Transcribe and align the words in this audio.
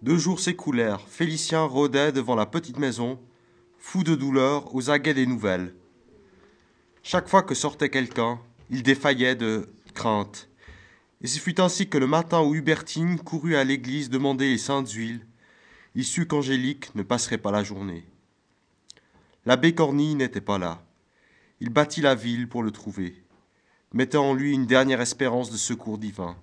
Deux 0.00 0.16
jours 0.16 0.38
s'écoulèrent. 0.38 1.00
Félicien 1.00 1.64
rôdait 1.64 2.12
devant 2.12 2.36
la 2.36 2.46
petite 2.46 2.78
maison, 2.78 3.18
fou 3.78 4.04
de 4.04 4.14
douleur, 4.14 4.72
aux 4.74 4.90
aguets 4.90 5.14
des 5.14 5.26
nouvelles. 5.26 5.74
Chaque 7.02 7.28
fois 7.28 7.42
que 7.42 7.54
sortait 7.54 7.90
quelqu'un, 7.90 8.38
il 8.70 8.84
défaillait 8.84 9.34
de 9.34 9.68
crainte. 9.94 10.48
Et 11.20 11.26
ce 11.26 11.40
fut 11.40 11.60
ainsi 11.60 11.88
que 11.88 11.98
le 11.98 12.06
matin 12.06 12.42
où 12.42 12.54
Hubertine 12.54 13.18
courut 13.18 13.56
à 13.56 13.64
l'église 13.64 14.08
demander 14.08 14.48
les 14.50 14.58
saintes 14.58 14.90
huiles, 14.90 15.26
il 15.96 16.04
sut 16.04 16.28
qu'Angélique 16.28 16.94
ne 16.94 17.02
passerait 17.02 17.38
pas 17.38 17.50
la 17.50 17.64
journée. 17.64 18.04
L'abbé 19.46 19.74
Cornille 19.74 20.14
n'était 20.14 20.40
pas 20.40 20.58
là. 20.58 20.80
Il 21.60 21.70
battit 21.70 22.02
la 22.02 22.14
ville 22.14 22.48
pour 22.48 22.62
le 22.62 22.70
trouver, 22.70 23.24
mettant 23.92 24.30
en 24.30 24.34
lui 24.34 24.52
une 24.52 24.66
dernière 24.66 25.00
espérance 25.00 25.50
de 25.50 25.56
secours 25.56 25.98
divin. 25.98 26.36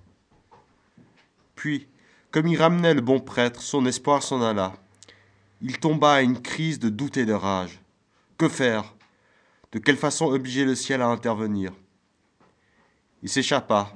Puis, 1.56 1.88
comme 2.36 2.48
il 2.48 2.58
ramenait 2.58 2.94
le 2.94 3.00
bon 3.00 3.22
prêtre, 3.22 3.62
son 3.62 3.86
espoir 3.86 4.22
s'en 4.22 4.42
alla. 4.42 4.74
Il 5.62 5.80
tomba 5.80 6.16
à 6.16 6.22
une 6.22 6.42
crise 6.42 6.80
de 6.80 6.90
doute 6.90 7.16
et 7.16 7.26
de 7.26 7.32
rage. 7.32 7.80
Que 8.38 8.50
faire? 8.50 8.94
De 9.72 9.80
quelle 9.80 9.96
façon 9.96 10.26
obliger 10.26 10.66
le 10.66 10.76
ciel 10.76 11.02
à 11.02 11.08
intervenir? 11.08 11.72
Il 13.24 13.30
s'échappa, 13.30 13.96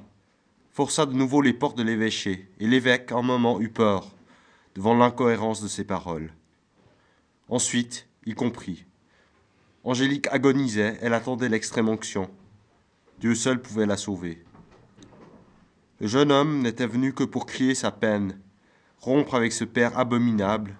força 0.72 1.04
de 1.04 1.12
nouveau 1.12 1.42
les 1.42 1.52
portes 1.52 1.76
de 1.76 1.82
l'évêché, 1.82 2.48
et 2.58 2.66
l'évêque, 2.66 3.12
un 3.12 3.20
moment, 3.20 3.60
eut 3.60 3.68
peur 3.68 4.10
devant 4.74 4.94
l'incohérence 4.94 5.62
de 5.62 5.68
ses 5.68 5.84
paroles. 5.84 6.32
Ensuite, 7.50 8.08
il 8.24 8.34
comprit. 8.34 8.86
Angélique 9.84 10.28
agonisait, 10.28 10.96
elle 11.02 11.12
attendait 11.12 11.50
l'extrême 11.50 11.90
onction. 11.90 12.30
Dieu 13.18 13.34
seul 13.34 13.60
pouvait 13.60 13.84
la 13.84 13.98
sauver. 13.98 14.42
Le 16.00 16.06
jeune 16.06 16.32
homme 16.32 16.62
n'était 16.62 16.86
venu 16.86 17.12
que 17.12 17.24
pour 17.24 17.44
crier 17.44 17.74
sa 17.74 17.90
peine, 17.90 18.40
rompre 19.00 19.34
avec 19.34 19.52
ce 19.52 19.64
père 19.64 19.98
abominable, 19.98 20.74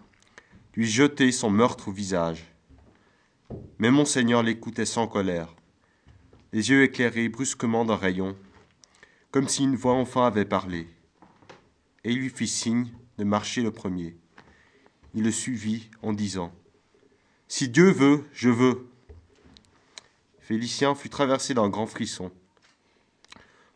lui 0.74 0.86
jeter 0.86 1.30
son 1.30 1.50
meurtre 1.50 1.88
au 1.88 1.92
visage. 1.92 2.46
Mais 3.78 3.90
monseigneur 3.90 4.42
l'écoutait 4.42 4.86
sans 4.86 5.06
colère, 5.06 5.54
les 6.54 6.70
yeux 6.70 6.84
éclairés 6.84 7.28
brusquement 7.28 7.84
d'un 7.84 7.96
rayon, 7.96 8.34
comme 9.30 9.46
si 9.46 9.64
une 9.64 9.76
voix 9.76 9.92
enfin 9.92 10.26
avait 10.26 10.46
parlé. 10.46 10.88
Et 12.04 12.12
il 12.12 12.18
lui 12.18 12.30
fit 12.30 12.48
signe 12.48 12.90
de 13.18 13.24
marcher 13.24 13.60
le 13.60 13.72
premier. 13.72 14.16
Il 15.12 15.24
le 15.24 15.30
suivit 15.30 15.90
en 16.00 16.14
disant 16.14 16.50
Si 17.46 17.68
Dieu 17.68 17.90
veut, 17.90 18.24
je 18.32 18.48
veux. 18.48 18.88
Félicien 20.38 20.94
fut 20.94 21.10
traversé 21.10 21.52
d'un 21.52 21.68
grand 21.68 21.86
frisson. 21.86 22.32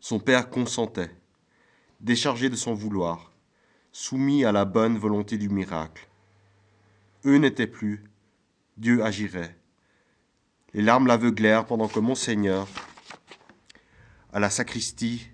Son 0.00 0.18
père 0.18 0.48
consentait 0.48 1.10
déchargé 2.00 2.50
de 2.50 2.56
son 2.56 2.74
vouloir, 2.74 3.32
soumis 3.92 4.44
à 4.44 4.52
la 4.52 4.64
bonne 4.64 4.98
volonté 4.98 5.38
du 5.38 5.48
miracle. 5.48 6.08
Eux 7.24 7.36
n'étaient 7.36 7.66
plus, 7.66 8.04
Dieu 8.76 9.04
agirait. 9.04 9.56
Les 10.74 10.82
larmes 10.82 11.06
l'aveuglèrent 11.06 11.64
pendant 11.64 11.88
que 11.88 12.00
Monseigneur, 12.00 12.68
à 14.32 14.40
la 14.40 14.50
sacristie, 14.50 15.28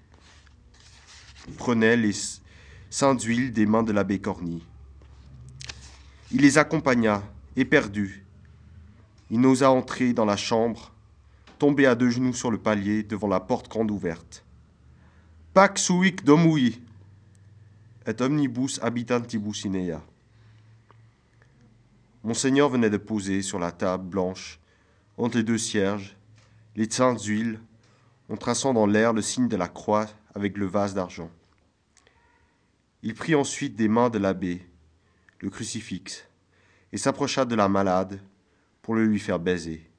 prenait 1.57 1.97
les 1.97 2.13
saints 2.91 3.15
d'huile 3.15 3.53
des 3.53 3.67
mains 3.67 3.83
de 3.83 3.93
l'abbé 3.93 4.21
Corny. 4.21 4.63
Il 6.31 6.43
les 6.43 6.59
accompagna, 6.59 7.23
éperdu. 7.57 8.25
Il 9.31 9.41
n'osa 9.41 9.71
entrer 9.71 10.13
dans 10.13 10.25
la 10.25 10.37
chambre, 10.37 10.93
tomber 11.59 11.87
à 11.87 11.95
deux 11.95 12.11
genoux 12.11 12.35
sur 12.35 12.51
le 12.51 12.59
palier 12.59 13.03
devant 13.03 13.29
la 13.29 13.41
porte 13.41 13.69
grande 13.69 13.91
ouverte. 13.91 14.45
Pax 15.53 15.83
suic 15.83 16.23
domui, 16.25 16.81
et 18.07 18.23
omnibus 18.23 18.79
habitantibus 18.81 19.65
inea. 19.65 20.01
Monseigneur 22.23 22.69
venait 22.69 22.89
de 22.89 22.97
poser 22.97 23.43
sur 23.43 23.59
la 23.59 23.73
table 23.73 24.09
blanche, 24.09 24.61
entre 25.17 25.39
les 25.39 25.43
deux 25.43 25.59
cierges, 25.59 26.17
les 26.77 26.89
saintes 26.89 27.25
huiles, 27.25 27.59
en 28.29 28.37
traçant 28.37 28.73
dans 28.73 28.87
l'air 28.87 29.13
le 29.13 29.23
signe 29.23 29.49
de 29.49 29.57
la 29.57 29.67
croix 29.67 30.07
avec 30.37 30.57
le 30.57 30.67
vase 30.67 30.95
d'argent. 30.95 31.31
Il 33.03 33.15
prit 33.15 33.35
ensuite 33.35 33.75
des 33.75 33.89
mains 33.89 34.09
de 34.09 34.19
l'abbé, 34.19 34.65
le 35.41 35.51
crucifix, 35.51 36.29
et 36.93 36.97
s'approcha 36.97 37.45
de 37.45 37.57
la 37.57 37.69
malade 37.69 38.21
pour 38.83 38.95
le 38.95 39.05
lui 39.05 39.19
faire 39.19 39.41
baiser. 39.41 39.91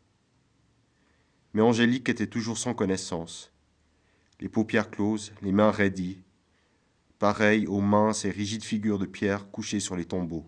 Mais 1.53 1.61
Angélique 1.61 2.07
était 2.07 2.27
toujours 2.27 2.57
sans 2.57 2.73
connaissance 2.73 3.50
les 4.41 4.49
paupières 4.49 4.89
closes, 4.89 5.31
les 5.41 5.51
mains 5.51 5.71
raidies, 5.71 6.19
pareilles 7.19 7.67
aux 7.67 7.79
minces 7.79 8.25
et 8.25 8.31
rigides 8.31 8.63
figures 8.63 8.97
de 8.97 9.05
pierre 9.05 9.49
couchées 9.51 9.79
sur 9.79 9.95
les 9.95 10.05
tombeaux. 10.05 10.45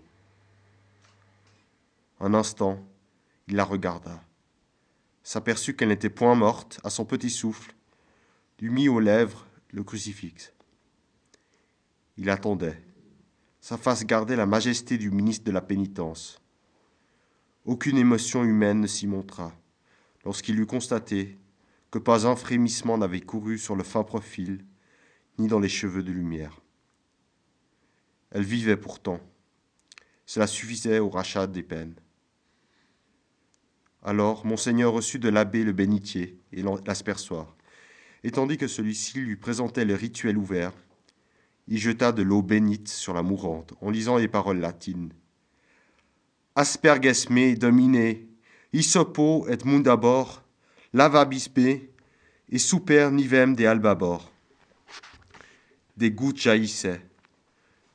Un 2.20 2.34
instant, 2.34 2.84
il 3.48 3.56
la 3.56 3.64
regarda, 3.64 4.24
s'aperçut 5.22 5.76
qu'elle 5.76 5.90
n'était 5.90 6.10
point 6.10 6.36
morte 6.36 6.80
à 6.84 6.90
son 6.90 7.06
petit 7.06 7.30
souffle, 7.30 7.76
lui 8.60 8.70
mit 8.70 8.90
aux 8.90 9.00
lèvres 9.00 9.46
le 9.72 9.84
crucifix. 9.84 10.54
Il 12.18 12.30
attendait. 12.30 12.82
Sa 13.60 13.78
face 13.78 14.06
gardait 14.06 14.36
la 14.36 14.46
majesté 14.46 14.98
du 14.98 15.12
ministre 15.12 15.46
de 15.46 15.52
la 15.52 15.62
pénitence. 15.62 16.42
Aucune 17.66 17.98
émotion 17.98 18.44
humaine 18.44 18.82
ne 18.82 18.88
s'y 18.88 19.08
montra 19.08 19.54
lorsqu'il 20.26 20.60
eut 20.60 20.66
constaté 20.66 21.38
que 21.94 22.00
pas 22.00 22.26
un 22.26 22.36
frémissement 22.36 22.98
n'avait 22.98 23.22
couru 23.22 23.60
sur 23.60 23.76
le 23.76 23.84
fin 23.84 24.04
profil, 24.04 24.66
ni 25.38 25.48
dans 25.48 25.60
les 25.60 25.70
cheveux 25.70 26.02
de 26.02 26.12
lumière. 26.12 26.60
Elle 28.32 28.42
vivait 28.42 28.78
pourtant. 28.78 29.20
Cela 30.26 30.48
suffisait 30.48 30.98
au 30.98 31.12
rachat 31.12 31.46
des 31.46 31.62
peines. 31.62 31.94
Alors 34.02 34.44
monseigneur 34.44 34.92
reçut 34.92 35.20
de 35.20 35.30
l'abbé 35.30 35.64
le 35.64 35.72
bénitier 35.72 36.40
et 36.52 36.64
l'aspersoir, 36.64 37.56
et 38.24 38.32
tandis 38.32 38.58
que 38.58 38.68
celui-ci 38.68 39.20
lui 39.20 39.36
présentait 39.36 39.86
le 39.86 39.94
rituel 39.94 40.36
ouvert, 40.36 40.74
il 41.68 41.78
jeta 41.78 42.12
de 42.12 42.24
l'eau 42.24 42.42
bénite 42.42 42.88
sur 42.88 43.14
la 43.14 43.22
mourante 43.22 43.76
en 43.82 43.92
lisant 43.92 44.18
les 44.18 44.28
paroles 44.28 44.60
latines. 44.60 45.14
Asperges 46.56 47.30
me 47.30 47.56
domine, 47.56 48.18
isopo 48.74 49.48
et 49.48 49.64
mundabor, 49.64 50.43
lavabispe 50.94 51.90
et 52.50 52.60
super 52.60 53.10
nivem 53.10 53.56
de 53.56 53.66
albabor. 53.66 54.32
Des 55.98 56.12
gouttes 56.12 56.38
jaillissaient. 56.38 57.02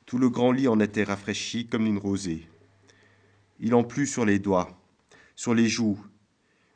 Tout 0.05 0.17
le 0.17 0.29
grand 0.29 0.51
lit 0.51 0.67
en 0.67 0.81
était 0.81 1.05
rafraîchi 1.05 1.67
comme 1.67 1.85
une 1.85 1.97
rosée. 1.97 2.45
Il 3.61 3.73
en 3.73 3.85
plut 3.85 4.05
sur 4.05 4.25
les 4.25 4.39
doigts, 4.39 4.77
sur 5.37 5.53
les 5.53 5.69
joues, 5.69 5.97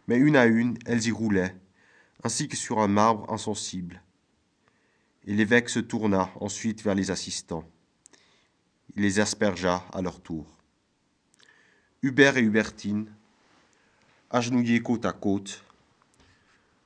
mais 0.08 0.18
une 0.18 0.38
à 0.38 0.46
une, 0.46 0.78
elles 0.86 1.08
y 1.08 1.12
roulaient, 1.12 1.58
ainsi 2.24 2.48
que 2.48 2.56
sur 2.56 2.80
un 2.80 2.88
marbre 2.88 3.30
insensible. 3.30 4.02
Et 5.28 5.34
l'évêque 5.34 5.68
se 5.68 5.80
tourna 5.80 6.30
ensuite 6.40 6.84
vers 6.84 6.96
les 6.96 7.12
assistants. 7.12 7.68
Il 8.96 9.02
les 9.02 9.20
aspergea 9.20 9.84
à 9.92 10.02
leur 10.02 10.22
tour. 10.22 10.46
Hubert 12.02 12.38
et 12.38 12.42
Hubertine, 12.42 13.12
agenouillés 14.30 14.82
côte 14.82 15.06
à 15.06 15.12
côte, 15.12 15.64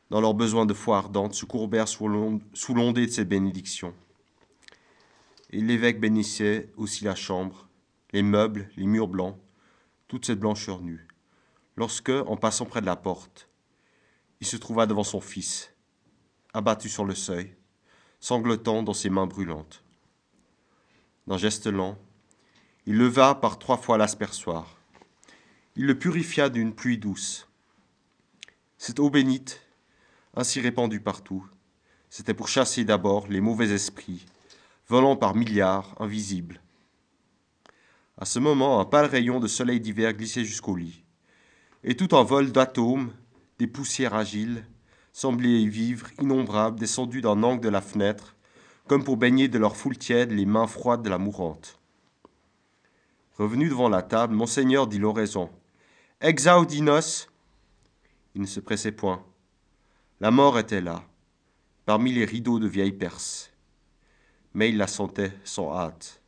dans 0.10 0.22
leurs 0.22 0.34
besoins 0.34 0.66
de 0.66 0.74
foi 0.74 0.98
ardente, 0.98 1.34
se 1.34 1.46
courbèrent 1.46 1.88
sous 1.88 2.08
l'ondée 2.08 3.06
de 3.06 3.12
ses 3.12 3.26
bénédictions. 3.26 3.94
Et 5.50 5.62
l'évêque 5.62 6.00
bénissait 6.00 6.72
aussi 6.78 7.04
la 7.04 7.16
chambre, 7.16 7.68
les 8.14 8.24
meubles, 8.24 8.70
les 8.78 8.86
murs 8.86 9.08
blancs, 9.08 9.38
toute 10.08 10.26
cette 10.26 10.40
blancheur 10.40 10.82
nue, 10.82 11.08
lorsque, 11.76 12.10
en 12.10 12.38
passant 12.38 12.66
près 12.66 12.82
de 12.82 12.86
la 12.86 12.96
porte, 12.96 13.50
il 14.40 14.48
se 14.48 14.58
trouva 14.58 14.86
devant 14.86 15.04
son 15.04 15.20
fils, 15.20 15.74
abattu 16.54 16.90
sur 16.90 17.06
le 17.06 17.16
seuil, 17.16 17.56
sanglotant 18.20 18.84
dans 18.84 18.94
ses 18.94 19.10
mains 19.10 19.28
brûlantes. 19.28 19.84
D'un 21.28 21.38
geste 21.38 21.68
lent, 21.68 21.98
il 22.86 22.98
leva 22.98 23.36
par 23.36 23.60
trois 23.60 23.78
fois 23.78 23.98
l'aspersoir. 23.98 24.78
Il 25.76 25.86
le 25.86 26.00
purifia 26.00 26.50
d'une 26.50 26.74
pluie 26.74 26.98
douce. 26.98 27.50
Cette 28.78 29.00
eau 29.00 29.10
bénite 29.10 29.62
ainsi 30.38 30.62
répandue 30.62 31.00
partout. 31.00 31.44
C'était 32.10 32.36
pour 32.36 32.48
chasser 32.48 32.86
d'abord 32.86 33.28
les 33.28 33.42
mauvais 33.42 33.72
esprits, 33.72 34.24
volant 34.88 35.16
par 35.16 35.36
milliards, 35.36 35.96
invisibles. 36.00 36.62
À 38.20 38.26
ce 38.26 38.38
moment, 38.38 38.80
un 38.80 38.86
pâle 38.86 39.08
rayon 39.08 39.40
de 39.40 39.48
soleil 39.48 39.82
d'hiver 39.82 40.14
glissait 40.14 40.46
jusqu'au 40.46 40.76
lit, 40.76 41.04
et 41.84 41.98
tout 41.98 42.16
un 42.16 42.24
vol 42.24 42.52
d'atomes, 42.52 43.12
des 43.58 43.68
poussières 43.68 44.14
agiles, 44.14 44.64
semblait 45.12 45.66
vivre, 45.66 46.08
innombrables, 46.22 46.80
descendus 46.80 47.22
d'un 47.22 47.42
angle 47.42 47.64
de 47.64 47.70
la 47.70 47.82
fenêtre, 47.82 48.36
comme 48.86 49.04
pour 49.04 49.18
baigner 49.18 49.48
de 49.48 49.58
leur 49.58 49.76
foule 49.76 49.98
tiède 49.98 50.32
les 50.32 50.46
mains 50.46 50.68
froides 50.68 51.02
de 51.02 51.10
la 51.10 51.18
mourante. 51.18 51.80
Revenu 53.38 53.70
devant 53.70 53.90
la 53.90 54.04
table, 54.04 54.36
Monseigneur 54.36 54.86
dit 54.86 55.00
l'oraison. 55.00 55.50
Exaudinos 56.22 57.28
Il 58.36 58.42
ne 58.42 58.48
se 58.48 58.60
pressait 58.60 58.92
point. 58.92 59.27
La 60.20 60.32
mort 60.32 60.58
était 60.58 60.82
là, 60.82 61.04
parmi 61.86 62.12
les 62.12 62.26
rideaux 62.26 62.58
de 62.58 62.68
vieille 62.68 62.92
Perse. 62.92 63.52
Mais 64.56 64.70
il 64.70 64.78
la 64.78 64.88
sentait 64.88 65.32
sans 65.44 65.72
hâte. 65.76 66.24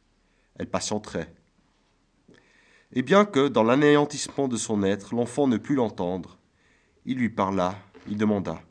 elle 0.58 0.70
patienterait. 0.70 1.34
Et 2.94 3.02
bien 3.02 3.26
que, 3.26 3.48
dans 3.48 3.64
l'anéantissement 3.64 4.48
de 4.48 4.58
son 4.58 4.84
être, 4.84 5.16
l'enfant 5.16 5.48
ne 5.48 5.58
pût 5.58 5.74
l'entendre, 5.74 6.38
il 7.06 7.18
lui 7.18 7.30
parla, 7.30 7.76
il 8.08 8.18
demanda 8.18 8.62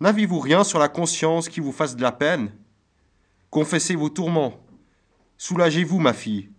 N'avez-vous 0.00 0.40
rien 0.40 0.64
sur 0.64 0.78
la 0.78 0.88
conscience 0.88 1.48
qui 1.48 1.60
vous 1.60 1.72
fasse 1.72 1.94
de 1.94 2.02
la 2.02 2.12
peine? 2.12 2.52
Confessez 3.50 3.94
vos 3.94 4.08
tourments. 4.08 4.58
Soulagez-vous, 5.38 6.00
ma 6.00 6.12
fille. 6.12 6.50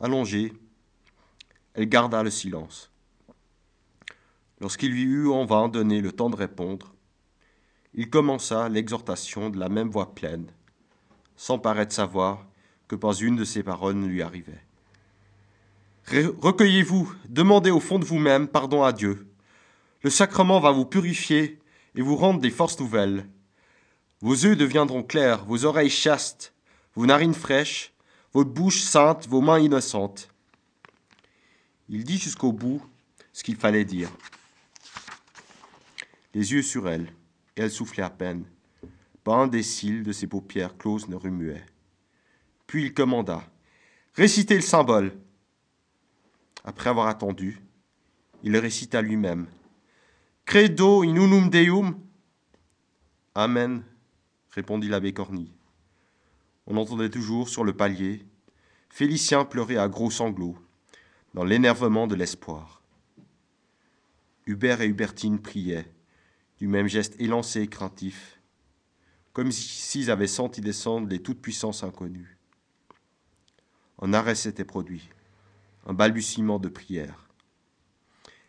Allongée, 0.00 0.52
elle 1.74 1.88
garda 1.88 2.22
le 2.22 2.30
silence. 2.30 2.91
Lorsqu'il 4.62 4.92
lui 4.92 5.02
eut 5.02 5.28
en 5.28 5.44
vain 5.44 5.68
donné 5.68 6.00
le 6.00 6.12
temps 6.12 6.30
de 6.30 6.36
répondre, 6.36 6.94
il 7.94 8.08
commença 8.08 8.68
l'exhortation 8.68 9.50
de 9.50 9.58
la 9.58 9.68
même 9.68 9.90
voix 9.90 10.14
pleine, 10.14 10.46
sans 11.34 11.58
paraître 11.58 11.92
savoir 11.92 12.46
que 12.86 12.94
pas 12.94 13.12
une 13.12 13.34
de 13.34 13.44
ses 13.44 13.64
paroles 13.64 13.96
ne 13.96 14.06
lui 14.06 14.22
arrivait. 14.22 14.64
Recueillez-vous, 16.06 17.12
demandez 17.28 17.72
au 17.72 17.80
fond 17.80 17.98
de 17.98 18.04
vous-même 18.04 18.46
pardon 18.46 18.84
à 18.84 18.92
Dieu. 18.92 19.26
Le 20.02 20.10
sacrement 20.10 20.60
va 20.60 20.70
vous 20.70 20.86
purifier 20.86 21.58
et 21.96 22.00
vous 22.00 22.14
rendre 22.14 22.40
des 22.40 22.50
forces 22.50 22.78
nouvelles. 22.78 23.28
Vos 24.20 24.34
yeux 24.34 24.54
deviendront 24.54 25.02
clairs, 25.02 25.44
vos 25.44 25.64
oreilles 25.64 25.90
chastes, 25.90 26.54
vos 26.94 27.06
narines 27.06 27.34
fraîches, 27.34 27.92
votre 28.32 28.50
bouche 28.50 28.82
sainte, 28.82 29.26
vos 29.26 29.40
mains 29.40 29.58
innocentes. 29.58 30.28
Il 31.88 32.04
dit 32.04 32.18
jusqu'au 32.18 32.52
bout 32.52 32.80
ce 33.32 33.42
qu'il 33.42 33.56
fallait 33.56 33.84
dire. 33.84 34.08
Les 36.34 36.52
yeux 36.52 36.62
sur 36.62 36.88
elle, 36.88 37.12
et 37.56 37.62
elle 37.62 37.70
soufflait 37.70 38.02
à 38.02 38.10
peine. 38.10 38.44
Pas 39.24 39.36
un 39.36 39.46
des 39.46 39.62
cils 39.62 40.02
de 40.02 40.12
ses 40.12 40.26
paupières 40.26 40.76
closes 40.76 41.08
ne 41.08 41.16
remuait. 41.16 41.64
Puis 42.66 42.84
il 42.84 42.94
commanda 42.94 43.44
Récitez 44.14 44.56
le 44.56 44.62
symbole. 44.62 45.12
Après 46.64 46.90
avoir 46.90 47.06
attendu, 47.06 47.60
il 48.42 48.56
récita 48.56 49.02
lui-même. 49.02 49.46
Credo 50.44 51.02
in 51.02 51.16
unum 51.16 51.48
Deum. 51.50 51.98
Amen, 53.34 53.82
répondit 54.50 54.88
l'abbé 54.88 55.12
Corny. 55.12 55.52
On 56.66 56.76
entendait 56.76 57.10
toujours 57.10 57.48
sur 57.48 57.64
le 57.64 57.74
palier 57.74 58.24
Félicien 58.90 59.46
pleurer 59.46 59.78
à 59.78 59.88
gros 59.88 60.10
sanglots, 60.10 60.58
dans 61.32 61.44
l'énervement 61.44 62.06
de 62.06 62.14
l'espoir. 62.14 62.82
Hubert 64.44 64.82
et 64.82 64.86
Hubertine 64.86 65.40
priaient, 65.40 65.90
du 66.62 66.68
même 66.68 66.86
geste 66.86 67.20
élancé 67.20 67.62
et 67.62 67.66
craintif, 67.66 68.40
comme 69.32 69.50
s'ils 69.50 70.12
avaient 70.12 70.28
senti 70.28 70.60
descendre 70.60 71.08
les 71.08 71.20
toutes-puissances 71.20 71.82
inconnues. 71.82 72.38
Un 74.00 74.12
arrêt 74.12 74.36
s'était 74.36 74.64
produit, 74.64 75.08
un 75.86 75.92
balbutiement 75.92 76.60
de 76.60 76.68
prière. 76.68 77.28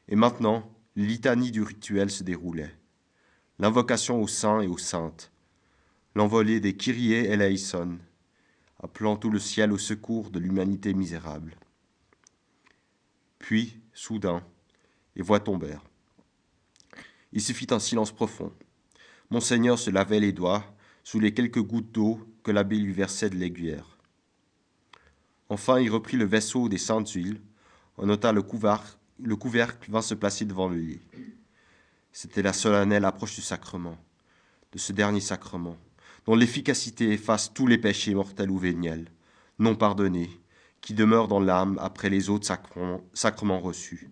Et 0.09 0.15
maintenant, 0.15 0.71
les 0.95 1.07
litanies 1.07 1.49
du 1.49 1.63
rituel 1.63 2.11
se 2.11 2.21
déroulaient. 2.21 2.75
L'invocation 3.57 4.21
aux 4.21 4.27
saints 4.27 4.61
et 4.61 4.67
aux 4.67 4.77
saintes, 4.77 5.31
l'envolée 6.13 6.59
des 6.59 6.77
Kyrie 6.77 7.13
eleison, 7.13 7.97
appelant 8.83 9.17
tout 9.17 9.31
le 9.31 9.39
ciel 9.39 9.71
au 9.71 9.79
secours 9.79 10.29
de 10.29 10.37
l'humanité 10.37 10.93
misérable. 10.93 11.55
Puis, 13.39 13.81
soudain, 13.91 14.45
les 15.15 15.23
voix 15.23 15.39
tombèrent. 15.39 15.83
Il 17.33 17.41
se 17.41 17.51
fit 17.51 17.67
un 17.71 17.79
silence 17.79 18.11
profond. 18.11 18.53
Monseigneur 19.31 19.79
se 19.79 19.89
lavait 19.89 20.19
les 20.19 20.31
doigts 20.31 20.63
sous 21.03 21.19
les 21.19 21.33
quelques 21.33 21.61
gouttes 21.61 21.91
d'eau 21.91 22.19
que 22.43 22.51
l'abbé 22.51 22.77
lui 22.77 22.93
versait 22.93 23.29
de 23.29 23.35
l'aiguillère. 23.35 23.97
Enfin, 25.49 25.79
il 25.79 25.89
reprit 25.89 26.15
le 26.15 26.25
vaisseau 26.25 26.69
des 26.69 26.77
saintes 26.77 27.09
huiles, 27.09 27.41
en 27.97 28.05
nota 28.05 28.31
le, 28.31 28.43
le 29.19 29.35
couvercle 29.35 29.91
vint 29.91 30.01
se 30.01 30.13
placer 30.13 30.45
devant 30.45 30.69
le 30.69 30.77
lit. 30.77 31.01
C'était 32.11 32.43
la 32.43 32.53
solennelle 32.53 33.05
approche 33.05 33.35
du 33.35 33.41
sacrement, 33.41 33.97
de 34.71 34.77
ce 34.77 34.93
dernier 34.93 35.19
sacrement, 35.19 35.77
dont 36.25 36.35
l'efficacité 36.35 37.11
efface 37.11 37.51
tous 37.51 37.65
les 37.65 37.79
péchés 37.79 38.13
mortels 38.13 38.51
ou 38.51 38.59
véniels, 38.59 39.07
non 39.57 39.75
pardonnés, 39.75 40.29
qui 40.81 40.93
demeurent 40.93 41.27
dans 41.27 41.39
l'âme 41.39 41.79
après 41.81 42.09
les 42.09 42.29
autres 42.29 42.45
sacrements, 43.13 43.59
reçus. 43.59 44.11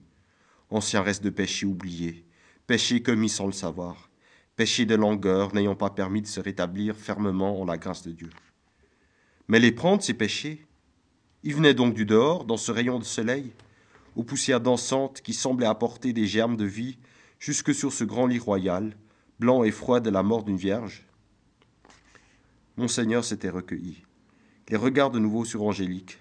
Ancien 0.72 1.02
reste 1.02 1.24
de 1.24 1.30
péchés 1.30 1.66
oubliés, 1.66 2.26
péchés 2.72 3.04
commis 3.04 3.28
sans 3.28 3.48
le 3.48 3.52
savoir, 3.52 4.10
péchés 4.56 4.86
de 4.86 4.96
langueur 4.96 5.54
n'ayant 5.54 5.76
pas 5.76 5.90
permis 5.90 6.22
de 6.22 6.28
se 6.28 6.40
rétablir 6.40 6.96
fermement 6.96 7.60
en 7.60 7.66
la 7.66 7.78
grâce 7.78 8.02
de 8.02 8.14
Dieu. 8.14 8.30
Mais 9.50 9.60
les 9.60 9.74
prendre, 9.74 10.02
ces 10.02 10.14
péchés, 10.14 10.66
ils 11.44 11.54
venaient 11.54 11.74
donc 11.74 11.94
du 11.94 12.06
dehors, 12.06 12.46
dans 12.46 12.56
ce 12.56 12.72
rayon 12.72 12.98
de 12.98 13.04
soleil, 13.04 13.52
aux 14.16 14.24
poussières 14.24 14.62
dansantes 14.62 15.20
qui 15.20 15.34
semblaient 15.34 15.66
apporter 15.66 16.14
des 16.14 16.28
germes 16.28 16.56
de 16.56 16.64
vie 16.64 16.98
jusque 17.40 17.76
sur 17.76 17.92
ce 17.92 18.06
grand 18.06 18.26
lit 18.26 18.40
royal, 18.40 18.96
blanc 19.38 19.66
et 19.66 19.72
froid 19.72 20.00
de 20.00 20.10
la 20.10 20.24
mort 20.24 20.44
d'une 20.44 20.56
vierge 20.56 21.06
Monseigneur 22.78 23.26
s'était 23.26 23.50
recueilli, 23.50 24.02
les 24.70 24.78
regards 24.78 25.12
de 25.12 25.20
nouveau 25.20 25.44
sur 25.44 25.64
Angélique, 25.64 26.20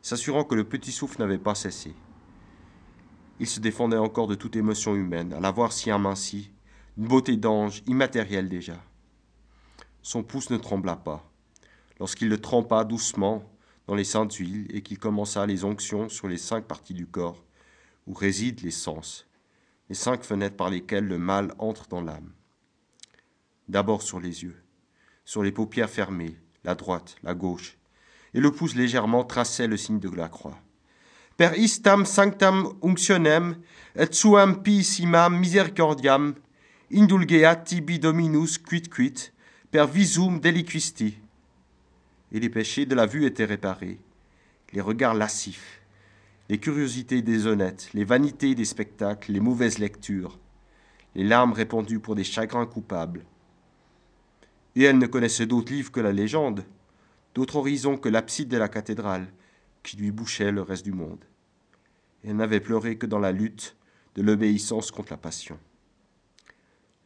s'assurant 0.00 0.44
que 0.44 0.54
le 0.54 0.64
petit 0.64 0.92
souffle 0.92 1.20
n'avait 1.20 1.36
pas 1.36 1.54
cessé. 1.54 1.94
Il 3.40 3.48
se 3.48 3.60
défendait 3.60 3.96
encore 3.96 4.28
de 4.28 4.36
toute 4.36 4.54
émotion 4.54 4.94
humaine, 4.94 5.32
à 5.32 5.40
la 5.40 5.50
voir 5.50 5.72
si 5.72 5.90
amincie, 5.90 6.52
une 6.96 7.08
beauté 7.08 7.36
d'ange, 7.36 7.82
immatérielle 7.86 8.48
déjà. 8.48 8.76
Son 10.02 10.22
pouce 10.22 10.50
ne 10.50 10.56
trembla 10.56 10.96
pas. 10.96 11.28
Lorsqu'il 11.98 12.28
le 12.28 12.40
trempa 12.40 12.84
doucement 12.84 13.44
dans 13.86 13.94
les 13.94 14.04
saintes 14.04 14.34
huiles 14.34 14.68
et 14.70 14.82
qu'il 14.82 14.98
commença 14.98 15.46
les 15.46 15.64
onctions 15.64 16.08
sur 16.08 16.28
les 16.28 16.38
cinq 16.38 16.64
parties 16.66 16.94
du 16.94 17.06
corps, 17.06 17.44
où 18.06 18.14
résident 18.14 18.62
les 18.62 18.70
sens, 18.70 19.26
les 19.88 19.94
cinq 19.94 20.22
fenêtres 20.22 20.56
par 20.56 20.70
lesquelles 20.70 21.06
le 21.06 21.18
mal 21.18 21.54
entre 21.58 21.88
dans 21.88 22.02
l'âme. 22.02 22.32
D'abord 23.68 24.02
sur 24.02 24.20
les 24.20 24.44
yeux, 24.44 24.62
sur 25.24 25.42
les 25.42 25.52
paupières 25.52 25.90
fermées, 25.90 26.38
la 26.62 26.74
droite, 26.74 27.16
la 27.22 27.34
gauche, 27.34 27.78
et 28.32 28.40
le 28.40 28.52
pouce 28.52 28.74
légèrement 28.74 29.24
traçait 29.24 29.66
le 29.66 29.76
signe 29.76 30.00
de 30.00 30.10
la 30.10 30.28
croix. 30.28 30.58
Per 31.36 31.56
istam 31.58 32.04
sanctam 32.06 32.76
unctionem 32.86 33.56
et 33.96 34.14
suam 34.14 34.60
pissimam 34.62 35.34
misericordiam 35.40 36.28
indulgeat 36.94 37.64
tibi 37.66 37.98
dominus 37.98 38.54
quid 38.58 38.86
quid 38.88 39.18
per 39.72 39.88
visum 39.90 40.38
deliquisti. 40.38 41.18
Et 42.30 42.38
les 42.38 42.50
péchés 42.50 42.86
de 42.86 42.94
la 42.94 43.06
vue 43.06 43.26
étaient 43.26 43.44
réparés, 43.44 43.98
les 44.72 44.80
regards 44.80 45.14
lascifs, 45.14 45.82
les 46.48 46.58
curiosités 46.58 47.20
déshonnêtes, 47.20 47.90
les 47.94 48.04
vanités 48.04 48.54
des 48.54 48.64
spectacles, 48.64 49.32
les 49.32 49.40
mauvaises 49.40 49.78
lectures, 49.78 50.38
les 51.16 51.24
larmes 51.24 51.52
répandues 51.52 51.98
pour 51.98 52.14
des 52.14 52.22
chagrins 52.22 52.66
coupables. 52.66 53.24
Et 54.76 54.84
elle 54.84 54.98
ne 54.98 55.06
connaissait 55.06 55.46
d'autres 55.46 55.72
livres 55.72 55.90
que 55.90 56.00
la 56.00 56.12
légende, 56.12 56.64
d'autres 57.34 57.56
horizons 57.56 57.96
que 57.96 58.08
l'abside 58.08 58.48
de 58.48 58.56
la 58.56 58.68
cathédrale, 58.68 59.26
qui 59.84 59.96
lui 59.96 60.10
bouchait 60.10 60.50
le 60.50 60.62
reste 60.62 60.84
du 60.84 60.92
monde. 60.92 61.24
Elle 62.24 62.36
n'avait 62.36 62.58
pleuré 62.58 62.98
que 62.98 63.06
dans 63.06 63.20
la 63.20 63.30
lutte 63.30 63.76
de 64.16 64.22
l'obéissance 64.22 64.90
contre 64.90 65.12
la 65.12 65.18
passion. 65.18 65.58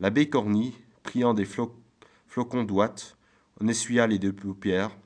L'abbé 0.01 0.31
Corny, 0.31 0.75
priant 1.03 1.35
des 1.35 1.45
flocons 1.45 2.65
d'ouate, 2.65 3.17
en 3.61 3.67
essuya 3.67 4.07
les 4.07 4.19
deux 4.19 4.33
paupières, 4.33 4.97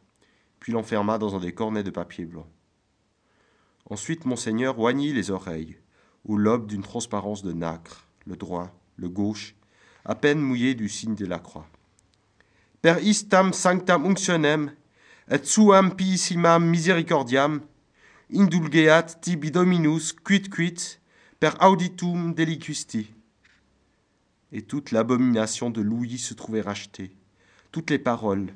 puis 0.60 0.72
l'enferma 0.72 1.18
dans 1.18 1.34
un 1.34 1.40
des 1.40 1.54
cornets 1.54 1.82
de 1.82 1.90
papier 1.90 2.26
blanc. 2.26 2.46
Ensuite, 3.90 4.26
monseigneur 4.26 4.78
oignit 4.78 5.12
les 5.12 5.30
oreilles, 5.30 5.78
au 6.24 6.36
lobe 6.36 6.66
d'une 6.66 6.82
transparence 6.82 7.42
de 7.42 7.52
nacre, 7.52 8.06
le 8.26 8.36
droit, 8.36 8.70
le 8.96 9.08
gauche, 9.08 9.56
à 10.04 10.14
peine 10.14 10.40
mouillé 10.40 10.74
du 10.74 10.88
signe 10.88 11.14
de 11.14 11.26
la 11.26 11.38
croix. 11.38 11.66
Per 12.82 12.96
istam 13.02 13.52
sanctam 13.52 14.04
unctionem, 14.04 14.72
et 15.32 15.46
suam 15.48 15.94
pissimam 15.96 16.66
misericordiam, 16.68 17.62
indulgeat 18.30 19.16
tibi 19.24 19.50
dominus 19.50 20.12
quid 20.12 20.50
quid 20.52 20.78
per 21.40 21.56
auditum 21.60 22.34
deliquisti 22.34 23.06
et 24.52 24.60
toute 24.60 24.90
l'abomination 24.90 25.70
de 25.70 25.80
l'ouïe 25.80 26.18
se 26.18 26.34
trouvait 26.34 26.60
rachetée. 26.60 27.16
Toutes 27.70 27.88
les 27.88 27.98
paroles, 27.98 28.52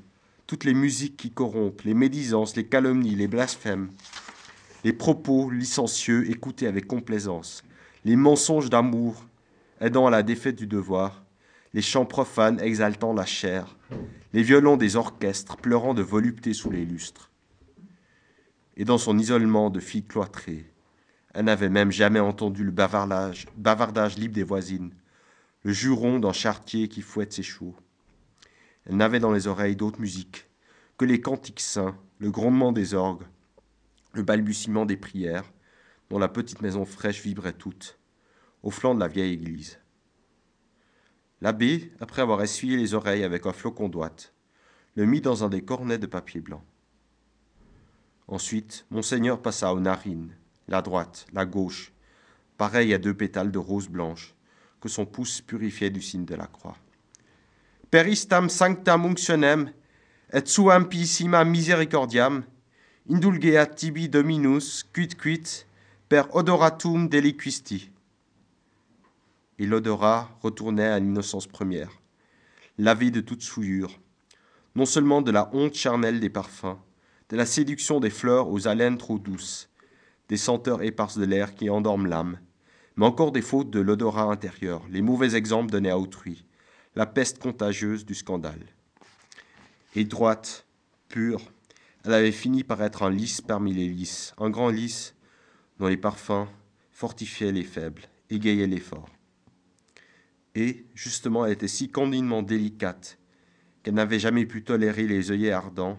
toutes 0.46 0.64
les 0.64 0.74
musiques 0.74 1.16
qui 1.16 1.30
corrompent, 1.30 1.82
les 1.82 1.94
médisances, 1.94 2.54
les 2.54 2.66
calomnies, 2.66 3.14
les 3.14 3.26
blasphèmes, 3.28 3.90
les 4.84 4.92
propos 4.92 5.48
licencieux 5.48 6.30
écoutés 6.30 6.66
avec 6.66 6.86
complaisance, 6.86 7.64
les 8.04 8.16
mensonges 8.16 8.68
d'amour 8.68 9.24
aidant 9.80 10.06
à 10.06 10.10
la 10.10 10.22
défaite 10.22 10.56
du 10.56 10.66
devoir, 10.66 11.24
les 11.74 11.82
chants 11.82 12.06
profanes 12.06 12.60
exaltant 12.60 13.12
la 13.12 13.26
chair, 13.26 13.76
les 14.32 14.42
violons 14.42 14.76
des 14.76 14.96
orchestres 14.96 15.56
pleurant 15.56 15.94
de 15.94 16.02
volupté 16.02 16.54
sous 16.54 16.70
les 16.70 16.84
lustres. 16.84 17.30
Et 18.76 18.84
dans 18.84 18.98
son 18.98 19.18
isolement 19.18 19.70
de 19.70 19.80
fille 19.80 20.04
cloîtrée, 20.04 20.70
elle 21.34 21.46
n'avait 21.46 21.68
même 21.68 21.92
jamais 21.92 22.20
entendu 22.20 22.64
le 22.64 22.70
bavardage, 22.70 23.46
bavardage 23.56 24.16
libre 24.16 24.34
des 24.34 24.42
voisines, 24.42 24.94
le 25.62 25.72
juron 25.72 26.18
d'un 26.18 26.32
chartier 26.32 26.88
qui 26.88 27.02
fouette 27.02 27.32
ses 27.32 27.42
chevaux. 27.42 27.76
Elle 28.86 28.96
n'avait 28.96 29.20
dans 29.20 29.32
les 29.32 29.46
oreilles 29.46 29.76
d'autre 29.76 30.00
musique 30.00 30.46
que 30.96 31.04
les 31.04 31.20
cantiques 31.20 31.60
saints 31.60 31.96
le 32.18 32.30
grondement 32.30 32.72
des 32.72 32.94
orgues, 32.94 33.26
le 34.14 34.22
balbutiement 34.22 34.86
des 34.86 34.96
prières, 34.96 35.52
dont 36.08 36.18
la 36.18 36.28
petite 36.28 36.62
maison 36.62 36.84
fraîche 36.84 37.22
vibrait 37.22 37.52
toute, 37.52 37.98
au 38.62 38.70
flanc 38.70 38.94
de 38.94 39.00
la 39.00 39.08
vieille 39.08 39.34
église. 39.34 39.78
L'abbé, 41.42 41.92
après 42.00 42.22
avoir 42.22 42.42
essuyé 42.42 42.76
les 42.76 42.94
oreilles 42.94 43.24
avec 43.24 43.44
un 43.46 43.52
flocon 43.52 43.88
d'ouate, 43.88 44.32
le 44.94 45.04
mit 45.04 45.20
dans 45.20 45.44
un 45.44 45.48
des 45.48 45.62
cornets 45.62 45.98
de 45.98 46.06
papier 46.06 46.40
blanc. 46.40 46.64
Ensuite, 48.26 48.86
monseigneur 48.90 49.42
passa 49.42 49.72
aux 49.72 49.80
narines, 49.80 50.34
la 50.66 50.80
droite, 50.80 51.26
la 51.32 51.44
gauche, 51.44 51.92
pareil 52.56 52.94
à 52.94 52.98
deux 52.98 53.14
pétales 53.14 53.52
de 53.52 53.58
rose 53.58 53.88
blanche, 53.88 54.34
que 54.80 54.88
son 54.88 55.04
pouce 55.04 55.40
purifiait 55.40 55.90
du 55.90 56.00
signe 56.00 56.24
de 56.24 56.34
la 56.34 56.46
croix. 56.46 56.76
Peristam 57.90 58.48
sanctam 58.48 59.04
unctionem 59.04 59.70
et 60.32 60.46
suam 60.46 60.88
pissima 60.88 61.44
misericordiam, 61.44 62.42
indulgeat 63.08 63.76
tibi 63.76 64.08
dominus, 64.08 64.82
quid 64.92 65.14
quid, 65.20 65.46
per 66.08 66.26
odoratum 66.32 67.08
deliquisti. 67.08 67.90
Et 69.58 69.66
l'odorat 69.66 70.30
retournait 70.42 70.86
à 70.86 70.98
l'innocence 70.98 71.46
première, 71.46 71.90
lavé 72.78 73.10
de 73.10 73.20
toute 73.20 73.42
souillure, 73.42 73.98
non 74.74 74.84
seulement 74.84 75.22
de 75.22 75.30
la 75.30 75.50
honte 75.54 75.74
charnelle 75.74 76.20
des 76.20 76.28
parfums, 76.28 76.76
de 77.30 77.36
la 77.36 77.46
séduction 77.46 77.98
des 77.98 78.10
fleurs 78.10 78.50
aux 78.50 78.68
haleines 78.68 78.98
trop 78.98 79.18
douces, 79.18 79.70
des 80.28 80.36
senteurs 80.36 80.82
éparses 80.82 81.18
de 81.18 81.24
l'air 81.24 81.54
qui 81.54 81.70
endorment 81.70 82.06
l'âme, 82.06 82.38
mais 82.96 83.06
encore 83.06 83.32
des 83.32 83.42
fautes 83.42 83.70
de 83.70 83.80
l'odorat 83.80 84.24
intérieur, 84.24 84.82
les 84.90 85.02
mauvais 85.02 85.34
exemples 85.34 85.70
donnés 85.70 85.90
à 85.90 85.98
autrui, 85.98 86.44
la 86.94 87.06
peste 87.06 87.38
contagieuse 87.38 88.04
du 88.04 88.14
scandale. 88.14 88.66
Et 89.94 90.04
droite, 90.04 90.66
pure, 91.08 91.40
elle 92.04 92.14
avait 92.14 92.32
fini 92.32 92.62
par 92.62 92.82
être 92.82 93.02
un 93.02 93.10
lys 93.10 93.40
parmi 93.40 93.72
les 93.72 93.88
lys, 93.88 94.34
un 94.38 94.50
grand 94.50 94.68
lys 94.68 95.14
dont 95.78 95.88
les 95.88 95.96
parfums 95.96 96.46
fortifiaient 96.92 97.52
les 97.52 97.64
faibles, 97.64 98.02
égayaient 98.30 98.66
les 98.66 98.80
forts. 98.80 99.15
Et, 100.56 100.86
justement, 100.94 101.44
elle 101.44 101.52
était 101.52 101.68
si 101.68 101.90
candidement 101.90 102.42
délicate 102.42 103.18
qu'elle 103.82 103.92
n'avait 103.92 104.18
jamais 104.18 104.46
pu 104.46 104.64
tolérer 104.64 105.06
les 105.06 105.30
œillets 105.30 105.52
ardents, 105.52 105.98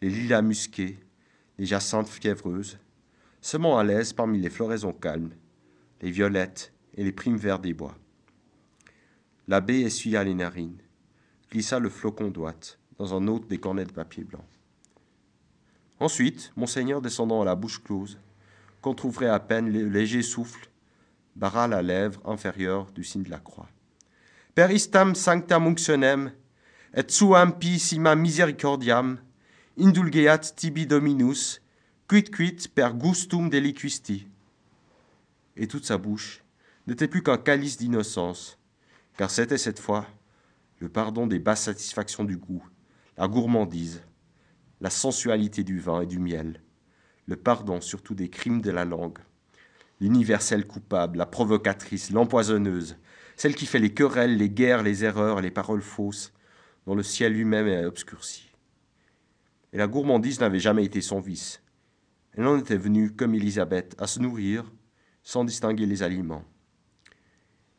les 0.00 0.08
lilas 0.08 0.42
musqués, 0.42 1.00
les 1.58 1.66
jacinthes 1.66 2.08
fiévreuses, 2.08 2.78
seulement 3.40 3.78
à 3.78 3.84
l'aise 3.84 4.12
parmi 4.12 4.38
les 4.40 4.48
floraisons 4.48 4.92
calmes, 4.92 5.32
les 6.02 6.12
violettes 6.12 6.72
et 6.94 7.02
les 7.02 7.10
primes 7.10 7.36
verts 7.36 7.58
des 7.58 7.74
bois. 7.74 7.98
L'abbé 9.48 9.80
essuya 9.80 10.22
les 10.22 10.34
narines, 10.34 10.80
glissa 11.50 11.80
le 11.80 11.88
flocon 11.88 12.28
d'ouate 12.28 12.78
dans 12.98 13.12
un 13.12 13.26
autre 13.26 13.48
des 13.48 13.58
cornets 13.58 13.86
de 13.86 13.92
papier 13.92 14.22
blanc. 14.22 14.44
Ensuite, 15.98 16.52
monseigneur 16.56 17.02
descendant 17.02 17.42
à 17.42 17.44
la 17.44 17.56
bouche 17.56 17.82
close, 17.82 18.20
qu'entr'ouvrait 18.82 19.28
à 19.28 19.40
peine 19.40 19.72
le 19.72 19.88
léger 19.88 20.22
souffle, 20.22 20.68
barra 21.34 21.66
la 21.66 21.82
lèvre 21.82 22.20
inférieure 22.24 22.92
du 22.92 23.02
signe 23.02 23.24
de 23.24 23.30
la 23.30 23.40
croix. 23.40 23.68
Peristam 24.56 25.14
sanctam 25.14 25.66
unctionem, 25.66 26.30
et 26.94 27.10
suam 27.10 27.50
pissima 27.58 28.14
misericordiam, 28.16 29.18
indulgeat 29.76 30.54
tibi 30.56 30.86
dominus, 30.88 31.60
quid 32.08 32.30
quid 32.32 32.64
per 32.72 32.94
gustum 32.94 33.50
deliquisti. 33.50 34.26
Et 35.58 35.66
toute 35.66 35.84
sa 35.84 35.98
bouche 35.98 36.42
n'était 36.86 37.06
plus 37.06 37.22
qu'un 37.22 37.36
calice 37.36 37.76
d'innocence, 37.76 38.58
car 39.18 39.30
c'était 39.30 39.58
cette 39.58 39.78
fois 39.78 40.06
le 40.78 40.88
pardon 40.88 41.26
des 41.26 41.38
basses 41.38 41.64
satisfactions 41.64 42.24
du 42.24 42.38
goût, 42.38 42.66
la 43.18 43.28
gourmandise, 43.28 44.00
la 44.80 44.88
sensualité 44.88 45.64
du 45.64 45.80
vin 45.80 46.00
et 46.00 46.06
du 46.06 46.18
miel, 46.18 46.62
le 47.26 47.36
pardon 47.36 47.82
surtout 47.82 48.14
des 48.14 48.30
crimes 48.30 48.62
de 48.62 48.70
la 48.70 48.86
langue, 48.86 49.18
l'universelle 50.00 50.66
coupable, 50.66 51.18
la 51.18 51.26
provocatrice, 51.26 52.10
l'empoisonneuse, 52.10 52.96
celle 53.36 53.54
qui 53.54 53.66
fait 53.66 53.78
les 53.78 53.92
querelles, 53.92 54.36
les 54.36 54.50
guerres, 54.50 54.82
les 54.82 55.04
erreurs, 55.04 55.40
les 55.40 55.50
paroles 55.50 55.82
fausses, 55.82 56.32
dont 56.86 56.94
le 56.94 57.02
ciel 57.02 57.32
lui-même 57.34 57.68
est 57.68 57.84
obscurci. 57.84 58.50
Et 59.72 59.78
la 59.78 59.86
gourmandise 59.86 60.40
n'avait 60.40 60.60
jamais 60.60 60.84
été 60.84 61.00
son 61.00 61.20
vice. 61.20 61.62
Elle 62.32 62.46
en 62.46 62.58
était 62.58 62.76
venue, 62.76 63.12
comme 63.12 63.34
Élisabeth, 63.34 63.94
à 63.98 64.06
se 64.06 64.20
nourrir 64.20 64.72
sans 65.22 65.44
distinguer 65.44 65.86
les 65.86 66.02
aliments. 66.02 66.44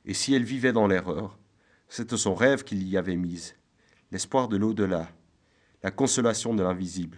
Et 0.06 0.14
si 0.14 0.34
elle 0.34 0.44
vivait 0.44 0.74
dans 0.74 0.88
l'erreur, 0.88 1.38
c'était 1.90 2.18
son 2.18 2.36
rêve 2.36 2.64
qui 2.64 2.76
l'y 2.76 2.98
avait 2.98 3.16
mise, 3.16 3.56
l'espoir 4.12 4.48
de 4.48 4.58
l'au-delà, 4.58 5.10
la 5.84 5.92
consolation 5.92 6.54
de 6.54 6.64
l'invisible, 6.64 7.18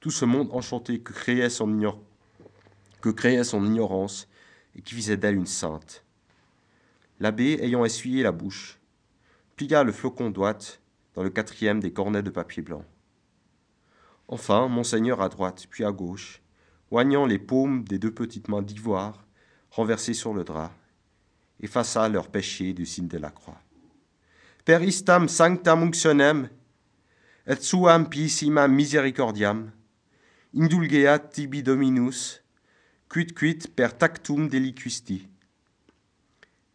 tout 0.00 0.10
ce 0.10 0.24
monde 0.24 0.48
enchanté 0.52 1.00
que 1.00 1.12
créait 1.12 1.50
son, 1.50 1.96
que 3.00 3.10
créait 3.10 3.44
son 3.44 3.64
ignorance 3.64 4.28
et 4.74 4.82
qui 4.82 4.94
faisait 4.94 5.16
d'elle 5.16 5.36
une 5.36 5.46
sainte. 5.46 6.04
L'abbé, 7.20 7.58
ayant 7.62 7.84
essuyé 7.84 8.22
la 8.22 8.32
bouche, 8.32 8.78
plia 9.56 9.84
le 9.84 9.92
flocon 9.92 10.30
d'ouate 10.30 10.80
dans 11.14 11.22
le 11.22 11.30
quatrième 11.30 11.80
des 11.80 11.92
cornets 11.92 12.22
de 12.22 12.30
papier 12.30 12.62
blanc. 12.62 12.84
Enfin, 14.26 14.68
monseigneur 14.68 15.20
à 15.20 15.28
droite, 15.28 15.66
puis 15.70 15.84
à 15.84 15.92
gauche, 15.92 16.42
oignant 16.90 17.26
les 17.26 17.38
paumes 17.38 17.84
des 17.84 17.98
deux 17.98 18.12
petites 18.12 18.48
mains 18.48 18.62
d'ivoire 18.62 19.24
renversées 19.70 20.14
sur 20.14 20.34
le 20.34 20.44
drap, 20.44 20.72
effaça 21.60 22.08
leurs 22.08 22.28
péchés 22.28 22.72
du 22.72 22.86
signe 22.86 23.08
de 23.08 23.18
la 23.18 23.30
croix. 23.30 23.60
Peristam 24.64 25.28
sanctam 25.28 25.82
unctionem, 25.82 26.48
et 27.46 27.60
suam 27.60 28.08
pissima 28.08 28.66
misericordiam, 28.68 29.70
indulgeat 30.54 31.30
tibi 31.30 31.62
dominus, 31.62 32.40
quid 33.08 33.34
quid 33.34 33.68
per 33.76 33.92
tactum 33.98 34.48
deliquisti. 34.48 35.28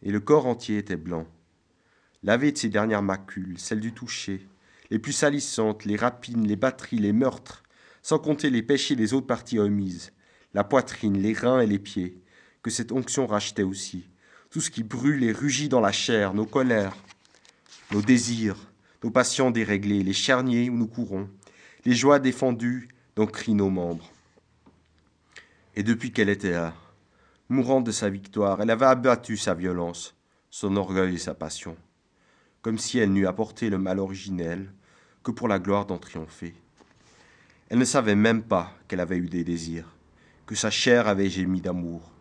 Et 0.03 0.11
le 0.11 0.19
corps 0.19 0.45
entier 0.45 0.77
était 0.77 0.95
blanc, 0.95 1.27
lavé 2.23 2.51
de 2.51 2.57
ses 2.57 2.69
dernières 2.69 3.01
macules, 3.01 3.59
celles 3.59 3.79
du 3.79 3.93
toucher, 3.93 4.47
les 4.89 4.99
plus 4.99 5.11
salissantes, 5.11 5.85
les 5.85 5.95
rapines, 5.95 6.47
les 6.47 6.55
batteries, 6.55 6.99
les 6.99 7.13
meurtres, 7.13 7.63
sans 8.01 8.19
compter 8.19 8.49
les 8.49 8.63
péchés 8.63 8.95
des 8.95 9.13
autres 9.13 9.27
parties 9.27 9.59
omises, 9.59 10.13
la 10.53 10.63
poitrine, 10.63 11.21
les 11.21 11.33
reins 11.33 11.59
et 11.59 11.67
les 11.67 11.79
pieds, 11.79 12.21
que 12.63 12.71
cette 12.71 12.91
onction 12.91 13.27
rachetait 13.27 13.63
aussi, 13.63 14.07
tout 14.49 14.61
ce 14.61 14.71
qui 14.71 14.83
brûle 14.83 15.23
et 15.23 15.31
rugit 15.31 15.69
dans 15.69 15.81
la 15.81 15.91
chair, 15.91 16.33
nos 16.33 16.45
colères, 16.45 16.95
nos 17.91 18.01
désirs, 18.01 18.57
nos 19.03 19.11
passions 19.11 19.51
déréglées, 19.51 20.03
les 20.03 20.13
charniers 20.13 20.69
où 20.69 20.77
nous 20.77 20.87
courons, 20.87 21.29
les 21.85 21.93
joies 21.93 22.19
défendues 22.19 22.89
dont 23.15 23.27
crient 23.27 23.53
nos 23.53 23.69
membres. 23.69 24.11
Et 25.75 25.83
depuis 25.83 26.11
qu'elle 26.11 26.29
était 26.29 26.51
là, 26.51 26.73
mourante 27.49 27.83
de 27.83 27.91
sa 27.91 28.11
victoire, 28.11 28.61
elle 28.61 28.69
avait 28.69 28.85
abattu 28.85 29.35
sa 29.35 29.55
violence, 29.55 30.15
son 30.51 30.77
orgueil 30.77 31.15
et 31.15 31.19
sa 31.19 31.33
passion, 31.33 31.75
comme 32.61 32.77
si 32.77 32.99
elle 32.99 33.11
n'eût 33.11 33.25
apporté 33.25 33.71
le 33.71 33.79
mal 33.79 33.99
originel 33.99 34.71
que 35.23 35.31
pour 35.31 35.47
la 35.47 35.57
gloire 35.57 35.87
d'en 35.87 35.97
triompher. 35.97 36.53
Elle 37.69 37.79
ne 37.79 37.85
savait 37.85 38.15
même 38.15 38.43
pas 38.43 38.71
qu'elle 38.87 38.99
avait 38.99 39.17
eu 39.17 39.27
des 39.27 39.43
désirs, 39.43 39.95
que 40.45 40.53
sa 40.53 40.69
chair 40.69 41.07
avait 41.07 41.29
gémi 41.29 41.59
d'amour, 41.59 42.11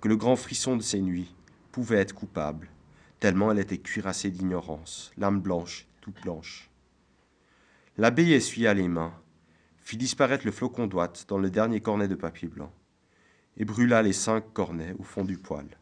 que 0.00 0.08
le 0.08 0.16
grand 0.16 0.36
frisson 0.36 0.76
de 0.76 0.82
ses 0.82 1.00
nuits 1.00 1.34
pouvait 1.72 1.98
être 1.98 2.14
coupable, 2.14 2.68
tellement 3.18 3.50
elle 3.50 3.58
était 3.58 3.78
cuirassée 3.78 4.30
d'ignorance, 4.30 5.10
l'âme 5.18 5.40
blanche, 5.40 5.88
toute 6.00 6.22
blanche. 6.22 6.70
L'abbé 7.98 8.30
essuya 8.30 8.72
les 8.72 8.88
mains, 8.88 9.14
fit 9.78 9.96
disparaître 9.96 10.46
le 10.46 10.52
flocon 10.52 10.86
d'ouate 10.86 11.26
dans 11.28 11.38
le 11.38 11.50
dernier 11.50 11.80
cornet 11.80 12.06
de 12.06 12.14
papier 12.14 12.46
blanc, 12.46 12.72
et 13.56 13.64
brûla 13.64 14.02
les 14.02 14.12
cinq 14.12 14.52
cornets 14.52 14.94
au 14.98 15.02
fond 15.02 15.24
du 15.24 15.38
poêle. 15.38 15.78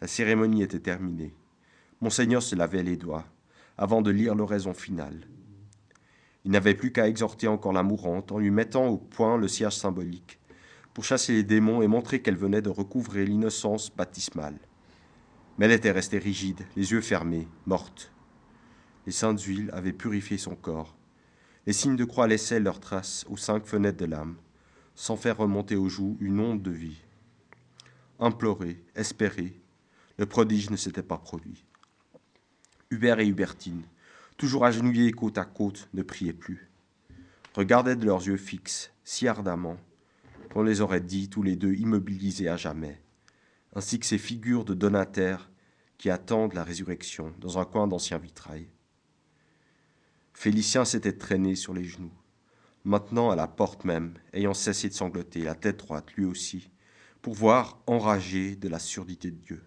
La 0.00 0.06
cérémonie 0.06 0.62
était 0.62 0.78
terminée. 0.78 1.34
Monseigneur 2.00 2.42
se 2.42 2.54
lavait 2.54 2.82
les 2.82 2.96
doigts, 2.96 3.26
avant 3.76 4.02
de 4.02 4.10
lire 4.10 4.34
l'oraison 4.34 4.74
finale. 4.74 5.26
Il 6.44 6.52
n'avait 6.52 6.74
plus 6.74 6.92
qu'à 6.92 7.08
exhorter 7.08 7.48
encore 7.48 7.72
la 7.72 7.82
mourante 7.82 8.30
en 8.32 8.38
lui 8.38 8.50
mettant 8.50 8.86
au 8.86 8.96
point 8.96 9.36
le 9.36 9.48
cierge 9.48 9.74
symbolique, 9.74 10.38
pour 10.94 11.04
chasser 11.04 11.32
les 11.32 11.42
démons 11.42 11.82
et 11.82 11.88
montrer 11.88 12.22
qu'elle 12.22 12.36
venait 12.36 12.62
de 12.62 12.70
recouvrer 12.70 13.24
l'innocence 13.26 13.94
baptismale. 13.94 14.58
Mais 15.58 15.66
elle 15.66 15.72
était 15.72 15.90
restée 15.90 16.18
rigide, 16.18 16.64
les 16.76 16.92
yeux 16.92 17.00
fermés, 17.00 17.48
morte. 17.66 18.12
Les 19.06 19.12
saintes 19.12 19.40
huiles 19.42 19.70
avaient 19.72 19.92
purifié 19.92 20.38
son 20.38 20.54
corps. 20.54 20.96
Les 21.66 21.72
signes 21.72 21.96
de 21.96 22.04
croix 22.04 22.28
laissaient 22.28 22.60
leurs 22.60 22.80
traces 22.80 23.26
aux 23.28 23.36
cinq 23.36 23.66
fenêtres 23.66 23.98
de 23.98 24.04
l'âme, 24.04 24.36
sans 24.98 25.16
faire 25.16 25.36
remonter 25.36 25.76
aux 25.76 25.88
joues 25.88 26.16
une 26.20 26.40
onde 26.40 26.60
de 26.62 26.72
vie. 26.72 27.00
Implorer, 28.18 28.82
espérer, 28.96 29.60
le 30.18 30.26
prodige 30.26 30.70
ne 30.70 30.76
s'était 30.76 31.02
pas 31.02 31.18
produit. 31.18 31.64
Hubert 32.90 33.20
et 33.20 33.28
Hubertine, 33.28 33.84
toujours 34.36 34.64
agenouillés 34.64 35.12
côte 35.12 35.38
à 35.38 35.44
côte, 35.44 35.88
ne 35.94 36.02
priaient 36.02 36.32
plus. 36.32 36.68
Regardaient 37.54 37.94
de 37.96 38.06
leurs 38.06 38.26
yeux 38.26 38.36
fixes, 38.36 38.90
si 39.04 39.28
ardemment, 39.28 39.76
qu'on 40.52 40.62
les 40.62 40.80
aurait 40.80 41.00
dit 41.00 41.28
tous 41.28 41.42
les 41.42 41.54
deux 41.54 41.74
immobilisés 41.74 42.48
à 42.48 42.56
jamais 42.56 43.00
ainsi 43.74 44.00
que 44.00 44.06
ces 44.06 44.18
figures 44.18 44.64
de 44.64 44.74
donataires 44.74 45.50
qui 45.98 46.10
attendent 46.10 46.54
la 46.54 46.64
résurrection 46.64 47.32
dans 47.38 47.58
un 47.58 47.64
coin 47.64 47.86
d'ancien 47.86 48.18
vitrail. 48.18 48.66
Félicien 50.32 50.84
s'était 50.84 51.16
traîné 51.16 51.54
sur 51.54 51.74
les 51.74 51.84
genoux, 51.84 52.12
maintenant 52.88 53.30
à 53.30 53.36
la 53.36 53.46
porte 53.46 53.84
même, 53.84 54.14
ayant 54.32 54.54
cessé 54.54 54.88
de 54.88 54.94
sangloter, 54.94 55.42
la 55.42 55.54
tête 55.54 55.76
droite 55.78 56.10
lui 56.14 56.24
aussi, 56.24 56.70
pour 57.20 57.34
voir 57.34 57.78
enragé 57.86 58.56
de 58.56 58.68
la 58.68 58.78
surdité 58.78 59.30
de 59.30 59.36
Dieu. 59.36 59.62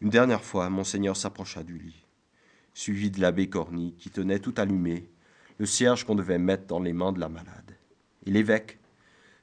Une 0.00 0.08
dernière 0.08 0.44
fois, 0.44 0.70
monseigneur 0.70 1.16
s'approcha 1.16 1.64
du 1.64 1.78
lit, 1.78 2.06
suivi 2.74 3.10
de 3.10 3.20
l'abbé 3.20 3.48
Corny, 3.48 3.94
qui 3.98 4.10
tenait 4.10 4.38
tout 4.38 4.54
allumé 4.56 5.10
le 5.58 5.66
cierge 5.66 6.04
qu'on 6.04 6.14
devait 6.14 6.38
mettre 6.38 6.66
dans 6.66 6.80
les 6.80 6.92
mains 6.92 7.12
de 7.12 7.20
la 7.20 7.28
malade. 7.28 7.76
Et 8.24 8.30
l'évêque, 8.30 8.78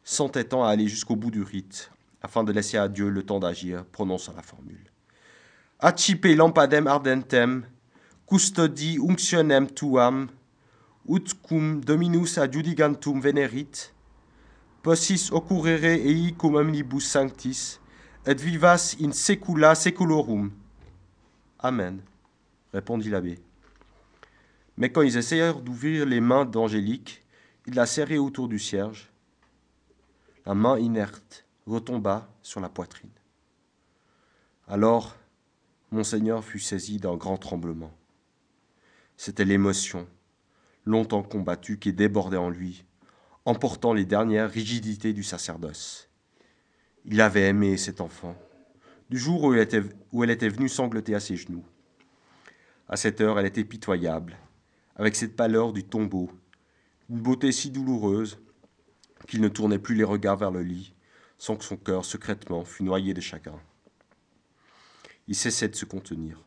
s'entêtant 0.04 0.64
à 0.64 0.70
aller 0.70 0.88
jusqu'au 0.88 1.18
bout 1.18 1.32
du 1.32 1.44
rite, 1.44 1.92
afin 2.22 2.44
de 2.46 2.54
laisser 2.54 2.78
à 2.78 2.88
Dieu 2.88 3.10
le 3.10 3.24
temps 3.24 3.40
d'agir, 3.40 3.86
prononça 3.86 4.32
la 4.34 4.42
formule. 4.42 4.90
Accipe 5.80 6.26
lampadem 6.26 6.88
ardentem, 6.88 7.66
custodi 8.26 9.00
unctionem 9.00 9.68
tuam, 9.68 10.30
ut 11.08 11.34
cum 11.42 11.82
dominus 11.82 12.38
adjudigantum 12.38 13.22
venerit, 13.22 13.94
possis 14.82 15.30
occurrere 15.32 15.94
ei 15.94 16.34
cum 16.38 16.56
omnibus 16.56 17.10
sanctis, 17.10 17.80
et 18.26 18.40
vivas 18.40 18.96
in 19.00 19.12
secula 19.12 19.76
seculorum. 19.76 20.52
Amen, 21.60 22.02
répondit 22.74 23.10
l'abbé. 23.10 23.40
Mais 24.78 24.92
quand 24.92 25.02
ils 25.02 25.18
essayèrent 25.18 25.60
d'ouvrir 25.60 26.06
les 26.06 26.22
mains 26.22 26.46
d'Angélique, 26.46 27.24
il 27.68 27.76
la 27.76 27.86
serrait 27.86 28.18
autour 28.18 28.48
du 28.48 28.60
cierge. 28.60 29.12
La 30.46 30.56
main 30.56 30.78
inerte 30.80 31.46
retomba 31.68 32.28
sur 32.42 32.60
la 32.60 32.70
poitrine. 32.70 33.12
Alors, 34.68 35.16
Monseigneur 35.92 36.44
fut 36.44 36.60
saisi 36.60 36.98
d'un 36.98 37.16
grand 37.16 37.38
tremblement. 37.38 37.92
C'était 39.18 39.46
l'émotion, 39.46 40.08
longtemps 40.92 41.24
combattue, 41.24 41.80
qui 41.80 41.94
débordait 41.94 42.38
en 42.38 42.50
lui, 42.50 42.86
emportant 43.46 43.94
les 43.94 44.06
dernières 44.06 44.52
rigidités 44.52 45.14
du 45.14 45.24
sacerdoce. 45.24 46.10
Il 47.06 47.22
avait 47.22 47.48
aimé 47.48 47.78
cet 47.78 48.02
enfant, 48.02 48.36
du 49.10 49.18
jour 49.18 49.44
où 49.44 49.54
elle 49.54 49.62
était, 49.62 49.82
où 50.12 50.24
elle 50.24 50.30
était 50.30 50.50
venue 50.50 50.70
sangloter 50.70 51.16
à 51.16 51.20
ses 51.20 51.36
genoux. 51.36 51.66
À 52.88 52.98
cette 52.98 53.22
heure, 53.22 53.40
elle 53.40 53.46
était 53.46 53.64
pitoyable, 53.64 54.38
avec 54.96 55.16
cette 55.16 55.36
pâleur 55.36 55.74
du 55.74 55.84
tombeau, 55.84 56.30
une 57.10 57.22
beauté 57.22 57.52
si 57.52 57.72
douloureuse 57.72 58.40
qu'il 59.28 59.42
ne 59.42 59.48
tournait 59.48 59.80
plus 59.80 59.96
les 59.96 60.04
regards 60.04 60.38
vers 60.38 60.52
le 60.52 60.62
lit, 60.62 60.94
sans 61.38 61.56
que 61.56 61.64
son 61.64 61.78
cœur 61.78 62.06
secrètement 62.06 62.64
fût 62.64 62.84
noyé 62.84 63.14
de 63.14 63.22
chagrin. 63.22 63.60
Il 65.28 65.36
cessait 65.36 65.70
de 65.70 65.76
se 65.76 65.86
contenir. 65.86 66.44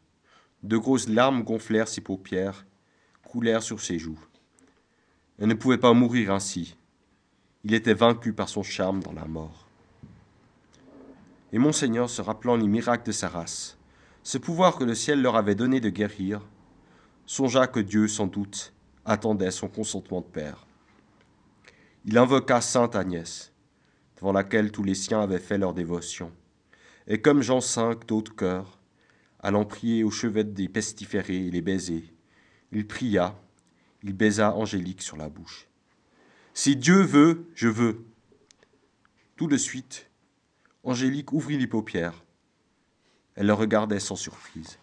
De 0.63 0.77
grosses 0.77 1.09
larmes 1.09 1.43
gonflèrent 1.43 1.89
ses 1.89 2.01
paupières, 2.01 2.67
coulèrent 3.23 3.63
sur 3.63 3.81
ses 3.81 3.99
joues. 3.99 4.21
Elle 5.39 5.49
ne 5.49 5.55
pouvait 5.55 5.79
pas 5.79 5.93
mourir 5.93 6.33
ainsi. 6.33 6.77
Il 7.65 7.75
était 7.75 7.95
vaincu 7.95 8.33
par 8.33 8.49
son 8.49 8.63
charme 8.63 9.03
dans 9.03 9.13
la 9.13 9.25
mort. 9.25 9.67
Et 11.53 11.59
Monseigneur, 11.59 12.09
se 12.11 12.23
rappelant 12.23 12.57
les 12.57 12.69
miracles 12.69 13.07
de 13.07 13.13
sa 13.13 13.29
race, 13.29 13.79
ce 14.23 14.39
pouvoir 14.39 14.77
que 14.77 14.85
le 14.85 14.95
ciel 14.95 15.23
leur 15.23 15.37
avait 15.37 15.55
donné 15.55 15.81
de 15.81 15.89
guérir, 15.89 16.41
songea 17.27 17.67
que 17.67 17.81
Dieu, 17.81 18.09
sans 18.09 18.27
doute, 18.27 18.73
attendait 19.05 19.51
son 19.51 19.69
consentement 19.69 20.21
de 20.21 20.27
père. 20.27 20.67
Il 22.05 22.19
invoqua 22.19 22.61
Sainte 22.61 22.97
Agnès, 22.97 23.53
devant 24.17 24.33
laquelle 24.33 24.71
tous 24.71 24.83
les 24.83 24.95
siens 24.95 25.21
avaient 25.21 25.39
fait 25.39 25.59
leur 25.59 25.75
dévotion, 25.75 26.33
et 27.07 27.21
comme 27.21 27.43
Jean 27.43 27.59
V 27.59 27.97
d'autres 28.07 28.35
cœurs, 28.35 28.79
allant 29.41 29.65
prier 29.65 30.05
au 30.05 30.11
chevet 30.11 30.45
des 30.45 30.69
pestiférés 30.69 31.47
et 31.47 31.51
les 31.51 31.63
baiser, 31.63 32.05
il 32.73 32.87
pria, 32.87 33.37
il 34.05 34.13
baisa 34.13 34.55
Angélique 34.55 35.03
sur 35.03 35.17
la 35.17 35.31
bouche. 35.31 35.67
Si 36.53 36.77
Dieu 36.77 37.01
veut, 37.03 37.51
je 37.55 37.69
veux. 37.69 38.05
Tout 39.35 39.49
de 39.49 39.57
suite, 39.57 40.11
Angélique 40.85 41.33
ouvrit 41.33 41.57
les 41.57 41.67
paupières. 41.67 42.23
Elle 43.35 43.47
le 43.47 43.55
regardait 43.55 43.99
sans 43.99 44.15
surprise, 44.15 44.79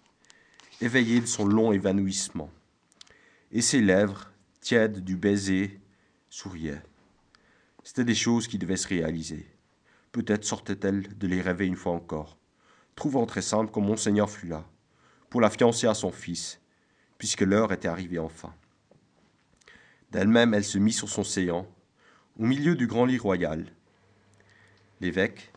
éveillée 0.82 1.22
de 1.22 1.28
son 1.28 1.46
long 1.46 1.72
évanouissement, 1.72 2.50
et 3.52 3.62
ses 3.62 3.80
lèvres, 3.80 4.32
tièdes 4.60 5.04
du 5.04 5.16
baiser, 5.16 5.80
souriaient. 6.30 6.82
C'étaient 7.84 8.04
des 8.04 8.16
choses 8.16 8.48
qui 8.48 8.58
devaient 8.58 8.76
se 8.76 8.88
réaliser. 8.88 9.48
Peut-être 10.12 10.44
sortait-elle 10.44 11.18
de 11.18 11.28
les 11.28 11.42
rêver 11.42 11.68
une 11.68 11.78
fois 11.78 11.94
encore, 11.94 12.38
trouvant 12.96 13.26
très 13.28 13.42
simple 13.42 13.72
que 13.72 13.80
Monseigneur 13.80 14.30
fût 14.30 14.48
là, 14.48 14.66
pour 15.30 15.42
la 15.42 15.52
fiancer 15.52 15.88
à 15.88 15.94
son 15.94 16.12
fils, 16.12 16.60
puisque 17.18 17.42
l'heure 17.42 17.72
était 17.72 17.88
arrivée 17.88 18.20
enfin. 18.20 18.54
D'elle-même, 20.12 20.54
elle 20.54 20.64
se 20.64 20.78
mit 20.78 20.92
sur 20.92 21.10
son 21.10 21.24
séant, 21.24 21.68
au 22.38 22.44
milieu 22.44 22.76
du 22.76 22.88
grand 22.88 23.06
lit 23.06 23.18
royal. 23.18 23.66
L'évêque, 25.00 25.52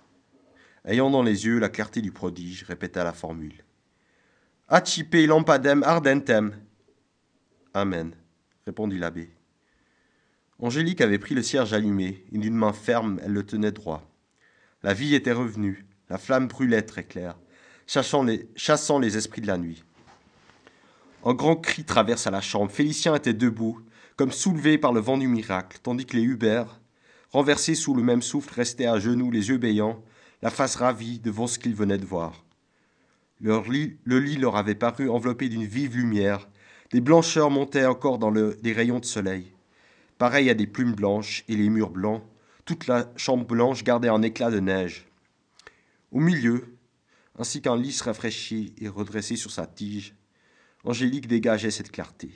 ayant 0.85 1.11
dans 1.11 1.23
les 1.23 1.47
yeux 1.47 1.59
la 1.59 1.69
clarté 1.69 2.01
du 2.01 2.13
prodige, 2.13 2.65
répéta 2.65 3.03
la 3.05 3.13
formule. 3.13 3.65
Accipe 4.69 5.15
lampadem 5.15 5.83
ardentem. 5.83 6.57
Amen, 7.75 8.15
répondit 8.65 8.99
l'abbé. 8.99 9.31
Angélique 10.61 11.01
avait 11.01 11.19
pris 11.19 11.35
le 11.35 11.43
cierge 11.43 11.73
allumé, 11.73 12.25
et 12.33 12.39
d'une 12.39 12.55
main 12.55 12.73
ferme, 12.73 13.21
elle 13.25 13.33
le 13.33 13.45
tenait 13.45 13.73
droit. 13.73 14.09
La 14.83 14.95
vie 14.95 15.15
était 15.15 15.33
revenue, 15.33 15.85
la 16.09 16.19
flamme 16.19 16.47
brûlait 16.47 16.83
très 16.83 17.05
claire, 17.05 17.37
chassant 17.87 18.23
les, 18.23 18.49
chassant 18.55 19.01
les 19.01 19.17
esprits 19.17 19.41
de 19.41 19.49
la 19.49 19.59
nuit. 19.59 19.83
Un 21.25 21.35
grand 21.35 21.57
cri 21.57 21.85
traversa 21.85 22.31
la 22.31 22.43
chambre. 22.43 22.71
Félicien 22.71 23.15
était 23.15 23.33
debout, 23.33 23.81
comme 24.17 24.33
soulevé 24.33 24.79
par 24.79 24.93
le 24.93 25.01
vent 25.01 25.19
du 25.19 25.29
miracle, 25.29 25.79
tandis 25.83 26.07
que 26.07 26.17
les 26.17 26.23
Hubert, 26.23 26.81
renversés 27.31 27.75
sous 27.75 27.95
le 27.95 28.03
même 28.03 28.23
souffle, 28.23 28.55
restaient 28.55 28.87
à 28.87 28.99
genoux, 28.99 29.31
les 29.31 29.49
yeux 29.49 29.59
béants, 29.59 30.03
la 30.43 30.51
face 30.51 30.77
ravie 30.77 31.19
devant 31.19 31.47
ce 31.47 31.59
qu'ils 31.59 31.75
venaient 31.75 31.99
de 31.99 32.07
voir. 32.07 32.45
Le 33.41 34.19
lit 34.19 34.37
leur 34.37 34.57
avait 34.57 34.75
paru 34.75 35.09
enveloppé 35.09 35.49
d'une 35.49 35.65
vive 35.65 35.97
lumière, 35.97 36.49
des 36.93 37.01
blancheurs 37.01 37.51
montaient 37.51 37.87
encore 37.87 38.19
dans 38.19 38.31
le, 38.31 38.57
des 38.63 38.73
rayons 38.73 39.01
de 39.01 39.05
soleil. 39.05 39.51
Pareil 40.19 40.49
à 40.49 40.55
des 40.55 40.69
plumes 40.69 40.95
blanches 40.95 41.45
et 41.49 41.57
les 41.57 41.69
murs 41.69 41.91
blancs, 41.91 42.23
toute 42.65 42.87
la 42.87 43.11
chambre 43.17 43.45
blanche 43.45 43.83
gardait 43.83 44.09
un 44.09 44.23
éclat 44.23 44.51
de 44.51 44.61
neige. 44.61 45.07
Au 46.13 46.21
milieu, 46.21 46.77
ainsi 47.37 47.61
qu'un 47.61 47.77
lys 47.77 48.01
rafraîchi 48.01 48.75
et 48.79 48.89
redressé 48.89 49.35
sur 49.35 49.51
sa 49.51 49.67
tige, 49.67 50.15
Angélique 50.85 51.27
dégageait 51.27 51.71
cette 51.71 51.91
clarté. 51.91 52.31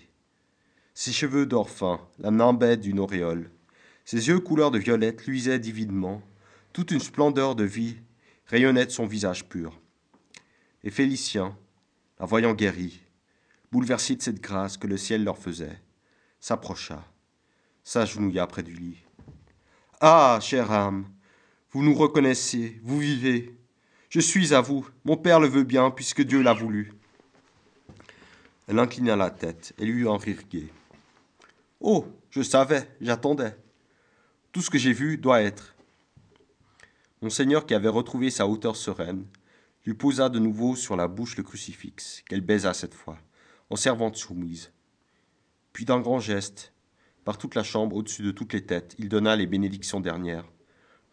Ses 1.01 1.13
cheveux 1.13 1.47
d'or 1.47 1.71
fin 1.71 2.01
la 2.19 2.33
nimbaient 2.33 2.77
d'une 2.77 2.99
auréole. 2.99 3.53
Ses 4.05 4.27
yeux 4.27 4.41
couleur 4.41 4.73
de 4.73 4.81
violette 4.81 5.29
luisaient 5.29 5.61
divinement. 5.61 6.21
Toute 6.73 6.91
une 6.91 6.99
splendeur 6.99 7.55
de 7.55 7.63
vie 7.63 7.99
rayonnait 8.47 8.87
de 8.87 8.91
son 8.91 9.07
visage 9.07 9.49
pur. 9.49 9.81
Et 10.83 10.91
Félicien, 10.91 11.57
la 12.19 12.27
voyant 12.27 12.53
guérie, 12.53 13.01
bouleversé 13.71 14.17
de 14.17 14.23
cette 14.23 14.41
grâce 14.41 14.77
que 14.77 14.89
le 14.89 14.97
ciel 14.97 15.23
leur 15.23 15.39
faisait, 15.39 15.81
s'approcha, 16.41 17.05
s'agenouilla 17.85 18.49
près 18.49 18.65
du 18.65 18.75
lit. 18.75 18.99
Ah, 20.01 20.41
chère 20.43 20.73
âme, 20.73 21.07
vous 21.71 21.85
nous 21.85 21.95
reconnaissez, 21.95 22.81
vous 22.83 22.99
vivez. 22.99 23.57
Je 24.09 24.19
suis 24.19 24.53
à 24.53 24.61
vous, 24.61 24.85
mon 25.05 25.17
père 25.17 25.39
le 25.39 25.47
veut 25.47 25.63
bien, 25.63 25.93
puisque 25.93 26.23
Dieu 26.23 26.43
l'a 26.43 26.55
voulu. 26.55 26.93
Elle 28.67 28.81
inclina 28.81 29.15
la 29.15 29.31
tête 29.31 29.75
et 29.79 29.85
lui 29.85 30.03
eut 30.03 30.09
un 30.09 30.17
rire. 30.17 30.43
Oh, 31.81 32.07
je 32.31 32.43
savais, 32.43 32.89
j'attendais. 33.01 33.57
Tout 34.53 34.63
ce 34.63 34.71
que 34.71 34.79
j'ai 34.79 34.93
vu 34.93 35.17
doit 35.17 35.43
être. 35.43 35.77
Monseigneur, 37.23 37.67
qui 37.67 37.75
avait 37.75 37.89
retrouvé 37.89 38.31
sa 38.31 38.49
hauteur 38.49 38.75
sereine, 38.75 39.25
lui 39.85 39.95
posa 39.95 40.29
de 40.29 40.41
nouveau 40.41 40.75
sur 40.75 40.97
la 40.97 41.07
bouche 41.07 41.37
le 41.37 41.45
crucifix, 41.45 42.23
qu'elle 42.29 42.41
baisa 42.41 42.75
cette 42.75 42.95
fois, 42.95 43.19
en 43.71 43.77
servante 43.77 44.17
soumise. 44.17 44.73
Puis 45.73 45.85
d'un 45.85 46.01
grand 46.01 46.19
geste, 46.19 46.73
par 47.25 47.39
toute 47.39 47.55
la 47.55 47.63
chambre, 47.63 47.95
au-dessus 47.95 48.23
de 48.23 48.33
toutes 48.33 48.55
les 48.55 48.67
têtes, 48.67 48.97
il 48.99 49.09
donna 49.09 49.37
les 49.37 49.47
bénédictions 49.47 50.01
dernières, 50.01 50.51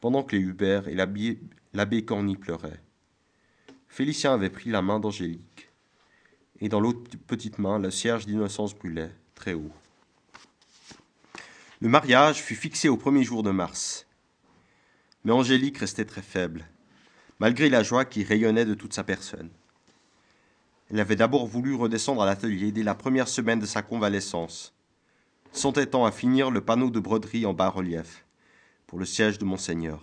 pendant 0.01 0.23
que 0.23 0.35
les 0.35 0.41
Hubert 0.41 0.87
et 0.87 0.95
l'abbé 0.95 2.05
Corny 2.05 2.37
pleuraient. 2.37 2.81
Félicien 3.87 4.33
avait 4.33 4.49
pris 4.49 4.71
la 4.71 4.81
main 4.81 4.99
d'Angélique, 4.99 5.69
et 6.59 6.69
dans 6.69 6.79
l'autre 6.79 7.01
petite 7.27 7.59
main, 7.59 7.77
le 7.77 7.91
cierge 7.91 8.25
d'innocence 8.25 8.73
brûlait, 8.73 9.11
très 9.35 9.53
haut. 9.53 9.71
Le 11.81 11.89
mariage 11.89 12.41
fut 12.41 12.55
fixé 12.55 12.87
au 12.87 12.95
premier 12.95 13.23
jour 13.23 13.43
de 13.43 13.51
mars. 13.51 14.07
Mais 15.25 15.33
Angélique 15.33 15.79
restait 15.79 16.05
très 16.05 16.21
faible, 16.21 16.65
malgré 17.39 17.69
la 17.69 17.83
joie 17.83 18.05
qui 18.05 18.23
rayonnait 18.23 18.65
de 18.65 18.75
toute 18.75 18.93
sa 18.93 19.03
personne. 19.03 19.49
Elle 20.89 20.99
avait 20.99 21.17
d'abord 21.17 21.47
voulu 21.47 21.73
redescendre 21.73 22.21
à 22.21 22.25
l'atelier 22.25 22.71
dès 22.71 22.83
la 22.83 22.95
première 22.95 23.27
semaine 23.27 23.59
de 23.59 23.65
sa 23.65 23.81
convalescence, 23.81 24.73
s'entêtant 25.51 26.05
à 26.05 26.11
finir 26.11 26.49
le 26.49 26.61
panneau 26.61 26.89
de 26.89 26.99
broderie 26.99 27.45
en 27.45 27.53
bas-relief 27.53 28.25
pour 28.87 28.97
le 28.97 29.05
siège 29.05 29.37
de 29.37 29.45
Monseigneur. 29.45 30.01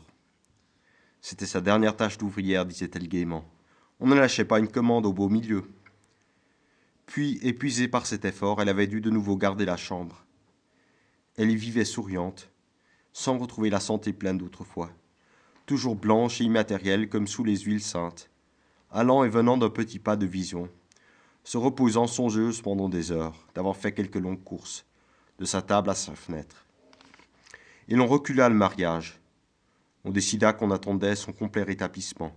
C'était 1.23 1.47
sa 1.47 1.61
dernière 1.61 1.97
tâche 1.97 2.19
d'ouvrière, 2.19 2.67
disait-elle 2.67 3.09
gaiement. 3.09 3.45
On 4.01 4.09
ne 4.09 4.15
lâchait 4.17 4.45
pas 4.45 4.59
une 4.59 4.69
commande 4.69 5.07
au 5.07 5.13
beau 5.13 5.29
milieu. 5.29 5.65
Puis, 7.07 7.39
épuisée 7.43 7.89
par 7.89 8.07
cet 8.07 8.25
effort, 8.25 8.61
elle 8.61 8.69
avait 8.69 8.89
dû 8.89 9.01
de 9.01 9.11
nouveau 9.11 9.37
garder 9.37 9.65
la 9.65 9.77
chambre. 9.77 10.27
Elle 11.37 11.51
y 11.51 11.57
vivait 11.57 11.85
souriante, 11.85 12.51
sans 13.12 13.38
retrouver 13.38 13.71
la 13.71 13.81
santé 13.81 14.12
pleine 14.12 14.38
d'autrefois, 14.38 14.90
toujours 15.66 15.97
blanche 15.97 16.40
et 16.40 16.45
immatérielle 16.45 17.09
comme 17.09 17.27
sous 17.27 17.45
les 17.45 17.59
huiles 17.59 17.83
saintes, 17.83 18.31
allant 18.90 19.25
et 19.25 19.29
venant 19.29 19.57
d'un 19.57 19.71
petit 19.71 19.99
pas 19.99 20.16
de 20.16 20.27
vision, 20.27 20.68
se 21.45 21.59
reposant 21.59 22.07
songeuse 22.07 22.61
pendant 22.61 22.88
des 22.88 23.11
heures 23.11 23.35
d'avoir 23.55 23.77
fait 23.77 23.92
quelques 23.92 24.16
longues 24.16 24.45
courses, 24.45 24.85
de 25.38 25.45
sa 25.45 25.62
table 25.62 25.90
à 25.90 25.95
sa 25.95 26.14
fenêtre. 26.14 26.66
Et 27.88 27.97
l'on 27.97 28.07
recula 28.07 28.49
le 28.49 28.55
mariage. 28.55 29.18
On 30.05 30.11
décida 30.11 30.53
qu'on 30.53 30.71
attendait 30.71 31.16
son 31.16 31.33
complet 31.33 31.62
rétablissement, 31.62 32.33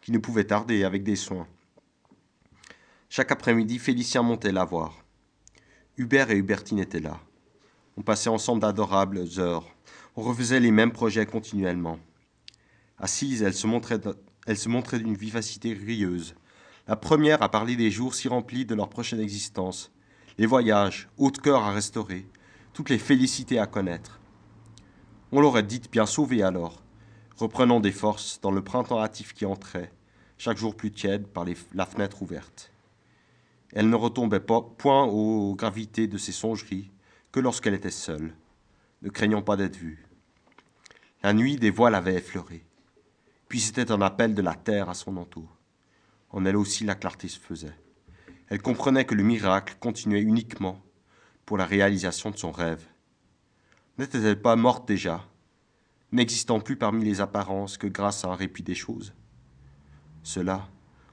qui 0.00 0.12
ne 0.12 0.18
pouvait 0.18 0.44
tarder 0.44 0.84
avec 0.84 1.02
des 1.02 1.16
soins. 1.16 1.46
Chaque 3.08 3.32
après-midi, 3.32 3.78
Félicien 3.78 4.22
montait 4.22 4.52
la 4.52 4.64
voir. 4.64 5.04
Hubert 5.96 6.30
et 6.30 6.36
Hubertine 6.36 6.78
étaient 6.78 7.00
là. 7.00 7.20
On 7.96 8.02
passait 8.02 8.30
ensemble 8.30 8.62
d'adorables 8.62 9.24
heures. 9.38 9.66
On 10.16 10.22
refaisait 10.22 10.60
les 10.60 10.70
mêmes 10.70 10.92
projets 10.92 11.26
continuellement. 11.26 11.98
Assise, 12.98 13.42
elle 13.42 13.54
se 13.54 13.66
montrait, 13.66 14.98
d'une 14.98 15.16
vivacité 15.16 15.72
rieuse. 15.72 16.34
La 16.86 16.96
première 16.96 17.42
à 17.42 17.48
parler 17.48 17.76
des 17.76 17.90
jours 17.90 18.14
si 18.14 18.28
remplis 18.28 18.64
de 18.64 18.74
leur 18.74 18.88
prochaine 18.88 19.20
existence, 19.20 19.92
les 20.38 20.46
voyages, 20.46 21.08
haute 21.18 21.40
cœur 21.40 21.62
à 21.62 21.72
restaurer, 21.72 22.26
toutes 22.72 22.90
les 22.90 22.98
félicités 22.98 23.58
à 23.58 23.66
connaître. 23.66 24.20
On 25.32 25.40
l'aurait 25.40 25.62
dite 25.62 25.90
bien 25.90 26.06
sauvée 26.06 26.42
alors, 26.42 26.82
reprenant 27.36 27.80
des 27.80 27.92
forces 27.92 28.40
dans 28.40 28.50
le 28.50 28.62
printemps 28.62 29.00
hâtif 29.00 29.32
qui 29.34 29.46
entrait, 29.46 29.92
chaque 30.38 30.58
jour 30.58 30.74
plus 30.74 30.90
tiède 30.90 31.26
par 31.26 31.44
la 31.74 31.86
fenêtre 31.86 32.22
ouverte. 32.22 32.72
Elle 33.72 33.88
ne 33.88 33.96
retombait 33.96 34.40
point 34.40 35.04
aux 35.04 35.54
gravités 35.54 36.08
de 36.08 36.18
ses 36.18 36.32
songeries 36.32 36.90
que 37.32 37.40
lorsqu'elle 37.40 37.74
était 37.74 37.90
seule, 37.90 38.34
ne 39.02 39.08
craignant 39.08 39.42
pas 39.42 39.56
d'être 39.56 39.76
vue. 39.76 40.06
La 41.22 41.32
nuit, 41.32 41.56
des 41.56 41.70
voix 41.70 41.90
l'avaient 41.90 42.16
effleurée. 42.16 42.64
Puis 43.48 43.60
c'était 43.60 43.92
un 43.92 44.00
appel 44.00 44.34
de 44.34 44.42
la 44.42 44.54
terre 44.54 44.88
à 44.88 44.94
son 44.94 45.16
entour. 45.16 45.56
En 46.30 46.44
elle 46.44 46.56
aussi, 46.56 46.84
la 46.84 46.94
clarté 46.94 47.28
se 47.28 47.38
faisait. 47.38 47.76
Elle 48.48 48.62
comprenait 48.62 49.04
que 49.04 49.14
le 49.14 49.22
miracle 49.22 49.76
continuait 49.80 50.22
uniquement 50.22 50.82
pour 51.46 51.56
la 51.56 51.66
réalisation 51.66 52.30
de 52.30 52.36
son 52.36 52.52
rêve. 52.52 52.84
N'était-elle 53.98 54.40
pas 54.40 54.56
morte 54.56 54.88
déjà, 54.88 55.26
n'existant 56.12 56.60
plus 56.60 56.76
parmi 56.76 57.04
les 57.04 57.20
apparences 57.20 57.76
que 57.76 57.86
grâce 57.86 58.24
à 58.24 58.28
un 58.28 58.34
répit 58.34 58.62
des 58.62 58.74
choses? 58.74 59.12
Cela, 60.22 60.68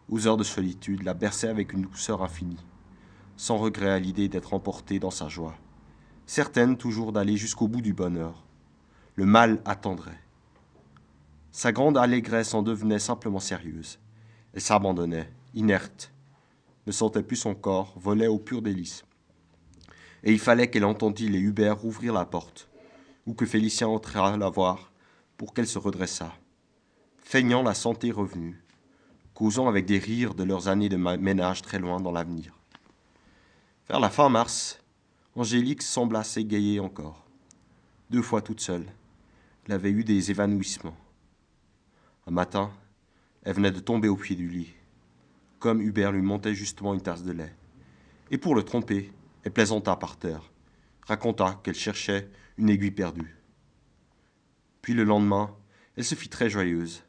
aux 0.09 0.25
heures 0.27 0.37
de 0.37 0.43
solitude, 0.43 1.03
la 1.03 1.13
berçait 1.13 1.49
avec 1.49 1.73
une 1.73 1.81
douceur 1.81 2.23
infinie, 2.23 2.63
sans 3.35 3.57
regret 3.57 3.89
à 3.89 3.99
l'idée 3.99 4.29
d'être 4.29 4.53
emportée 4.53 4.99
dans 4.99 5.11
sa 5.11 5.27
joie, 5.27 5.57
certaine 6.27 6.77
toujours 6.77 7.13
d'aller 7.13 7.37
jusqu'au 7.37 7.67
bout 7.67 7.81
du 7.81 7.93
bonheur. 7.93 8.43
Le 9.15 9.25
mal 9.25 9.61
attendrait. 9.65 10.19
Sa 11.51 11.71
grande 11.71 11.97
allégresse 11.97 12.53
en 12.53 12.61
devenait 12.61 12.99
simplement 12.99 13.39
sérieuse. 13.39 13.97
Elle 14.53 14.61
s'abandonnait, 14.61 15.31
inerte, 15.55 16.11
ne 16.85 16.91
sentait 16.91 17.23
plus 17.23 17.37
son 17.37 17.55
corps, 17.55 17.93
volait 17.97 18.27
au 18.27 18.37
pur 18.37 18.61
délice. 18.61 19.05
Et 20.23 20.33
il 20.33 20.39
fallait 20.39 20.69
qu'elle 20.69 20.85
entendît 20.85 21.29
les 21.29 21.39
Hubert 21.39 21.83
ouvrir 21.85 22.13
la 22.13 22.25
porte, 22.25 22.69
ou 23.25 23.33
que 23.33 23.45
Félicien 23.45 23.87
entrât 23.87 24.37
la 24.37 24.49
voir, 24.49 24.91
pour 25.37 25.53
qu'elle 25.53 25.67
se 25.67 25.79
redressât, 25.79 26.33
feignant 27.17 27.63
la 27.63 27.73
santé 27.73 28.11
revenue, 28.11 28.61
causant 29.33 29.67
avec 29.67 29.85
des 29.85 29.99
rires 29.99 30.33
de 30.33 30.43
leurs 30.43 30.67
années 30.67 30.89
de 30.89 30.97
ménage 30.97 31.61
très 31.61 31.79
loin 31.79 32.01
dans 32.01 32.11
l'avenir. 32.11 32.59
Vers 33.87 33.99
la 33.99 34.09
fin 34.09 34.29
mars, 34.29 34.79
Angélique 35.37 35.83
sembla 35.83 36.23
s'égayer 36.23 36.79
encore. 36.79 37.23
Deux 38.09 38.23
fois 38.23 38.41
toute 38.41 38.59
seule, 38.59 38.87
elle 39.65 39.73
avait 39.73 39.91
eu 39.91 40.03
des 40.03 40.31
évanouissements. 40.31 40.97
Un 42.25 42.31
matin, 42.31 42.71
elle 43.43 43.53
venait 43.53 43.69
de 43.69 43.79
tomber 43.79 44.07
au 44.07 44.15
pied 44.15 44.35
du 44.35 44.49
lit, 44.49 44.73
comme 45.59 45.79
Hubert 45.79 46.11
lui 46.11 46.23
montait 46.23 46.55
justement 46.55 46.95
une 46.95 47.03
tasse 47.03 47.21
de 47.21 47.33
lait. 47.33 47.55
Et 48.31 48.39
pour 48.39 48.55
le 48.55 48.63
tromper, 48.63 49.13
elle 49.43 49.53
plaisanta 49.53 49.95
par 49.95 50.17
terre, 50.17 50.41
raconta 51.05 51.61
qu'elle 51.63 51.75
cherchait 51.75 52.31
une 52.57 52.71
aiguille 52.71 52.89
perdue. 52.89 53.37
Puis 54.81 54.95
le 54.95 55.03
lendemain, 55.03 55.55
elle 55.97 56.03
se 56.03 56.15
fit 56.15 56.29
très 56.29 56.49
joyeuse. 56.49 57.03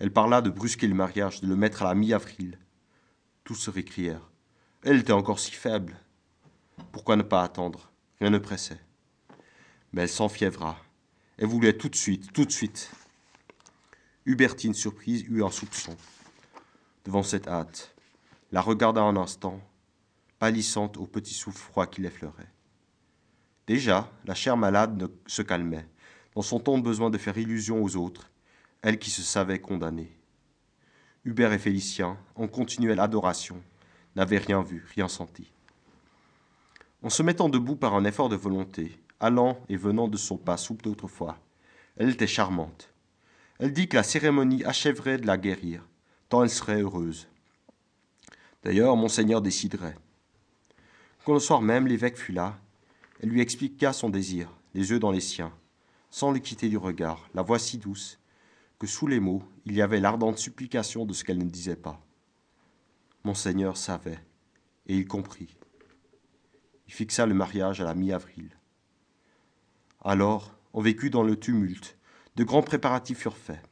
Elle 0.00 0.12
parla 0.12 0.42
de 0.42 0.50
brusquer 0.50 0.88
le 0.88 0.94
mariage, 0.94 1.42
de 1.42 1.46
le 1.46 1.54
mettre 1.54 1.84
à 1.84 1.84
la 1.84 1.94
mi-avril. 1.94 2.58
Tous 3.44 3.54
se 3.54 3.70
récrièrent. 3.70 4.32
Elle 4.82 4.98
était 4.98 5.12
encore 5.12 5.38
si 5.38 5.52
faible. 5.52 5.96
Pourquoi 6.92 7.16
ne 7.16 7.22
pas 7.22 7.42
attendre? 7.42 7.90
Rien 8.20 8.30
ne 8.30 8.38
pressait. 8.38 8.80
Mais 9.92 10.02
elle 10.02 10.08
s'enfièvra. 10.08 10.78
Elle 11.38 11.46
voulait 11.46 11.76
tout 11.76 11.88
de 11.88 11.96
suite, 11.96 12.32
tout 12.32 12.44
de 12.44 12.52
suite. 12.52 12.90
Hubertine, 14.24 14.74
surprise, 14.74 15.24
eut 15.28 15.44
un 15.44 15.50
soupçon. 15.50 15.96
Devant 17.04 17.22
cette 17.22 17.46
hâte, 17.46 17.94
la 18.52 18.60
regarda 18.60 19.02
un 19.02 19.16
instant, 19.16 19.60
pâlissante 20.38 20.96
au 20.96 21.06
petit 21.06 21.34
souffle 21.34 21.58
froid 21.58 21.86
qui 21.86 22.00
l'effleurait. 22.00 22.50
Déjà, 23.66 24.10
la 24.24 24.34
chère 24.34 24.56
malade 24.56 25.10
se 25.26 25.42
calmait, 25.42 25.88
dans 26.34 26.42
son 26.42 26.58
de 26.58 26.80
besoin 26.80 27.10
de 27.10 27.18
faire 27.18 27.38
illusion 27.38 27.82
aux 27.82 27.96
autres, 27.96 28.30
elle 28.82 28.98
qui 28.98 29.10
se 29.10 29.22
savait 29.22 29.58
condamnée. 29.58 30.16
Hubert 31.24 31.52
et 31.52 31.58
Félicien, 31.58 32.18
en 32.36 32.46
continuelle 32.46 33.00
adoration, 33.00 33.62
n'avaient 34.14 34.38
rien 34.38 34.62
vu, 34.62 34.86
rien 34.94 35.08
senti. 35.08 35.52
En 37.02 37.10
se 37.10 37.22
mettant 37.22 37.48
debout 37.48 37.76
par 37.76 37.94
un 37.94 38.04
effort 38.04 38.28
de 38.28 38.36
volonté, 38.36 38.98
allant 39.20 39.58
et 39.68 39.76
venant 39.76 40.08
de 40.08 40.16
son 40.16 40.36
pas 40.36 40.56
souple 40.56 40.84
d'autrefois, 40.84 41.38
elle 41.96 42.10
était 42.10 42.26
charmante. 42.26 42.92
Elle 43.58 43.72
dit 43.72 43.88
que 43.88 43.96
la 43.96 44.02
cérémonie 44.02 44.64
achèverait 44.64 45.18
de 45.18 45.26
la 45.26 45.38
guérir, 45.38 45.86
tant 46.28 46.42
elle 46.42 46.50
serait 46.50 46.80
heureuse. 46.82 47.28
D'ailleurs, 48.62 48.96
monseigneur 48.96 49.40
déciderait. 49.40 49.96
Quand 51.24 51.34
le 51.34 51.40
soir 51.40 51.62
même 51.62 51.86
l'évêque 51.86 52.18
fut 52.18 52.32
là, 52.32 52.58
elle 53.20 53.30
lui 53.30 53.40
expliqua 53.40 53.92
son 53.92 54.10
désir, 54.10 54.50
les 54.74 54.90
yeux 54.90 54.98
dans 54.98 55.10
les 55.10 55.20
siens, 55.20 55.52
sans 56.10 56.30
le 56.30 56.38
quitter 56.38 56.68
du 56.68 56.76
regard, 56.76 57.28
la 57.34 57.42
voix 57.42 57.58
si 57.58 57.78
douce, 57.78 58.18
que 58.78 58.86
sous 58.86 59.06
les 59.06 59.20
mots, 59.20 59.42
il 59.64 59.74
y 59.74 59.82
avait 59.82 60.00
l'ardente 60.00 60.38
supplication 60.38 61.06
de 61.06 61.12
ce 61.12 61.24
qu'elle 61.24 61.38
ne 61.38 61.44
disait 61.44 61.76
pas. 61.76 62.00
Monseigneur 63.24 63.76
savait, 63.76 64.22
et 64.86 64.96
il 64.96 65.08
comprit. 65.08 65.55
Il 66.88 66.92
fixa 66.92 67.26
le 67.26 67.34
mariage 67.34 67.80
à 67.80 67.84
la 67.84 67.94
mi-avril. 67.94 68.50
Alors, 70.02 70.56
on 70.72 70.80
vécut 70.80 71.10
dans 71.10 71.22
le 71.22 71.38
tumulte, 71.38 71.96
de 72.36 72.44
grands 72.44 72.62
préparatifs 72.62 73.18
furent 73.18 73.36
faits. 73.36 73.62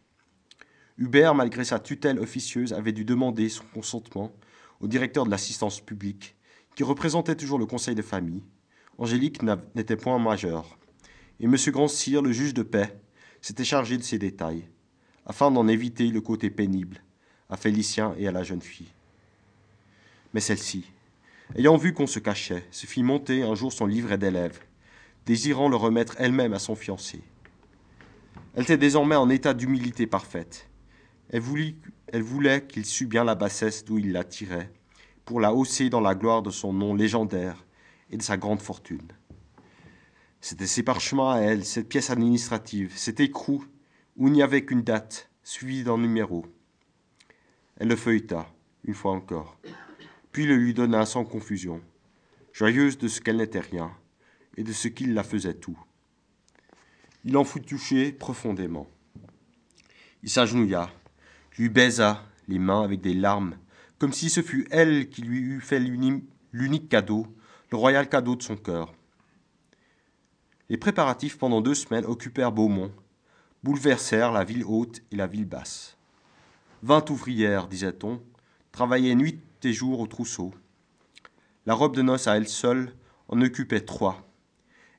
Hubert, 0.98 1.34
malgré 1.34 1.64
sa 1.64 1.78
tutelle 1.78 2.18
officieuse, 2.18 2.72
avait 2.72 2.92
dû 2.92 3.04
demander 3.04 3.48
son 3.48 3.64
consentement 3.74 4.32
au 4.80 4.86
directeur 4.86 5.24
de 5.24 5.30
l'assistance 5.30 5.80
publique, 5.80 6.36
qui 6.74 6.82
représentait 6.82 7.36
toujours 7.36 7.58
le 7.58 7.66
conseil 7.66 7.94
de 7.94 8.02
famille. 8.02 8.42
Angélique 8.98 9.42
n'était 9.74 9.96
point 9.96 10.18
majeure, 10.18 10.78
et 11.40 11.44
M. 11.44 11.56
Grand-Cyr, 11.68 12.22
le 12.22 12.32
juge 12.32 12.54
de 12.54 12.62
paix, 12.62 13.00
s'était 13.40 13.64
chargé 13.64 13.98
de 13.98 14.02
ces 14.02 14.18
détails, 14.18 14.68
afin 15.26 15.50
d'en 15.50 15.68
éviter 15.68 16.08
le 16.08 16.20
côté 16.20 16.50
pénible 16.50 17.02
à 17.50 17.56
Félicien 17.56 18.14
et 18.18 18.26
à 18.26 18.32
la 18.32 18.42
jeune 18.42 18.62
fille. 18.62 18.92
Mais 20.32 20.40
celle-ci, 20.40 20.84
ayant 21.56 21.76
vu 21.76 21.92
qu'on 21.92 22.06
se 22.06 22.18
cachait, 22.18 22.66
se 22.70 22.86
fit 22.86 23.02
monter 23.02 23.42
un 23.42 23.54
jour 23.54 23.72
son 23.72 23.86
livret 23.86 24.18
d'élève, 24.18 24.58
désirant 25.26 25.68
le 25.68 25.76
remettre 25.76 26.16
elle-même 26.18 26.52
à 26.52 26.58
son 26.58 26.74
fiancé. 26.74 27.22
Elle 28.54 28.64
était 28.64 28.76
désormais 28.76 29.16
en 29.16 29.30
état 29.30 29.54
d'humilité 29.54 30.06
parfaite. 30.06 30.68
Elle, 31.30 31.42
elle 32.12 32.22
voulait 32.22 32.66
qu'il 32.66 32.84
sût 32.84 33.06
bien 33.06 33.24
la 33.24 33.34
bassesse 33.34 33.84
d'où 33.84 33.98
il 33.98 34.12
la 34.12 34.24
tirait, 34.24 34.72
pour 35.24 35.40
la 35.40 35.54
hausser 35.54 35.90
dans 35.90 36.00
la 36.00 36.14
gloire 36.14 36.42
de 36.42 36.50
son 36.50 36.72
nom 36.72 36.94
légendaire 36.94 37.64
et 38.10 38.16
de 38.16 38.22
sa 38.22 38.36
grande 38.36 38.60
fortune. 38.60 39.08
C'était 40.40 40.66
ses 40.66 40.82
parchemins 40.82 41.34
à 41.34 41.38
elle, 41.38 41.64
cette 41.64 41.88
pièce 41.88 42.10
administrative, 42.10 42.92
cet 42.96 43.20
écrou 43.20 43.64
où 44.16 44.28
il 44.28 44.34
n'y 44.34 44.42
avait 44.42 44.64
qu'une 44.64 44.82
date, 44.82 45.30
suivie 45.42 45.84
d'un 45.84 45.98
numéro. 45.98 46.44
Elle 47.76 47.88
le 47.88 47.96
feuilleta, 47.96 48.46
une 48.84 48.94
fois 48.94 49.12
encore, 49.12 49.58
puis 50.34 50.46
le 50.46 50.56
lui 50.56 50.74
donna 50.74 51.06
sans 51.06 51.24
confusion, 51.24 51.80
joyeuse 52.52 52.98
de 52.98 53.06
ce 53.06 53.20
qu'elle 53.20 53.36
n'était 53.36 53.60
rien, 53.60 53.92
et 54.56 54.64
de 54.64 54.72
ce 54.72 54.88
qu'il 54.88 55.14
la 55.14 55.22
faisait 55.22 55.54
tout. 55.54 55.78
Il 57.24 57.36
en 57.36 57.44
fut 57.44 57.62
touché 57.62 58.10
profondément. 58.10 58.88
Il 60.24 60.28
s'agenouilla, 60.28 60.90
lui 61.56 61.68
baisa 61.68 62.26
les 62.48 62.58
mains 62.58 62.82
avec 62.82 63.00
des 63.00 63.14
larmes, 63.14 63.56
comme 63.98 64.12
si 64.12 64.28
ce 64.28 64.42
fût 64.42 64.66
elle 64.72 65.08
qui 65.08 65.22
lui 65.22 65.38
eût 65.38 65.60
fait 65.60 65.78
l'unique 65.78 66.88
cadeau, 66.88 67.28
le 67.70 67.78
royal 67.78 68.08
cadeau 68.08 68.34
de 68.34 68.42
son 68.42 68.56
cœur. 68.56 68.92
Les 70.68 70.76
préparatifs 70.76 71.38
pendant 71.38 71.60
deux 71.60 71.76
semaines 71.76 72.06
occupèrent 72.06 72.50
Beaumont, 72.50 72.90
bouleversèrent 73.62 74.32
la 74.32 74.42
ville 74.42 74.64
haute 74.66 75.00
et 75.12 75.16
la 75.16 75.28
ville 75.28 75.46
basse. 75.46 75.96
Vingt 76.82 77.08
ouvrières, 77.08 77.68
disait-on, 77.68 78.20
travaillaient 78.72 79.14
nuit 79.14 79.38
et 79.64 79.72
jour 79.72 80.00
au 80.00 80.06
trousseau. 80.06 80.52
La 81.66 81.74
robe 81.74 81.96
de 81.96 82.02
noces 82.02 82.26
à 82.26 82.36
elle 82.36 82.48
seule 82.48 82.92
en 83.28 83.40
occupait 83.40 83.80
trois, 83.80 84.24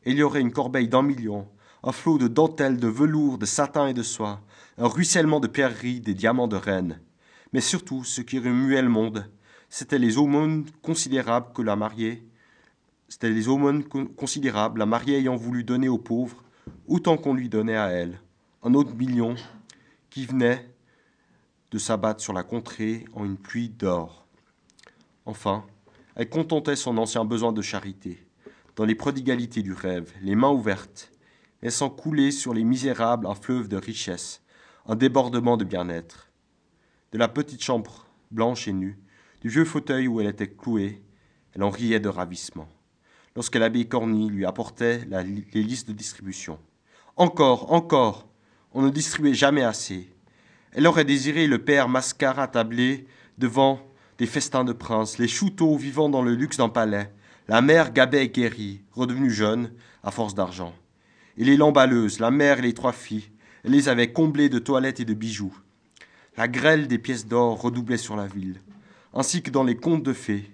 il 0.06 0.18
y 0.18 0.24
aurait 0.24 0.42
une 0.42 0.52
corbeille 0.52 0.88
d'un 0.88 1.02
million, 1.02 1.48
un 1.84 1.92
flot 1.92 2.18
de 2.18 2.28
dentelles, 2.28 2.78
de 2.78 2.88
velours, 2.88 3.38
de 3.38 3.46
satin 3.46 3.88
et 3.88 3.94
de 3.94 4.04
soie, 4.04 4.42
un 4.78 4.88
ruissellement 4.88 5.40
de 5.40 5.48
pierreries, 5.48 6.00
des 6.00 6.14
diamants 6.14 6.48
de 6.48 6.56
reine. 6.56 7.00
Mais 7.54 7.62
surtout, 7.62 8.04
ce 8.04 8.22
qui 8.22 8.38
remuait 8.38 8.82
le 8.82 8.90
monde, 8.90 9.30
c'était 9.70 10.00
les 10.00 10.18
aumônes 10.18 10.66
considérables 10.82 11.54
que 11.54 11.62
la 11.62 11.76
mariée, 11.76 12.28
c'était 13.08 13.30
les 13.30 13.48
aumônes 13.48 13.84
considérables, 13.84 14.80
la 14.80 14.86
mariée 14.86 15.18
ayant 15.18 15.36
voulu 15.36 15.64
donner 15.64 15.90
aux 15.90 15.98
pauvres 15.98 16.44
autant 16.88 17.18
qu'on 17.18 17.34
lui 17.34 17.50
donnait 17.50 17.78
à 17.78 17.90
elle, 17.90 18.20
un 18.64 18.74
autre 18.74 18.94
million 18.96 19.36
qui 20.10 20.26
venait 20.26 20.72
de 21.72 21.78
s'abattre 21.78 22.22
sur 22.22 22.34
la 22.34 22.44
contrée 22.44 23.06
en 23.14 23.26
une 23.26 23.38
pluie 23.38 23.70
d'or. 23.70 24.25
Enfin, 25.26 25.66
elle 26.16 26.30
contentait 26.30 26.76
son 26.76 26.98
ancien 26.98 27.26
besoin 27.26 27.52
de 27.52 27.62
charité, 27.62 28.26
dans 28.76 28.86
les 28.86 28.96
prodigalités 28.96 29.64
du 29.64 29.74
rêve, 29.74 30.12
les 30.22 30.36
mains 30.36 30.52
ouvertes, 30.52 31.12
laissant 31.62 31.90
couler 31.90 32.32
sur 32.32 32.54
les 32.54 32.64
misérables 32.64 33.26
un 33.26 33.36
fleuve 33.36 33.68
de 33.68 33.78
richesse, 33.78 34.44
un 34.86 34.96
débordement 34.96 35.58
de 35.58 35.66
bien-être. 35.66 36.30
De 37.12 37.18
la 37.18 37.28
petite 37.28 37.64
chambre 37.64 38.06
blanche 38.30 38.68
et 38.68 38.74
nue, 38.74 39.00
du 39.42 39.50
vieux 39.50 39.66
fauteuil 39.66 40.08
où 40.08 40.22
elle 40.22 40.28
était 40.28 40.50
clouée, 40.50 41.02
elle 41.54 41.64
en 41.64 41.70
riait 41.70 42.00
de 42.00 42.10
ravissement. 42.10 42.68
Lorsque 43.36 43.56
l'abbé 43.56 43.86
Corny 43.86 44.30
lui 44.30 44.46
apportait 44.46 45.06
les 45.10 45.64
listes 45.64 45.88
de 45.88 45.94
distribution. 45.94 46.60
Encore, 47.16 47.72
encore, 47.72 48.28
on 48.74 48.82
ne 48.82 48.90
distribuait 48.90 49.34
jamais 49.34 49.64
assez. 49.64 50.10
Elle 50.72 50.88
aurait 50.88 51.06
désiré 51.06 51.48
le 51.48 51.64
père 51.64 51.90
Mascar 51.90 52.40
attablé 52.40 53.08
devant 53.38 53.80
des 54.18 54.26
festins 54.26 54.64
de 54.64 54.74
princes, 54.74 55.18
les 55.18 55.28
chouteaux 55.28 55.76
vivant 55.78 56.10
dans 56.10 56.22
le 56.22 56.36
luxe 56.36 56.58
d'un 56.58 56.70
palais, 56.70 57.12
la 57.48 57.62
mère 57.62 57.94
Gabet 57.94 58.30
guérie, 58.30 58.82
redevenue 58.94 59.32
jeune, 59.32 59.72
à 60.04 60.12
force 60.12 60.36
d'argent. 60.36 60.74
Et 61.38 61.44
les 61.44 61.58
lamballeuses, 61.58 62.20
la 62.20 62.32
mère 62.32 62.60
et 62.60 62.64
les 62.64 62.74
trois 62.74 62.94
filles, 62.94 63.30
elle 63.64 63.72
les 63.72 63.90
avait 63.90 64.14
comblées 64.14 64.50
de 64.50 64.60
toilettes 64.60 65.00
et 65.00 65.06
de 65.06 65.14
bijoux. 65.14 65.56
La 66.38 66.48
grêle 66.48 66.88
des 66.88 66.98
pièces 66.98 67.28
d'or 67.28 67.62
redoublait 67.62 67.98
sur 67.98 68.16
la 68.16 68.28
ville, 68.28 68.62
ainsi 69.14 69.42
que 69.42 69.52
dans 69.52 69.64
les 69.64 69.78
contes 69.78 70.04
de 70.04 70.14
fées, 70.14 70.52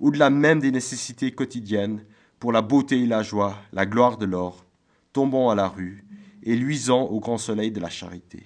au-delà 0.00 0.30
même 0.30 0.60
des 0.60 0.70
nécessités 0.70 1.32
quotidiennes, 1.32 2.04
pour 2.38 2.52
la 2.52 2.62
beauté 2.62 3.00
et 3.00 3.06
la 3.06 3.22
joie, 3.22 3.58
la 3.72 3.86
gloire 3.86 4.18
de 4.18 4.26
l'or, 4.26 4.66
tombant 5.12 5.50
à 5.50 5.54
la 5.54 5.68
rue 5.68 6.04
et 6.42 6.56
luisant 6.56 7.02
au 7.04 7.20
grand 7.20 7.38
soleil 7.38 7.70
de 7.70 7.80
la 7.80 7.88
charité. 7.88 8.44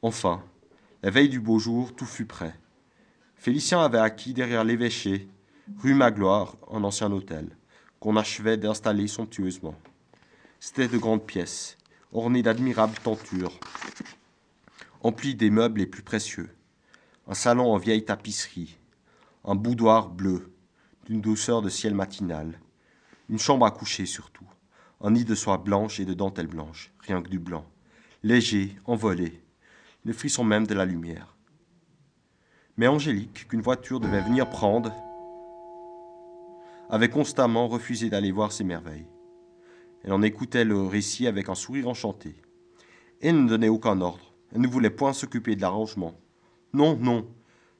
Enfin, 0.00 0.42
la 1.02 1.10
veille 1.10 1.28
du 1.28 1.40
beau 1.40 1.58
jour, 1.58 1.94
tout 1.94 2.06
fut 2.06 2.24
prêt. 2.24 2.54
Félicien 3.38 3.80
avait 3.80 3.98
acquis 3.98 4.34
derrière 4.34 4.64
l'évêché, 4.64 5.28
rue 5.78 5.94
Magloire, 5.94 6.56
un 6.72 6.82
ancien 6.82 7.12
hôtel, 7.12 7.56
qu'on 8.00 8.16
achevait 8.16 8.56
d'installer 8.56 9.06
somptueusement. 9.06 9.76
C'était 10.58 10.88
de 10.88 10.98
grandes 10.98 11.24
pièces, 11.24 11.78
ornées 12.12 12.42
d'admirables 12.42 12.98
tentures, 12.98 13.56
emplies 15.02 15.36
des 15.36 15.50
meubles 15.50 15.78
les 15.78 15.86
plus 15.86 16.02
précieux, 16.02 16.50
un 17.28 17.34
salon 17.34 17.72
en 17.72 17.78
vieille 17.78 18.04
tapisserie, 18.04 18.76
un 19.44 19.54
boudoir 19.54 20.08
bleu, 20.08 20.52
d'une 21.06 21.20
douceur 21.20 21.62
de 21.62 21.68
ciel 21.68 21.94
matinal, 21.94 22.58
une 23.28 23.38
chambre 23.38 23.66
à 23.66 23.70
coucher 23.70 24.06
surtout, 24.06 24.48
un 25.00 25.12
nid 25.12 25.24
de 25.24 25.36
soie 25.36 25.58
blanche 25.58 26.00
et 26.00 26.04
de 26.04 26.12
dentelle 26.12 26.48
blanche, 26.48 26.92
rien 26.98 27.22
que 27.22 27.30
du 27.30 27.38
blanc, 27.38 27.64
léger, 28.24 28.76
envolé, 28.84 29.40
le 30.04 30.12
frisson 30.12 30.42
même 30.42 30.66
de 30.66 30.74
la 30.74 30.84
lumière 30.84 31.37
mais 32.78 32.86
Angélique, 32.86 33.48
qu'une 33.48 33.60
voiture 33.60 33.98
devait 33.98 34.22
venir 34.22 34.48
prendre, 34.48 34.94
avait 36.88 37.10
constamment 37.10 37.66
refusé 37.66 38.08
d'aller 38.08 38.30
voir 38.30 38.52
ces 38.52 38.64
merveilles. 38.64 39.08
Elle 40.04 40.12
en 40.12 40.22
écoutait 40.22 40.64
le 40.64 40.80
récit 40.86 41.26
avec 41.26 41.48
un 41.48 41.56
sourire 41.56 41.88
enchanté. 41.88 42.36
Elle 43.20 43.42
ne 43.42 43.48
donnait 43.48 43.68
aucun 43.68 44.00
ordre. 44.00 44.32
Elle 44.54 44.60
ne 44.60 44.68
voulait 44.68 44.90
point 44.90 45.12
s'occuper 45.12 45.56
de 45.56 45.60
l'arrangement. 45.60 46.14
Non, 46.72 46.96
non, 46.96 47.28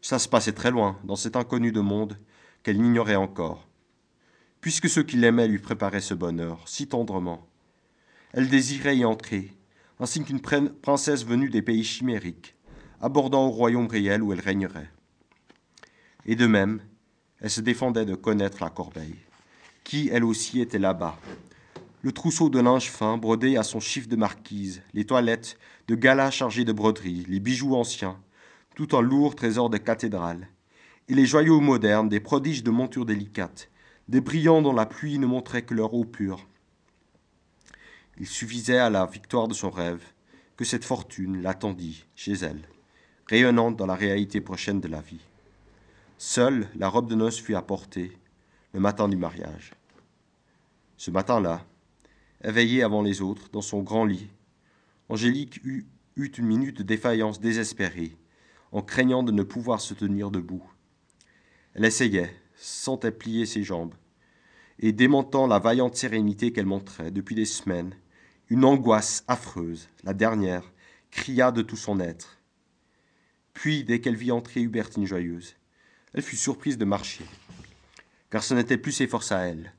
ça 0.02 0.18
se 0.18 0.28
passait 0.28 0.52
très 0.52 0.72
loin, 0.72 0.98
dans 1.04 1.16
cet 1.16 1.36
inconnu 1.36 1.70
de 1.70 1.80
monde 1.80 2.18
qu'elle 2.64 2.82
n'ignorait 2.82 3.14
encore. 3.14 3.68
Puisque 4.60 4.88
ceux 4.88 5.04
qui 5.04 5.16
l'aimaient 5.16 5.46
lui 5.46 5.60
préparaient 5.60 6.00
ce 6.00 6.14
bonheur, 6.14 6.66
si 6.66 6.88
tendrement. 6.88 7.46
Elle 8.32 8.48
désirait 8.48 8.96
y 8.96 9.04
entrer, 9.04 9.56
ainsi 10.00 10.24
qu'une 10.24 10.40
princesse 10.40 11.24
venue 11.24 11.50
des 11.50 11.62
pays 11.62 11.84
chimériques, 11.84 12.57
abordant 13.00 13.46
au 13.46 13.50
royaume 13.50 13.86
réel 13.86 14.22
où 14.22 14.32
elle 14.32 14.40
régnerait. 14.40 14.90
Et 16.26 16.36
de 16.36 16.46
même, 16.46 16.80
elle 17.40 17.50
se 17.50 17.60
défendait 17.60 18.04
de 18.04 18.14
connaître 18.14 18.62
la 18.62 18.70
corbeille, 18.70 19.16
qui 19.84 20.08
elle 20.12 20.24
aussi 20.24 20.60
était 20.60 20.78
là-bas. 20.78 21.16
Le 22.02 22.12
trousseau 22.12 22.48
de 22.48 22.60
linge 22.60 22.90
fin 22.90 23.16
brodé 23.16 23.56
à 23.56 23.62
son 23.62 23.80
chiffre 23.80 24.08
de 24.08 24.16
marquise, 24.16 24.82
les 24.94 25.04
toilettes 25.04 25.58
de 25.86 25.94
gala 25.94 26.30
chargées 26.30 26.64
de 26.64 26.72
broderies, 26.72 27.24
les 27.28 27.40
bijoux 27.40 27.74
anciens, 27.74 28.18
tout 28.74 28.96
un 28.96 29.00
lourd 29.00 29.34
trésor 29.34 29.70
de 29.70 29.78
cathédrale, 29.78 30.48
et 31.08 31.14
les 31.14 31.26
joyaux 31.26 31.60
modernes, 31.60 32.08
des 32.08 32.20
prodiges 32.20 32.62
de 32.62 32.70
montures 32.70 33.06
délicates, 33.06 33.70
des 34.08 34.20
brillants 34.20 34.62
dont 34.62 34.72
la 34.72 34.86
pluie 34.86 35.18
ne 35.18 35.26
montrait 35.26 35.62
que 35.62 35.74
leur 35.74 35.94
eau 35.94 36.04
pure. 36.04 36.46
Il 38.18 38.26
suffisait 38.26 38.78
à 38.78 38.90
la 38.90 39.06
victoire 39.06 39.48
de 39.48 39.54
son 39.54 39.70
rêve 39.70 40.02
que 40.56 40.64
cette 40.64 40.84
fortune 40.84 41.40
l'attendit 41.40 42.04
chez 42.14 42.32
elle 42.32 42.62
rayonnante 43.28 43.76
dans 43.76 43.86
la 43.86 43.94
réalité 43.94 44.40
prochaine 44.40 44.80
de 44.80 44.88
la 44.88 45.02
vie. 45.02 45.20
Seule 46.16 46.68
la 46.76 46.88
robe 46.88 47.10
de 47.10 47.14
noces 47.14 47.40
fut 47.40 47.54
apportée 47.54 48.12
le 48.72 48.80
matin 48.80 49.08
du 49.08 49.16
mariage. 49.16 49.72
Ce 50.96 51.10
matin-là, 51.10 51.64
éveillée 52.42 52.82
avant 52.82 53.02
les 53.02 53.20
autres, 53.20 53.50
dans 53.50 53.60
son 53.60 53.82
grand 53.82 54.04
lit, 54.04 54.28
Angélique 55.10 55.60
eut, 55.64 55.86
eut 56.16 56.32
une 56.38 56.46
minute 56.46 56.78
de 56.78 56.82
défaillance 56.82 57.40
désespérée, 57.40 58.16
en 58.72 58.82
craignant 58.82 59.22
de 59.22 59.32
ne 59.32 59.42
pouvoir 59.42 59.80
se 59.80 59.94
tenir 59.94 60.30
debout. 60.30 60.64
Elle 61.74 61.84
essayait, 61.84 62.34
sentait 62.56 63.12
plier 63.12 63.46
ses 63.46 63.62
jambes, 63.62 63.94
et 64.80 64.92
démentant 64.92 65.46
la 65.46 65.58
vaillante 65.58 65.96
sérénité 65.96 66.52
qu'elle 66.52 66.66
montrait 66.66 67.10
depuis 67.10 67.34
des 67.34 67.44
semaines, 67.44 67.94
une 68.48 68.64
angoisse 68.64 69.24
affreuse, 69.28 69.88
la 70.02 70.14
dernière, 70.14 70.72
cria 71.10 71.52
de 71.52 71.62
tout 71.62 71.76
son 71.76 72.00
être. 72.00 72.37
Puis, 73.58 73.82
dès 73.82 74.00
qu'elle 74.00 74.14
vit 74.14 74.30
entrer 74.30 74.60
Hubertine 74.60 75.04
joyeuse, 75.04 75.56
elle 76.14 76.22
fut 76.22 76.36
surprise 76.36 76.78
de 76.78 76.84
marcher, 76.84 77.24
car 78.30 78.44
ce 78.44 78.54
n'était 78.54 78.78
plus 78.78 78.92
ses 78.92 79.08
forces 79.08 79.32
à 79.32 79.40
elle. 79.48 79.72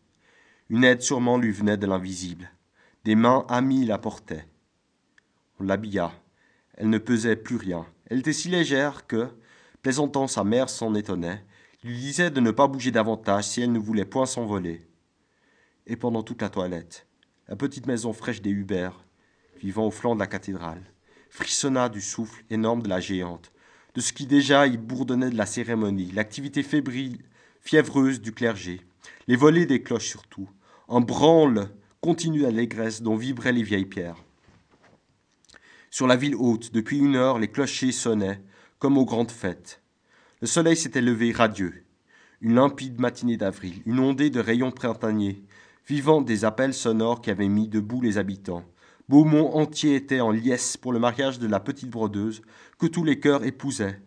Une 0.69 0.83
aide 0.83 1.01
sûrement 1.01 1.37
lui 1.37 1.53
venait 1.53 1.77
de 1.77 1.87
l'invisible. 1.87 2.51
Des 3.05 3.15
mains 3.15 3.45
amies 3.47 3.85
la 3.85 3.97
portaient. 3.97 4.45
On 5.61 5.63
l'habilla. 5.63 6.11
Elle 6.73 6.89
ne 6.89 6.97
pesait 6.97 7.37
plus 7.37 7.55
rien. 7.55 7.85
Elle 8.07 8.19
était 8.19 8.33
si 8.33 8.49
légère 8.49 9.07
que, 9.07 9.29
plaisantant 9.81 10.27
sa 10.27 10.43
mère 10.43 10.69
s'en 10.69 10.93
étonnait, 10.93 11.45
lui 11.81 11.97
disait 11.97 12.31
de 12.31 12.41
ne 12.41 12.51
pas 12.51 12.67
bouger 12.67 12.91
davantage 12.91 13.45
si 13.45 13.61
elle 13.61 13.71
ne 13.71 13.79
voulait 13.79 14.03
point 14.03 14.25
s'envoler. 14.25 14.85
Et 15.87 15.95
pendant 15.95 16.21
toute 16.21 16.41
la 16.41 16.49
toilette, 16.49 17.07
la 17.47 17.55
petite 17.55 17.85
maison 17.85 18.11
fraîche 18.11 18.41
des 18.41 18.49
Hubert, 18.49 19.05
vivant 19.55 19.87
au 19.87 19.91
flanc 19.91 20.15
de 20.15 20.19
la 20.19 20.27
cathédrale, 20.27 20.83
frissonna 21.29 21.87
du 21.87 22.01
souffle 22.01 22.43
énorme 22.49 22.81
de 22.81 22.89
la 22.89 22.99
géante, 22.99 23.53
de 23.99 24.01
ce 24.01 24.13
qui 24.13 24.25
déjà 24.25 24.65
y 24.65 24.77
bourdonnait 24.77 25.29
de 25.29 25.35
la 25.35 25.45
cérémonie, 25.45 26.09
l'activité 26.13 26.63
fébrile, 26.63 27.17
fiévreuse 27.59 28.21
du 28.21 28.31
clergé, 28.31 28.79
les 29.27 29.35
volées 29.35 29.65
des 29.65 29.83
cloches 29.83 30.07
surtout, 30.07 30.49
en 30.87 31.01
branle 31.01 31.69
continue 31.99 32.43
d'allégresse 32.43 33.01
dont 33.01 33.17
vibraient 33.17 33.51
les 33.51 33.61
vieilles 33.61 33.83
pierres. 33.83 34.23
Sur 35.91 36.07
la 36.07 36.15
ville 36.15 36.37
haute, 36.37 36.71
depuis 36.71 36.97
une 36.97 37.17
heure, 37.17 37.39
les 37.39 37.49
clochers 37.49 37.91
sonnaient, 37.91 38.41
comme 38.77 38.97
aux 38.97 39.03
grandes 39.03 39.31
fêtes. 39.31 39.81
Le 40.39 40.47
soleil 40.47 40.77
s'était 40.77 41.01
levé 41.01 41.33
radieux. 41.33 41.83
Une 42.39 42.55
limpide 42.55 43.01
matinée 43.01 43.35
d'avril, 43.35 43.81
une 43.85 43.99
ondée 43.99 44.29
de 44.29 44.39
rayons 44.39 44.71
printaniers, 44.71 45.43
vivant 45.85 46.21
des 46.21 46.45
appels 46.45 46.73
sonores 46.73 47.19
qui 47.19 47.31
avaient 47.31 47.49
mis 47.49 47.67
debout 47.67 47.99
les 47.99 48.17
habitants, 48.17 48.63
Beaumont 49.09 49.55
entier 49.55 49.95
était 49.95 50.19
en 50.19 50.29
liesse 50.29 50.77
pour 50.77 50.93
le 50.93 50.99
mariage 50.99 51.39
de 51.39 51.47
la 51.47 51.59
petite 51.59 51.89
brodeuse, 51.89 52.43
que 52.77 52.85
tous 52.85 53.03
les 53.03 53.19
cœurs 53.19 53.43
épousaient. 53.43 53.99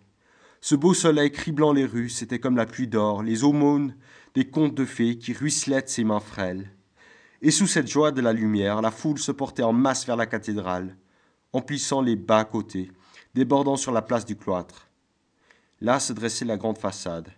Ce 0.61 0.77
beau 0.77 0.95
soleil 0.95 1.33
criblant 1.33 1.73
les 1.73 1.87
rues, 1.87 2.09
c'était 2.09 2.39
comme 2.39 2.57
la 2.57 2.67
pluie 2.67 2.87
d'or, 2.87 3.25
les 3.25 3.43
aumônes 3.43 3.97
des 4.37 4.49
contes 4.49 4.77
de 4.77 4.85
fées 4.85 5.19
qui 5.19 5.33
ruisselaient 5.33 5.83
de 5.83 5.89
ses 5.89 6.05
mains 6.05 6.21
frêles. 6.21 6.71
Et 7.41 7.51
sous 7.51 7.67
cette 7.67 7.89
joie 7.89 8.13
de 8.13 8.21
la 8.21 8.33
lumière, 8.33 8.81
la 8.81 8.93
foule 8.93 9.19
se 9.19 9.33
portait 9.33 9.65
en 9.65 9.73
masse 9.73 10.07
vers 10.07 10.15
la 10.15 10.27
cathédrale, 10.27 10.97
emplissant 11.53 12.01
les 12.01 12.15
bas 12.15 12.45
côtés, 12.45 12.93
débordant 13.35 13.77
sur 13.77 13.91
la 13.91 14.03
place 14.03 14.25
du 14.25 14.37
cloître. 14.37 14.89
Là 15.81 15.99
se 15.99 16.13
dressait 16.13 16.45
la 16.45 16.57
grande 16.57 16.79
façade, 16.79 17.33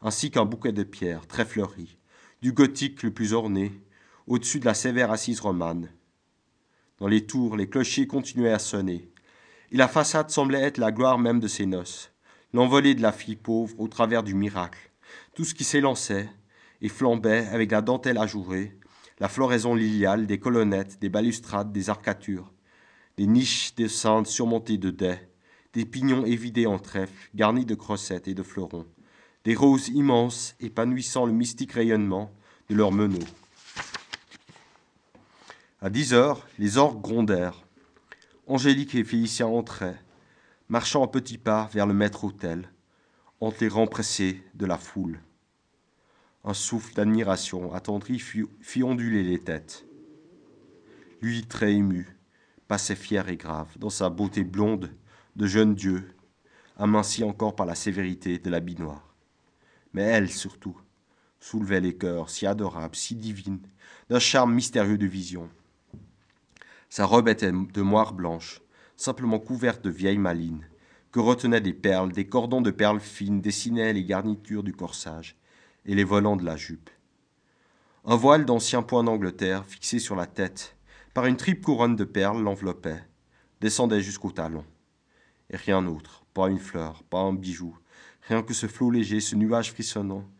ainsi 0.00 0.30
qu'un 0.30 0.46
bouquet 0.46 0.72
de 0.72 0.84
pierres 0.84 1.26
très 1.26 1.44
fleuries, 1.44 1.98
du 2.40 2.52
gothique 2.52 3.02
le 3.02 3.12
plus 3.12 3.34
orné, 3.34 3.78
au-dessus 4.26 4.58
de 4.58 4.64
la 4.64 4.72
sévère 4.72 5.12
assise 5.12 5.40
romane. 5.40 5.90
Dans 7.04 7.10
les 7.10 7.26
tours, 7.26 7.58
les 7.58 7.68
clochers 7.68 8.06
continuaient 8.06 8.54
à 8.54 8.58
sonner. 8.58 9.10
Et 9.70 9.76
la 9.76 9.88
façade 9.88 10.30
semblait 10.30 10.62
être 10.62 10.78
la 10.78 10.90
gloire 10.90 11.18
même 11.18 11.38
de 11.38 11.48
ses 11.48 11.66
noces, 11.66 12.10
l'envolée 12.54 12.94
de 12.94 13.02
la 13.02 13.12
fille 13.12 13.36
pauvre 13.36 13.78
au 13.78 13.88
travers 13.88 14.22
du 14.22 14.32
miracle, 14.32 14.90
tout 15.34 15.44
ce 15.44 15.52
qui 15.52 15.64
s'élançait 15.64 16.30
et 16.80 16.88
flambait 16.88 17.46
avec 17.48 17.72
la 17.72 17.82
dentelle 17.82 18.16
ajourée, 18.16 18.78
la 19.18 19.28
floraison 19.28 19.74
liliale, 19.74 20.26
des 20.26 20.38
colonnettes, 20.38 20.98
des 20.98 21.10
balustrades, 21.10 21.72
des 21.72 21.90
arcatures, 21.90 22.50
des 23.18 23.26
niches 23.26 23.74
de 23.74 23.86
saintes 23.86 24.26
surmontées 24.26 24.78
de 24.78 24.88
dais, 24.88 25.28
des 25.74 25.84
pignons 25.84 26.24
évidés 26.24 26.64
en 26.66 26.78
trèfle, 26.78 27.28
garnis 27.34 27.66
de 27.66 27.74
crossettes 27.74 28.28
et 28.28 28.34
de 28.34 28.42
fleurons, 28.42 28.86
des 29.44 29.54
roses 29.54 29.88
immenses 29.88 30.54
épanouissant 30.58 31.26
le 31.26 31.32
mystique 31.32 31.72
rayonnement 31.72 32.30
de 32.70 32.74
leurs 32.76 32.92
meneaux. 32.92 33.28
À 35.84 35.90
dix 35.90 36.14
heures, 36.14 36.48
les 36.58 36.78
orgues 36.78 37.02
grondèrent. 37.02 37.62
Angélique 38.46 38.94
et 38.94 39.04
Félicien 39.04 39.48
entraient, 39.48 40.00
marchant 40.70 41.04
à 41.04 41.08
petits 41.08 41.36
pas 41.36 41.68
vers 41.74 41.86
le 41.86 41.92
maître-autel, 41.92 42.70
entre 43.38 43.58
les 43.60 43.68
rangs 43.68 43.86
pressés 43.86 44.42
de 44.54 44.64
la 44.64 44.78
foule. 44.78 45.20
Un 46.42 46.54
souffle 46.54 46.94
d'admiration 46.94 47.74
attendri 47.74 48.18
fit, 48.18 48.82
onduler 48.82 49.22
les 49.24 49.38
têtes. 49.38 49.84
Lui, 51.20 51.44
très 51.44 51.74
ému, 51.74 52.16
passait 52.66 52.96
fier 52.96 53.28
et 53.28 53.36
grave, 53.36 53.68
dans 53.76 53.90
sa 53.90 54.08
beauté 54.08 54.42
blonde 54.42 54.90
de 55.36 55.46
jeune 55.46 55.74
dieu, 55.74 56.14
aminci 56.78 57.22
encore 57.24 57.54
par 57.54 57.66
la 57.66 57.74
sévérité 57.74 58.38
de 58.38 58.48
l'habit 58.48 58.76
noir. 58.76 59.14
Mais 59.92 60.04
elle, 60.04 60.30
surtout, 60.30 60.80
soulevait 61.40 61.82
les 61.82 61.94
cœurs 61.94 62.30
si 62.30 62.46
adorables, 62.46 62.96
si 62.96 63.14
divines, 63.16 63.60
d'un 64.08 64.18
charme 64.18 64.54
mystérieux 64.54 64.96
de 64.96 65.06
vision. 65.06 65.50
Sa 66.96 67.06
robe 67.06 67.26
était 67.26 67.50
de 67.50 67.82
moire 67.82 68.12
blanche, 68.12 68.60
simplement 68.94 69.40
couverte 69.40 69.82
de 69.82 69.90
vieilles 69.90 70.16
malines, 70.16 70.64
que 71.10 71.18
retenaient 71.18 71.60
des 71.60 71.72
perles, 71.72 72.12
des 72.12 72.28
cordons 72.28 72.60
de 72.60 72.70
perles 72.70 73.00
fines 73.00 73.40
dessinaient 73.40 73.92
les 73.92 74.04
garnitures 74.04 74.62
du 74.62 74.72
corsage 74.72 75.36
et 75.86 75.96
les 75.96 76.04
volants 76.04 76.36
de 76.36 76.44
la 76.44 76.56
jupe. 76.56 76.90
Un 78.04 78.14
voile 78.14 78.44
d'ancien 78.44 78.82
point 78.82 79.02
d'Angleterre, 79.02 79.66
fixé 79.66 79.98
sur 79.98 80.14
la 80.14 80.26
tête, 80.26 80.76
par 81.14 81.26
une 81.26 81.36
triple 81.36 81.64
couronne 81.64 81.96
de 81.96 82.04
perles, 82.04 82.40
l'enveloppait, 82.40 83.02
descendait 83.60 84.00
jusqu'au 84.00 84.30
talon. 84.30 84.64
Et 85.50 85.56
rien 85.56 85.82
d'autre, 85.82 86.24
pas 86.32 86.48
une 86.48 86.60
fleur, 86.60 87.02
pas 87.02 87.18
un 87.18 87.34
bijou, 87.34 87.76
rien 88.28 88.44
que 88.44 88.54
ce 88.54 88.68
flot 88.68 88.92
léger, 88.92 89.18
ce 89.18 89.34
nuage 89.34 89.72
frissonnant, 89.72 90.30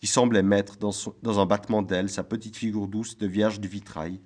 qui 0.00 0.08
semblait 0.08 0.42
mettre 0.42 0.76
dans, 0.76 0.90
dans 1.22 1.38
un 1.38 1.46
battement 1.46 1.82
d'ailes 1.82 2.10
sa 2.10 2.24
petite 2.24 2.56
figure 2.56 2.88
douce 2.88 3.16
de 3.16 3.28
vierge 3.28 3.60
du 3.60 3.68
vitrail, 3.68 4.20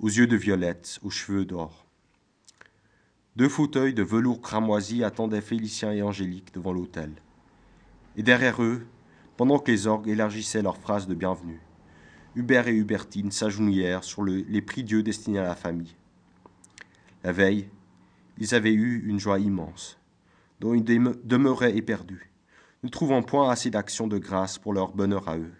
aux 0.00 0.08
yeux 0.08 0.26
de 0.26 0.36
violette, 0.36 0.98
aux 1.02 1.10
cheveux 1.10 1.44
d'or. 1.44 1.86
Deux 3.36 3.48
fauteuils 3.48 3.94
de 3.94 4.02
velours 4.02 4.40
cramoisi 4.40 5.04
attendaient 5.04 5.40
Félicien 5.40 5.92
et 5.92 6.02
Angélique 6.02 6.52
devant 6.52 6.72
l'autel. 6.72 7.12
Et 8.16 8.22
derrière 8.22 8.62
eux, 8.62 8.86
pendant 9.36 9.58
que 9.58 9.70
les 9.70 9.86
orgues 9.86 10.08
élargissaient 10.08 10.62
leurs 10.62 10.78
phrases 10.78 11.06
de 11.06 11.14
bienvenue, 11.14 11.60
Hubert 12.36 12.66
et 12.66 12.74
Hubertine 12.74 13.30
s'agenouillèrent 13.30 14.04
sur 14.04 14.24
les 14.24 14.62
prix 14.62 14.82
Dieu 14.82 15.02
destinés 15.02 15.38
à 15.38 15.44
la 15.44 15.54
famille. 15.54 15.94
La 17.22 17.32
veille, 17.32 17.68
ils 18.38 18.54
avaient 18.54 18.72
eu 18.72 19.04
une 19.06 19.20
joie 19.20 19.38
immense, 19.38 19.98
dont 20.60 20.74
ils 20.74 20.84
demeuraient 20.84 21.76
éperdus, 21.76 22.32
ne 22.82 22.88
trouvant 22.88 23.22
point 23.22 23.48
assez 23.48 23.70
d'action 23.70 24.08
de 24.08 24.18
grâce 24.18 24.58
pour 24.58 24.72
leur 24.72 24.92
bonheur 24.92 25.28
à 25.28 25.38
eux, 25.38 25.54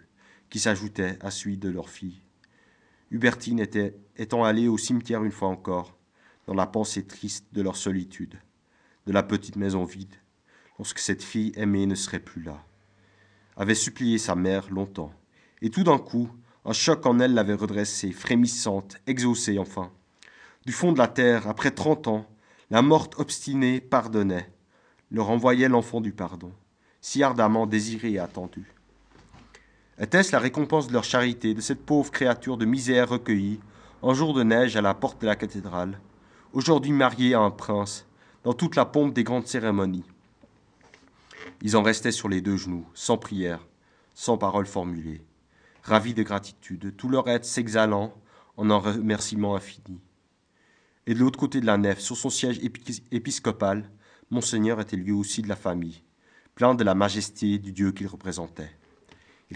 qui 0.49 0.59
s'ajoutait 0.59 1.17
à 1.21 1.31
celui 1.31 1.57
de 1.57 1.69
leur 1.69 1.89
fille. 1.89 2.21
Hubertine 3.11 3.59
était, 3.59 3.97
étant 4.17 4.43
allée 4.43 4.67
au 4.67 4.77
cimetière 4.77 5.23
une 5.23 5.31
fois 5.31 5.49
encore, 5.49 5.95
dans 6.47 6.53
la 6.53 6.65
pensée 6.65 7.05
triste 7.05 7.45
de 7.53 7.61
leur 7.61 7.75
solitude, 7.75 8.39
de 9.05 9.11
la 9.11 9.23
petite 9.23 9.55
maison 9.55 9.83
vide, 9.83 10.15
lorsque 10.77 10.99
cette 10.99 11.23
fille 11.23 11.51
aimée 11.55 11.85
ne 11.85 11.95
serait 11.95 12.19
plus 12.19 12.41
là, 12.41 12.63
avait 13.57 13.75
supplié 13.75 14.17
sa 14.17 14.35
mère 14.35 14.69
longtemps, 14.71 15.13
et 15.61 15.69
tout 15.69 15.83
d'un 15.83 15.99
coup, 15.99 16.29
un 16.65 16.73
choc 16.73 17.05
en 17.05 17.19
elle 17.19 17.33
l'avait 17.33 17.53
redressée, 17.53 18.11
frémissante, 18.11 18.97
exaucée 19.05 19.59
enfin. 19.59 19.91
Du 20.65 20.73
fond 20.73 20.91
de 20.91 20.97
la 20.97 21.07
terre, 21.07 21.47
après 21.47 21.71
trente 21.71 22.07
ans, 22.07 22.25
la 22.71 22.81
morte 22.81 23.19
obstinée 23.19 23.79
pardonnait, 23.81 24.51
leur 25.11 25.29
envoyait 25.29 25.69
l'enfant 25.69 26.01
du 26.01 26.11
pardon, 26.11 26.51
si 27.01 27.21
ardemment 27.21 27.67
désiré 27.67 28.13
et 28.13 28.19
attendu. 28.19 28.74
Était-ce 29.97 30.33
la 30.33 30.39
récompense 30.39 30.87
de 30.87 30.93
leur 30.93 31.05
charité, 31.05 31.53
de 31.53 31.61
cette 31.61 31.85
pauvre 31.85 32.11
créature 32.11 32.57
de 32.57 32.65
misère 32.65 33.07
recueillie, 33.07 33.61
en 34.01 34.13
jour 34.13 34.33
de 34.33 34.43
neige 34.43 34.75
à 34.75 34.81
la 34.81 34.93
porte 34.93 35.21
de 35.21 35.25
la 35.25 35.37
cathédrale, 35.37 36.01
aujourd'hui 36.51 36.91
mariée 36.91 37.33
à 37.33 37.39
un 37.39 37.49
prince, 37.49 38.05
dans 38.43 38.53
toute 38.53 38.75
la 38.75 38.83
pompe 38.83 39.13
des 39.13 39.23
grandes 39.23 39.47
cérémonies? 39.47 40.03
Ils 41.61 41.77
en 41.77 41.81
restaient 41.81 42.11
sur 42.11 42.27
les 42.27 42.41
deux 42.41 42.57
genoux, 42.57 42.85
sans 42.93 43.17
prière, 43.17 43.65
sans 44.13 44.37
parole 44.37 44.65
formulée, 44.65 45.21
ravis 45.81 46.13
de 46.13 46.23
gratitude, 46.23 46.93
tout 46.97 47.07
leur 47.07 47.29
être 47.29 47.45
s'exhalant 47.45 48.13
en 48.57 48.69
un 48.69 48.77
remerciement 48.77 49.55
infini. 49.55 50.01
Et 51.07 51.13
de 51.13 51.19
l'autre 51.19 51.39
côté 51.39 51.61
de 51.61 51.65
la 51.65 51.77
nef, 51.77 51.99
sur 51.99 52.17
son 52.17 52.29
siège 52.29 52.59
épiscopal, 53.11 53.89
Monseigneur 54.29 54.81
était 54.81 54.97
lui 54.97 55.13
aussi 55.13 55.41
de 55.41 55.47
la 55.47 55.55
famille, 55.55 56.03
plein 56.53 56.75
de 56.75 56.83
la 56.83 56.95
majesté 56.95 57.59
du 57.59 57.71
Dieu 57.71 57.93
qu'il 57.93 58.07
représentait. 58.07 58.71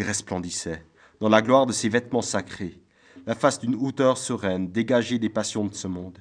Resplendissait, 0.04 0.86
dans 1.20 1.28
la 1.28 1.42
gloire 1.42 1.66
de 1.66 1.74
ses 1.74 1.90
vêtements 1.90 2.22
sacrés, 2.22 2.80
la 3.26 3.36
face 3.36 3.60
d'une 3.60 3.76
hauteur 3.76 4.18
sereine, 4.18 4.72
dégagée 4.72 5.20
des 5.20 5.30
passions 5.30 5.66
de 5.66 5.74
ce 5.74 5.88
monde, 5.88 6.20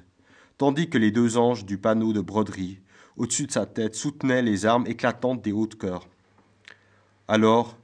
tandis 0.57 0.89
que 0.89 0.97
les 0.97 1.11
deux 1.11 1.37
anges 1.37 1.65
du 1.65 1.77
panneau 1.77 2.11
de 2.11 2.19
broderie, 2.19 2.79
au-dessus 3.15 3.47
de 3.47 3.51
sa 3.51 3.65
tête, 3.65 3.95
soutenaient 3.95 4.41
les 4.41 4.65
armes 4.65 4.85
éclatantes 4.85 5.41
des 5.41 5.53
hautes 5.53 5.77
cœurs. 5.77 6.07
Alors, 7.27 7.77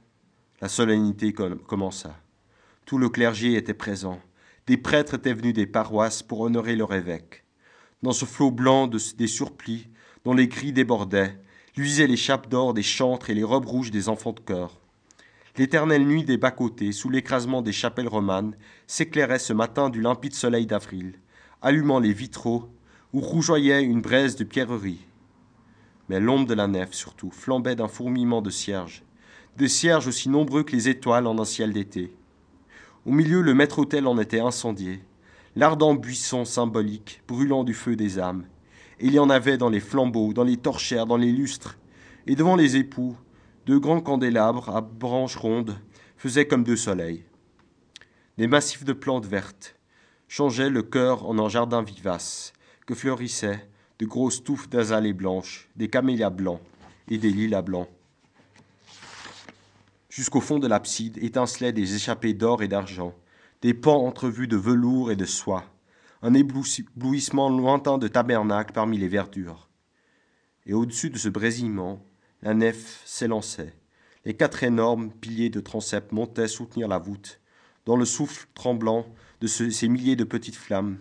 la 0.60 0.68
solennité 0.68 1.32
commença. 1.32 2.14
Tout 2.84 2.98
le 2.98 3.08
clergé 3.08 3.54
était 3.54 3.74
présent. 3.74 4.20
Des 4.66 4.76
prêtres 4.76 5.14
étaient 5.14 5.34
venus 5.34 5.54
des 5.54 5.66
paroisses 5.66 6.22
pour 6.22 6.40
honorer 6.40 6.76
leur 6.76 6.92
évêque. 6.92 7.44
Dans 8.02 8.12
ce 8.12 8.26
flot 8.26 8.50
blanc 8.50 8.86
des 8.86 9.26
surplis, 9.26 9.88
dont 10.24 10.34
les 10.34 10.48
cris 10.48 10.72
débordaient, 10.72 11.40
luisaient 11.74 12.06
les 12.06 12.16
chapes 12.16 12.48
d'or 12.48 12.74
des 12.74 12.82
chantres 12.82 13.30
et 13.30 13.34
les 13.34 13.44
robes 13.44 13.66
rouges 13.66 13.90
des 13.90 14.08
enfants 14.08 14.32
de 14.32 14.40
chœur. 14.40 14.80
L'éternelle 15.58 16.06
nuit 16.06 16.24
des 16.24 16.36
bas-côtés, 16.36 16.92
sous 16.92 17.08
l'écrasement 17.08 17.62
des 17.62 17.72
chapelles 17.72 18.08
romanes, 18.08 18.54
s'éclairait 18.86 19.38
ce 19.38 19.54
matin 19.54 19.88
du 19.88 20.02
limpide 20.02 20.34
soleil 20.34 20.66
d'avril, 20.66 21.14
allumant 21.62 21.98
les 21.98 22.12
vitraux 22.12 22.68
où 23.14 23.20
rougeoyait 23.20 23.82
une 23.82 24.02
braise 24.02 24.36
de 24.36 24.44
pierreries. 24.44 25.06
Mais 26.10 26.20
l'ombre 26.20 26.46
de 26.46 26.52
la 26.52 26.66
nef, 26.66 26.92
surtout, 26.92 27.30
flambait 27.30 27.74
d'un 27.74 27.88
fourmillement 27.88 28.42
de 28.42 28.50
cierges, 28.50 29.02
des 29.56 29.68
cierges 29.68 30.06
aussi 30.06 30.28
nombreux 30.28 30.62
que 30.62 30.72
les 30.72 30.90
étoiles 30.90 31.26
en 31.26 31.38
un 31.38 31.46
ciel 31.46 31.72
d'été. 31.72 32.12
Au 33.06 33.12
milieu, 33.12 33.40
le 33.40 33.54
maître-autel 33.54 34.06
en 34.06 34.18
était 34.18 34.40
incendié, 34.40 35.00
l'ardent 35.54 35.94
buisson 35.94 36.44
symbolique 36.44 37.22
brûlant 37.26 37.64
du 37.64 37.72
feu 37.72 37.96
des 37.96 38.18
âmes. 38.18 38.44
Il 39.00 39.14
y 39.14 39.18
en 39.18 39.30
avait 39.30 39.56
dans 39.56 39.70
les 39.70 39.80
flambeaux, 39.80 40.34
dans 40.34 40.44
les 40.44 40.58
torchères, 40.58 41.06
dans 41.06 41.16
les 41.16 41.32
lustres, 41.32 41.78
et 42.26 42.34
devant 42.34 42.56
les 42.56 42.76
époux, 42.76 43.16
deux 43.66 43.80
grands 43.80 44.00
candélabres 44.00 44.68
à 44.68 44.80
branches 44.80 45.34
rondes 45.34 45.76
faisaient 46.16 46.46
comme 46.46 46.62
deux 46.62 46.76
soleils. 46.76 47.24
Des 48.38 48.46
massifs 48.46 48.84
de 48.84 48.92
plantes 48.92 49.26
vertes 49.26 49.74
changeaient 50.28 50.70
le 50.70 50.84
cœur 50.84 51.28
en 51.28 51.36
un 51.40 51.48
jardin 51.48 51.82
vivace 51.82 52.52
que 52.86 52.94
fleurissaient 52.94 53.68
de 53.98 54.06
grosses 54.06 54.44
touffes 54.44 54.68
d'azalées 54.68 55.12
blanches, 55.12 55.68
des 55.74 55.88
camélias 55.88 56.30
blancs 56.30 56.60
et 57.08 57.18
des 57.18 57.30
lilas 57.30 57.62
blancs. 57.62 57.88
Jusqu'au 60.10 60.40
fond 60.40 60.60
de 60.60 60.68
l'abside 60.68 61.18
étincelaient 61.18 61.72
des 61.72 61.96
échappées 61.96 62.34
d'or 62.34 62.62
et 62.62 62.68
d'argent, 62.68 63.14
des 63.62 63.74
pans 63.74 64.06
entrevus 64.06 64.46
de 64.46 64.56
velours 64.56 65.10
et 65.10 65.16
de 65.16 65.24
soie, 65.24 65.64
un 66.22 66.34
éblouissement 66.34 67.50
lointain 67.50 67.98
de 67.98 68.06
tabernacle 68.06 68.72
parmi 68.72 68.96
les 68.96 69.08
verdures. 69.08 69.68
Et 70.66 70.72
au-dessus 70.72 71.10
de 71.10 71.18
ce 71.18 71.28
brésillement, 71.28 72.00
la 72.46 72.54
nef 72.54 73.02
s'élançait. 73.04 73.74
Les 74.24 74.36
quatre 74.36 74.62
énormes 74.62 75.10
piliers 75.10 75.50
de 75.50 75.58
transept 75.58 76.12
montaient 76.12 76.46
soutenir 76.46 76.86
la 76.86 76.98
voûte, 76.98 77.40
dans 77.86 77.96
le 77.96 78.04
souffle 78.04 78.46
tremblant 78.54 79.04
de 79.40 79.48
ces 79.48 79.88
milliers 79.88 80.14
de 80.14 80.22
petites 80.22 80.54
flammes 80.54 80.98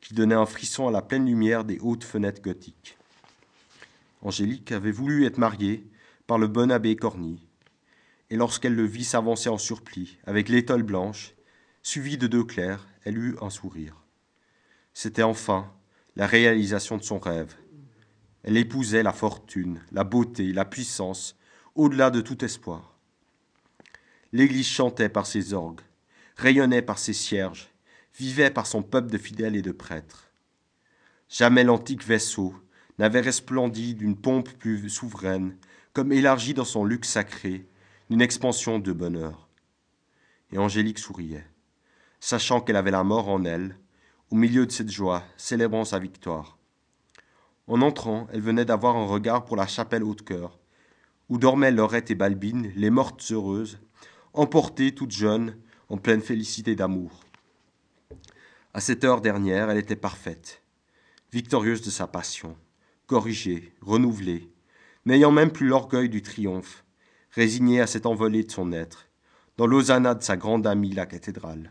qui 0.00 0.14
donnaient 0.14 0.34
un 0.34 0.44
frisson 0.44 0.88
à 0.88 0.90
la 0.90 1.00
pleine 1.00 1.24
lumière 1.24 1.62
des 1.62 1.78
hautes 1.78 2.02
fenêtres 2.02 2.42
gothiques. 2.42 2.98
Angélique 4.22 4.72
avait 4.72 4.90
voulu 4.90 5.24
être 5.24 5.38
mariée 5.38 5.86
par 6.26 6.36
le 6.36 6.48
bon 6.48 6.72
abbé 6.72 6.96
Corny, 6.96 7.46
et 8.30 8.36
lorsqu'elle 8.36 8.74
le 8.74 8.84
vit 8.84 9.04
s'avancer 9.04 9.48
en 9.48 9.58
surplis, 9.58 10.18
avec 10.26 10.48
l'étole 10.48 10.82
blanche, 10.82 11.36
suivie 11.84 12.18
de 12.18 12.26
deux 12.26 12.42
clercs, 12.42 12.88
elle 13.04 13.18
eut 13.18 13.36
un 13.40 13.50
sourire. 13.50 13.94
C'était 14.94 15.22
enfin 15.22 15.72
la 16.16 16.26
réalisation 16.26 16.96
de 16.96 17.04
son 17.04 17.20
rêve, 17.20 17.54
elle 18.44 18.56
épousait 18.56 19.02
la 19.02 19.12
fortune, 19.12 19.80
la 19.92 20.04
beauté, 20.04 20.52
la 20.52 20.64
puissance, 20.64 21.36
au-delà 21.74 22.10
de 22.10 22.20
tout 22.20 22.44
espoir. 22.44 22.98
L'Église 24.32 24.66
chantait 24.66 25.08
par 25.08 25.26
ses 25.26 25.54
orgues, 25.54 25.80
rayonnait 26.36 26.82
par 26.82 26.98
ses 26.98 27.12
cierges, 27.12 27.70
vivait 28.16 28.50
par 28.50 28.66
son 28.66 28.82
peuple 28.82 29.10
de 29.10 29.18
fidèles 29.18 29.56
et 29.56 29.62
de 29.62 29.72
prêtres. 29.72 30.30
Jamais 31.28 31.64
l'antique 31.64 32.04
vaisseau 32.04 32.54
n'avait 32.98 33.20
resplendi 33.20 33.94
d'une 33.94 34.16
pompe 34.16 34.50
plus 34.50 34.88
souveraine, 34.90 35.56
comme 35.92 36.12
élargi 36.12 36.54
dans 36.54 36.64
son 36.64 36.84
luxe 36.84 37.08
sacré, 37.08 37.66
d'une 38.10 38.20
expansion 38.20 38.78
de 38.78 38.92
bonheur. 38.92 39.48
Et 40.52 40.58
Angélique 40.58 40.98
souriait. 40.98 41.46
sachant 42.20 42.60
qu'elle 42.60 42.76
avait 42.76 42.90
la 42.90 43.04
mort 43.04 43.28
en 43.28 43.44
elle, 43.44 43.78
au 44.30 44.34
milieu 44.34 44.66
de 44.66 44.72
cette 44.72 44.90
joie, 44.90 45.22
célébrant 45.36 45.84
sa 45.84 45.98
victoire. 46.00 46.57
En 47.68 47.82
entrant, 47.82 48.26
elle 48.32 48.40
venait 48.40 48.64
d'avoir 48.64 48.96
un 48.96 49.04
regard 49.04 49.44
pour 49.44 49.54
la 49.54 49.66
chapelle 49.66 50.02
Haute-Cœur, 50.02 50.58
où 51.28 51.36
dormaient 51.36 51.70
Laurette 51.70 52.10
et 52.10 52.14
Balbine, 52.14 52.72
les 52.74 52.88
mortes 52.88 53.22
heureuses, 53.30 53.78
emportées 54.32 54.94
toutes 54.94 55.10
jeunes, 55.10 55.54
en 55.90 55.98
pleine 55.98 56.22
félicité 56.22 56.74
d'amour. 56.74 57.20
À 58.72 58.80
cette 58.80 59.04
heure 59.04 59.20
dernière, 59.20 59.68
elle 59.68 59.76
était 59.76 59.96
parfaite, 59.96 60.62
victorieuse 61.30 61.82
de 61.82 61.90
sa 61.90 62.06
passion, 62.06 62.56
corrigée, 63.06 63.74
renouvelée, 63.82 64.50
n'ayant 65.04 65.30
même 65.30 65.52
plus 65.52 65.66
l'orgueil 65.66 66.08
du 66.08 66.22
triomphe, 66.22 66.84
résignée 67.32 67.82
à 67.82 67.86
cette 67.86 68.06
envolée 68.06 68.44
de 68.44 68.50
son 68.50 68.72
être, 68.72 69.08
dans 69.58 69.66
l'hosanna 69.66 70.14
de 70.14 70.22
sa 70.22 70.38
grande 70.38 70.66
amie 70.66 70.94
la 70.94 71.04
cathédrale. 71.04 71.70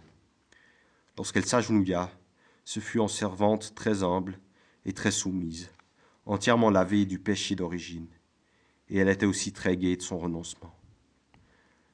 Lorsqu'elle 1.17 1.45
s'agenouilla, 1.45 2.11
ce 2.65 2.79
fut 2.79 2.99
en 2.99 3.07
servante 3.07 3.73
très 3.73 4.03
humble 4.03 4.39
et 4.85 4.93
très 4.93 5.11
soumise, 5.11 5.71
entièrement 6.27 6.69
lavée 6.69 7.05
du 7.05 7.19
péché 7.19 7.55
d'origine, 7.55 8.07
et 8.89 8.97
elle 8.97 9.09
était 9.09 9.25
aussi 9.25 9.53
très 9.53 9.77
gaie 9.77 9.95
de 9.95 10.01
son 10.01 10.19
renoncement. 10.19 10.73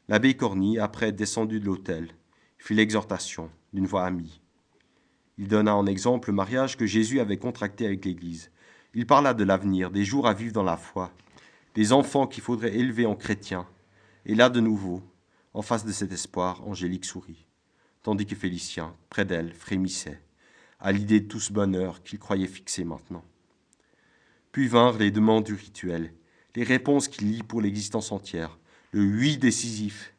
L'abbé 0.09 0.36
Corny, 0.36 0.79
après 0.79 1.07
être 1.09 1.15
descendu 1.15 1.59
de 1.59 1.65
l'autel, 1.65 2.09
fit 2.57 2.73
l'exhortation 2.73 3.49
d'une 3.71 3.88
voix 3.88 4.05
amie. 4.05 4.41
Il 5.38 5.47
donna 5.47 5.75
en 5.75 5.86
exemple 5.86 6.29
le 6.29 6.36
mariage 6.36 6.77
que 6.77 6.86
Jésus 6.86 7.19
avait 7.19 7.38
contracté 7.38 7.86
avec 7.86 8.05
l'Église. 8.05 8.51
Il 8.93 9.07
parla 9.07 9.34
de 9.34 9.43
l'avenir, 9.43 9.91
des 9.91 10.05
jours 10.05 10.27
à 10.27 10.34
vivre 10.34 10.53
dans 10.53 10.63
la 10.63 10.77
foi, 10.77 11.11
des 11.73 11.93
enfants 11.93 12.27
qu'il 12.27 12.43
faudrait 12.43 12.75
élever 12.75 13.05
en 13.05 13.15
chrétiens. 13.15 13.67
Et 14.25 14.36
là, 14.36 14.49
de 14.49 14.59
nouveau, 14.59 15.01
en 15.53 15.61
face 15.61 15.86
de 15.86 15.91
cet 15.91 16.11
espoir, 16.11 16.67
Angélique 16.67 17.05
sourit, 17.05 17.45
tandis 18.01 18.25
que 18.25 18.36
Félicien, 18.36 18.95
près 19.09 19.25
d'elle, 19.25 19.53
frémissait, 19.53 20.21
à 20.79 20.91
l'idée 20.91 21.21
de 21.21 21.27
tout 21.27 21.39
ce 21.39 21.53
bonheur 21.53 22.03
qu'il 22.03 22.19
croyait 22.19 22.47
fixé 22.47 22.84
maintenant. 22.84 23.23
Puis 24.53 24.67
vinrent 24.67 24.99
les 24.99 25.09
demandes 25.09 25.43
du 25.43 25.55
rituel, 25.55 26.13
les 26.55 26.63
réponses 26.63 27.07
qu'il 27.07 27.31
lit 27.31 27.41
pour 27.41 27.59
l'existence 27.59 28.11
entière, 28.11 28.59
le 28.91 29.01
oui 29.01 29.37
décisif 29.37 30.13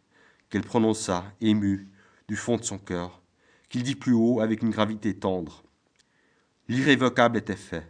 qu'elle 0.50 0.64
prononça, 0.64 1.24
émue, 1.40 1.88
du 2.26 2.34
fond 2.34 2.56
de 2.56 2.64
son 2.64 2.78
cœur, 2.78 3.22
qu'il 3.68 3.84
dit 3.84 3.94
plus 3.94 4.12
haut 4.12 4.40
avec 4.40 4.62
une 4.62 4.70
gravité 4.70 5.14
tendre. 5.14 5.62
L'irrévocable 6.68 7.38
était 7.38 7.54
fait. 7.54 7.86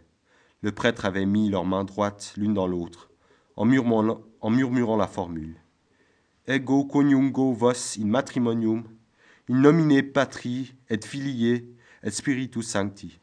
Le 0.61 0.71
prêtre 0.71 1.05
avait 1.05 1.25
mis 1.25 1.49
leurs 1.49 1.65
mains 1.65 1.83
droites 1.83 2.35
l'une 2.37 2.53
dans 2.53 2.67
l'autre, 2.67 3.09
en 3.55 3.65
murmurant, 3.65 4.97
la 4.97 5.07
formule. 5.07 5.55
Ego 6.47 6.85
coniungo 6.85 7.53
vos 7.53 7.97
in 7.99 8.05
matrimonium, 8.05 8.83
in 9.49 9.55
nomine 9.55 10.03
patri 10.03 10.75
et 10.91 11.03
filii 11.03 11.65
et 12.03 12.11
spiritus 12.11 12.67
sancti. 12.67 13.19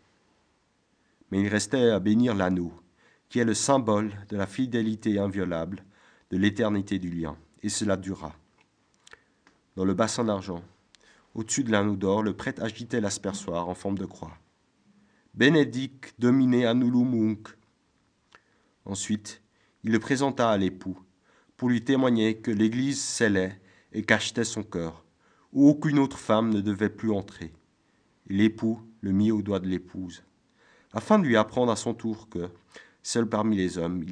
Mais 1.30 1.40
il 1.40 1.48
restait 1.48 1.90
à 1.90 2.00
bénir 2.00 2.34
l'anneau, 2.34 2.72
qui 3.32 3.38
est 3.38 3.44
le 3.46 3.54
symbole 3.54 4.12
de 4.28 4.36
la 4.36 4.46
fidélité 4.46 5.18
inviolable, 5.18 5.82
de 6.30 6.36
l'éternité 6.36 6.98
du 6.98 7.08
lien, 7.08 7.34
et 7.62 7.70
cela 7.70 7.96
dura. 7.96 8.34
Dans 9.74 9.86
le 9.86 9.94
bassin 9.94 10.24
d'argent, 10.24 10.62
au-dessus 11.34 11.64
de 11.64 11.72
l'anneau 11.72 11.96
d'or, 11.96 12.22
le 12.22 12.36
prêtre 12.36 12.62
agitait 12.62 13.00
l'aspersoir 13.00 13.70
en 13.70 13.74
forme 13.74 13.96
de 13.96 14.04
croix. 14.04 14.36
Benedict 15.32 16.14
domine 16.18 16.66
annulum 16.66 17.38
Ensuite, 18.84 19.40
il 19.82 19.92
le 19.92 19.98
présenta 19.98 20.50
à 20.50 20.58
l'époux, 20.58 21.00
pour 21.56 21.70
lui 21.70 21.82
témoigner 21.82 22.36
que 22.36 22.50
l'Église 22.50 23.02
scellait 23.02 23.62
et 23.94 24.02
cachetait 24.02 24.44
son 24.44 24.62
cœur, 24.62 25.06
où 25.54 25.70
aucune 25.70 25.98
autre 25.98 26.18
femme 26.18 26.52
ne 26.52 26.60
devait 26.60 26.90
plus 26.90 27.10
entrer. 27.10 27.50
L'époux 28.26 28.82
le 29.00 29.12
mit 29.12 29.32
au 29.32 29.40
doigt 29.40 29.58
de 29.58 29.68
l'épouse, 29.68 30.22
afin 30.92 31.18
de 31.18 31.24
lui 31.24 31.38
apprendre 31.38 31.72
à 31.72 31.76
son 31.76 31.94
tour 31.94 32.28
que, 32.28 32.50
seul 33.02 33.28
parmi 33.28 33.56
les 33.56 33.78
hommes, 33.78 34.04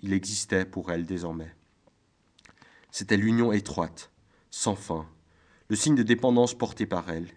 il 0.00 0.12
existait 0.12 0.64
pour 0.64 0.92
elle 0.92 1.06
désormais. 1.06 1.54
C'était 2.90 3.16
l'union 3.16 3.52
étroite, 3.52 4.10
sans 4.50 4.74
fin, 4.74 5.06
le 5.68 5.76
signe 5.76 5.94
de 5.94 6.02
dépendance 6.02 6.54
porté 6.54 6.86
par 6.86 7.08
elle, 7.10 7.28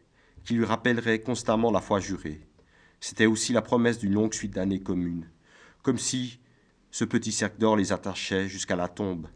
qui 0.44 0.56
lui 0.56 0.66
rappellerait 0.66 1.22
constamment 1.22 1.72
la 1.72 1.82
foi 1.82 2.00
jurée. 2.00 2.42
C'était 3.00 3.26
aussi 3.26 3.54
la 3.54 3.62
promesse 3.62 4.00
d'une 4.00 4.14
longue 4.14 4.34
suite 4.34 4.54
d'années 4.54 4.82
communes, 4.82 5.30
comme 5.84 5.98
si 5.98 6.40
ce 6.92 7.06
petit 7.06 7.32
cercle 7.32 7.60
d'or 7.60 7.76
les 7.76 7.92
attachait 7.92 8.48
jusqu'à 8.48 8.76
la 8.76 8.88
tombe. 8.88 9.28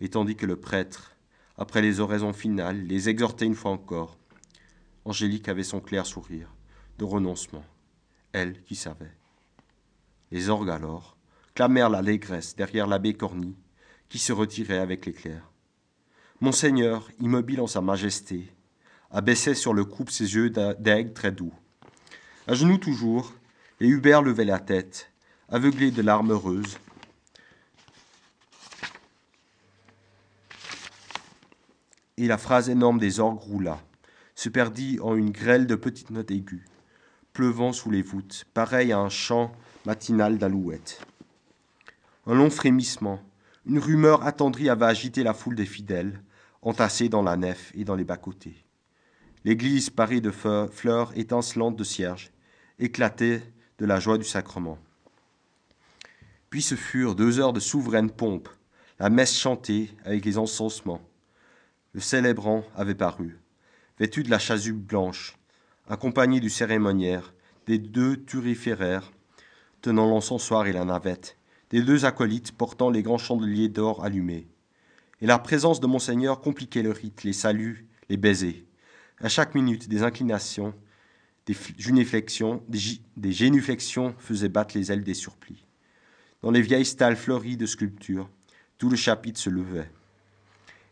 Et 0.00 0.08
tandis 0.08 0.36
que 0.36 0.46
le 0.46 0.56
prêtre, 0.56 1.16
après 1.56 1.82
les 1.82 2.00
oraisons 2.00 2.32
finales, 2.32 2.82
les 2.86 3.08
exhortait 3.08 3.46
une 3.46 3.54
fois 3.54 3.70
encore, 3.70 4.18
Angélique 5.04 5.48
avait 5.48 5.62
son 5.62 5.80
clair 5.80 6.06
sourire 6.06 6.54
de 6.98 7.04
renoncement, 7.04 7.64
elle 8.32 8.62
qui 8.62 8.76
savait. 8.76 9.12
Les 10.30 10.48
orgues 10.48 10.70
alors 10.70 11.16
clamèrent 11.54 11.90
l'allégresse 11.90 12.54
derrière 12.54 12.86
l'abbé 12.86 13.14
Corny, 13.14 13.56
qui 14.08 14.18
se 14.18 14.32
retirait 14.32 14.78
avec 14.78 15.06
l'éclair. 15.06 15.50
Monseigneur, 16.40 17.10
immobile 17.20 17.60
en 17.60 17.66
sa 17.66 17.80
majesté, 17.80 18.52
abaissait 19.10 19.54
sur 19.54 19.74
le 19.74 19.84
croupe 19.84 20.10
ses 20.10 20.34
yeux 20.34 20.50
d'aigle 20.50 21.12
très 21.12 21.32
doux. 21.32 21.52
À 22.46 22.54
genoux 22.54 22.78
toujours, 22.78 23.34
et 23.80 23.86
Hubert 23.86 24.22
levait 24.22 24.44
la 24.44 24.58
tête, 24.58 25.10
aveuglé 25.48 25.90
de 25.90 26.02
larmes 26.02 26.30
heureuses. 26.30 26.78
Et 32.16 32.26
la 32.26 32.38
phrase 32.38 32.70
énorme 32.70 32.98
des 32.98 33.20
orgues 33.20 33.40
roula, 33.40 33.80
se 34.34 34.48
perdit 34.48 34.98
en 35.00 35.14
une 35.16 35.30
grêle 35.30 35.66
de 35.66 35.74
petites 35.74 36.10
notes 36.10 36.30
aiguës, 36.30 36.62
pleuvant 37.32 37.72
sous 37.72 37.90
les 37.90 38.02
voûtes, 38.02 38.44
pareil 38.54 38.92
à 38.92 38.98
un 38.98 39.08
chant 39.08 39.52
matinal 39.86 40.38
d'alouette. 40.38 41.04
Un 42.26 42.34
long 42.34 42.50
frémissement, 42.50 43.20
une 43.66 43.78
rumeur 43.78 44.26
attendrie 44.26 44.68
avait 44.68 44.86
agité 44.86 45.22
la 45.22 45.34
foule 45.34 45.54
des 45.54 45.66
fidèles, 45.66 46.22
entassés 46.62 47.08
dans 47.08 47.22
la 47.22 47.36
nef 47.36 47.72
et 47.74 47.84
dans 47.84 47.94
les 47.94 48.04
bas-côtés. 48.04 48.64
L'église 49.44 49.90
parée 49.90 50.20
de 50.20 50.30
fleurs 50.30 51.16
étincelantes 51.16 51.76
de 51.76 51.84
cierges 51.84 52.30
éclatait 52.78 53.42
de 53.78 53.86
la 53.86 53.98
joie 53.98 54.18
du 54.18 54.24
sacrement. 54.24 54.78
Puis 56.50 56.62
ce 56.62 56.74
furent 56.74 57.14
deux 57.14 57.38
heures 57.38 57.52
de 57.52 57.60
souveraine 57.60 58.10
pompe, 58.10 58.48
la 58.98 59.08
messe 59.08 59.36
chantée 59.36 59.90
avec 60.04 60.24
les 60.24 60.36
encensements. 60.36 61.00
Le 61.92 62.00
célébrant 62.00 62.64
avait 62.76 62.94
paru, 62.94 63.38
vêtu 63.98 64.22
de 64.22 64.30
la 64.30 64.38
chasuble 64.38 64.80
blanche, 64.80 65.38
accompagné 65.90 66.40
du 66.40 66.48
cérémoniaire, 66.48 67.34
des 67.66 67.78
deux 67.78 68.16
turiféraires 68.24 69.12
tenant 69.82 70.08
l'encensoir 70.08 70.66
et 70.66 70.72
la 70.72 70.84
navette, 70.84 71.36
des 71.70 71.82
deux 71.82 72.04
acolytes 72.04 72.52
portant 72.52 72.90
les 72.90 73.02
grands 73.02 73.18
chandeliers 73.18 73.68
d'or 73.68 74.04
allumés 74.04 74.46
et 75.20 75.26
la 75.26 75.38
présence 75.38 75.80
de 75.80 75.86
monseigneur 75.86 76.40
compliquait 76.40 76.82
le 76.82 76.92
rite, 76.92 77.24
les 77.24 77.32
saluts, 77.32 77.86
les 78.08 78.16
baisers. 78.16 78.64
À 79.20 79.28
chaque 79.28 79.54
minute, 79.54 79.88
des 79.88 80.02
inclinations, 80.02 80.74
des 81.46 81.56
génuflexions, 81.76 82.62
des, 82.68 83.32
génuflexions 83.32 84.14
faisaient 84.18 84.48
battre 84.48 84.78
les 84.78 84.90
ailes 84.92 85.04
des 85.04 85.14
surplis. 85.14 85.66
Dans 86.42 86.50
les 86.50 86.62
vieilles 86.62 86.86
stalles 86.86 87.16
fleuries 87.16 87.58
de 87.58 87.66
sculptures, 87.66 88.30
tout 88.78 88.88
le 88.88 88.96
chapitre 88.96 89.38
se 89.38 89.50
levait. 89.50 89.90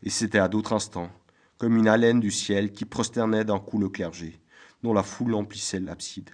Et 0.03 0.11
c'était 0.11 0.39
à 0.39 0.49
d'autres 0.49 0.75
instants, 0.75 1.11
comme 1.57 1.77
une 1.77 1.89
haleine 1.89 2.21
du 2.21 2.31
ciel 2.31 2.73
qui 2.73 2.85
prosternait 2.85 3.45
d'un 3.45 3.59
coup 3.59 3.79
le 3.79 3.89
clergé, 3.89 4.39
dont 4.83 4.93
la 4.93 5.03
foule 5.03 5.35
emplissait 5.35 5.81
l'abside. 5.81 6.31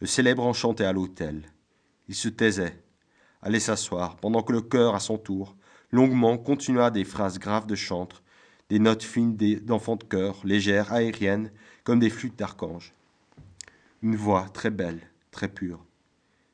Le 0.00 0.06
célèbre 0.06 0.52
chantait 0.52 0.84
à 0.84 0.92
l'autel. 0.92 1.52
Il 2.08 2.14
se 2.14 2.28
taisait, 2.28 2.82
allait 3.42 3.60
s'asseoir, 3.60 4.16
pendant 4.16 4.42
que 4.42 4.52
le 4.52 4.60
chœur, 4.60 4.94
à 4.94 5.00
son 5.00 5.18
tour, 5.18 5.56
longuement 5.90 6.36
continua 6.38 6.90
des 6.90 7.04
phrases 7.04 7.38
graves 7.38 7.66
de 7.66 7.74
chantre, 7.74 8.22
des 8.68 8.78
notes 8.78 9.02
fines 9.02 9.36
d'enfants 9.36 9.96
de 9.96 10.04
chœur, 10.04 10.40
légères, 10.44 10.92
aériennes, 10.92 11.50
comme 11.84 12.00
des 12.00 12.10
flûtes 12.10 12.38
d'archange. 12.38 12.92
Une 14.02 14.16
voix 14.16 14.48
très 14.52 14.70
belle, 14.70 15.00
très 15.30 15.48
pure, 15.48 15.84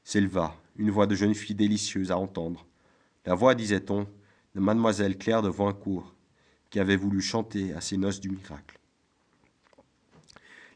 s'éleva, 0.05 0.55
une 0.77 0.91
voix 0.91 1.07
de 1.07 1.15
jeune 1.15 1.35
fille 1.35 1.57
délicieuse 1.57 2.13
à 2.13 2.19
entendre. 2.19 2.67
La 3.25 3.35
voix, 3.35 3.55
disait-on, 3.55 4.07
de 4.55 4.61
mademoiselle 4.61 5.17
Claire 5.17 5.43
de 5.43 5.49
Voincourt, 5.49 6.15
qui 6.71 6.81
avait 6.81 6.97
voulu 6.97 7.21
chanter 7.21 7.73
à 7.73 7.81
ses 7.81 7.97
noces 7.97 8.21
du 8.21 8.31
miracle. 8.31 8.79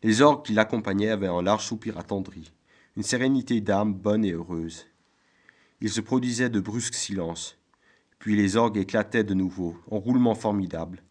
Les 0.03 0.20
orgues 0.20 0.44
qui 0.44 0.53
l'accompagnaient 0.53 1.11
avaient 1.11 1.26
un 1.26 1.42
large 1.42 1.64
soupir 1.64 1.99
attendri, 1.99 2.53
une 2.97 3.03
sérénité 3.03 3.61
d'âme 3.61 3.94
bonne 3.94 4.24
et 4.24 4.32
heureuse. 4.32 4.86
Il 5.80 5.90
se 5.90 6.01
produisait 6.01 6.51
de 6.51 6.61
brusques 6.61 6.94
silences, 6.94 7.59
puis 8.18 8.36
les 8.36 8.57
orgues 8.57 8.78
éclataient 8.78 9.24
de 9.24 9.34
nouveau, 9.34 9.76
en 9.90 9.99
roulement 9.99 10.34
formidable, 10.34 11.03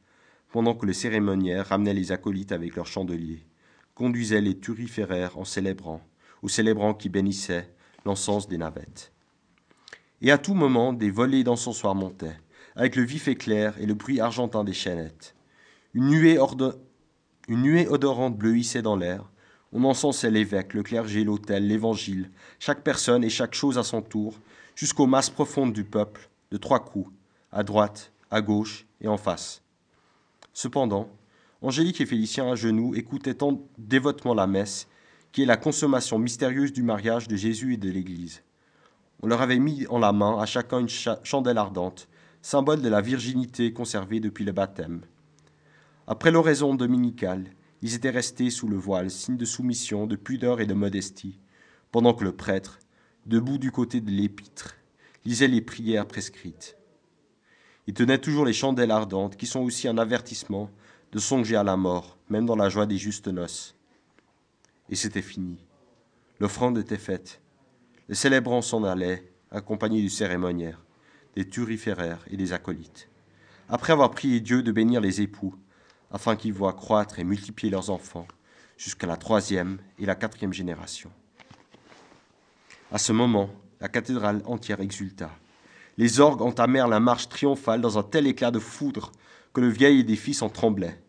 pendant 0.52 0.76
que 0.76 0.86
le 0.86 0.94
cérémoniaire 0.94 1.68
ramenait 1.68 1.94
les 1.94 2.12
acolytes 2.12 2.52
avec 2.52 2.76
leurs 2.76 2.88
chandeliers, 2.88 3.46
conduisait 3.94 4.42
les 4.42 4.60
turiféraires 4.60 5.38
en 5.38 5.46
célébrant, 5.46 6.02
aux 6.42 6.50
célébrants 6.50 6.94
qui 6.94 7.10
bénissaient 7.10 7.74
l'encens 8.06 8.48
des 8.48 8.58
navettes. 8.58 9.12
Et 10.22 10.32
à 10.32 10.38
tout 10.38 10.54
moment, 10.54 10.94
des 10.94 11.12
volées 11.12 11.44
d'encensoirs 11.44 11.96
montaient, 11.96 12.40
avec 12.76 12.96
le 12.96 13.04
vif 13.04 13.28
éclair 13.28 13.80
et 13.80 13.86
le 13.86 13.94
bruit 13.94 14.20
argentin 14.20 14.64
des 14.64 14.74
chaînettes. 14.74 15.36
Une 15.94 16.10
nuée 16.10 16.38
Une 17.48 17.62
nuée 17.62 17.88
odorante 17.88 18.38
bleuissait 18.38 18.82
dans 18.82 18.96
l'air. 18.96 19.30
On 19.72 19.84
encensait 19.84 20.32
l'évêque, 20.32 20.74
le 20.74 20.84
clergé, 20.84 21.24
l'autel, 21.24 21.68
l'évangile, 21.68 22.32
chaque 22.60 22.82
personne 22.82 23.24
et 23.24 23.30
chaque 23.30 23.54
chose 23.54 23.78
à 23.78 23.84
son 23.84 24.02
tour, 24.02 24.40
jusqu'aux 24.76 25.06
masses 25.06 25.30
profondes 25.30 25.74
du 25.74 25.84
peuple, 25.84 26.30
de 26.52 26.58
trois 26.58 26.84
coups, 26.84 27.12
à 27.52 27.64
droite, 27.64 28.12
à 28.32 28.42
gauche 28.42 28.88
et 29.02 29.08
en 29.08 29.18
face. 29.18 29.62
Cependant, 30.54 31.10
Angélique 31.62 32.02
et 32.02 32.06
Félicien 32.06 32.52
à 32.52 32.56
genoux 32.56 32.96
écoutaient 32.96 33.36
tant 33.36 33.62
dévotement 33.78 34.34
la 34.34 34.48
messe, 34.48 34.88
qui 35.32 35.44
est 35.44 35.48
la 35.48 35.58
consommation 35.58 36.18
mystérieuse 36.18 36.72
du 36.72 36.82
mariage 36.82 37.28
de 37.28 37.36
Jésus 37.36 37.74
et 37.74 37.78
de 37.78 37.90
l'Église. 37.90 38.42
On 39.22 39.28
leur 39.28 39.42
avait 39.42 39.60
mis 39.60 39.86
en 39.88 40.00
la 40.00 40.14
main 40.14 40.40
à 40.40 40.46
chacun 40.46 40.80
une 40.80 40.90
chandelle 41.24 41.58
ardente, 41.58 42.08
symbole 42.42 42.82
de 42.82 42.90
la 42.90 43.02
virginité 43.02 43.74
conservée 43.74 44.20
depuis 44.20 44.46
le 44.46 44.52
baptême. 44.52 45.02
Après 46.08 46.30
l'oraison 46.30 46.76
dominicale, 46.76 47.46
ils 47.82 47.96
étaient 47.96 48.12
restés 48.12 48.52
sous 48.52 48.68
le 48.68 48.78
voile, 48.78 49.10
signe 49.10 49.38
de 49.38 49.46
soumission, 49.46 50.06
de 50.06 50.16
pudeur 50.16 50.62
et 50.62 50.68
de 50.68 50.76
modestie, 50.76 51.40
pendant 51.92 52.14
que 52.14 52.24
le 52.24 52.32
prêtre, 52.32 52.80
debout 53.26 53.58
du 53.58 53.72
côté 53.72 54.02
de 54.02 54.12
l'épître, 54.12 54.76
lisait 55.26 55.48
les 55.48 55.62
prières 55.62 56.08
prescrites. 56.08 56.78
Il 57.88 57.96
tenait 57.96 58.20
toujours 58.20 58.46
les 58.46 58.54
chandelles 58.54 58.92
ardentes, 58.92 59.36
qui 59.36 59.48
sont 59.48 59.62
aussi 59.62 59.88
un 59.88 59.98
avertissement 59.98 60.70
de 61.12 61.18
songer 61.18 61.56
à 61.56 61.64
la 61.64 61.76
mort, 61.76 62.18
même 62.30 62.46
dans 62.46 62.56
la 62.56 62.70
joie 62.70 62.86
des 62.86 62.98
justes 62.98 63.28
noces. 63.28 63.76
Et 64.90 64.96
c'était 64.96 65.24
fini. 65.24 65.58
L'offrande 66.40 66.78
était 66.78 66.98
faite. 66.98 67.42
Les 68.10 68.16
célébrants 68.16 68.62
s'en 68.62 68.84
allaient, 68.84 69.32
accompagnés 69.50 70.02
du 70.02 70.10
cérémoniaire, 70.10 70.84
des 71.36 71.50
turiféraires 71.50 72.24
et 72.30 72.38
des 72.38 72.54
acolytes. 72.54 73.10
Après 73.70 73.94
avoir 73.94 74.12
prié 74.12 74.40
Dieu 74.40 74.62
de 74.62 74.72
bénir 74.72 75.02
les 75.02 75.22
époux, 75.22 75.56
afin 76.16 76.38
qu'ils 76.38 76.54
voient 76.54 76.72
croître 76.72 77.20
et 77.20 77.26
multiplier 77.26 77.70
leurs 77.70 77.90
enfants 77.90 78.26
jusqu'à 78.78 79.06
la 79.06 79.18
troisième 79.18 79.80
et 80.00 80.06
la 80.06 80.16
quatrième 80.16 80.54
génération. 80.54 81.12
À 82.90 82.98
ce 82.98 83.12
moment, 83.12 83.50
la 83.82 83.90
cathédrale 83.90 84.42
entière 84.46 84.80
exulta. 84.80 85.30
Les 85.98 86.22
orgues 86.22 86.42
entamèrent 86.42 86.88
la 86.88 87.02
marche 87.02 87.28
triomphale 87.28 87.82
dans 87.82 87.98
un 87.98 88.04
tel 88.04 88.28
éclat 88.28 88.50
de 88.50 88.60
foudre 88.60 89.12
que 89.54 89.60
le 89.60 89.68
vieil 89.68 90.00
édifice 90.00 90.42
en 90.42 90.48
tremblait. 90.48 91.04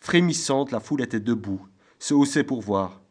Frémissante, 0.00 0.72
la 0.72 0.80
foule 0.80 1.02
était 1.02 1.20
debout, 1.20 1.60
se 1.98 2.14
haussait 2.14 2.42
pour 2.42 2.62
voir. 2.62 3.02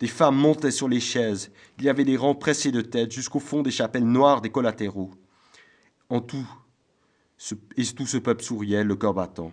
Des 0.00 0.06
femmes 0.06 0.36
montaient 0.36 0.70
sur 0.70 0.88
les 0.88 1.00
chaises, 1.00 1.52
il 1.78 1.84
y 1.84 1.90
avait 1.90 2.04
des 2.04 2.16
rangs 2.16 2.34
pressés 2.34 2.72
de 2.72 2.80
tête 2.80 3.12
jusqu'au 3.12 3.40
fond 3.40 3.60
des 3.60 3.70
chapelles 3.70 4.06
noires 4.06 4.40
des 4.40 4.50
collatéraux. 4.50 5.10
En 6.08 6.22
tout, 6.22 6.48
et 7.76 7.84
tout 7.84 8.06
ce 8.06 8.16
peuple 8.16 8.42
souriait, 8.42 8.82
le 8.82 8.96
cœur 8.96 9.12
battant. 9.12 9.52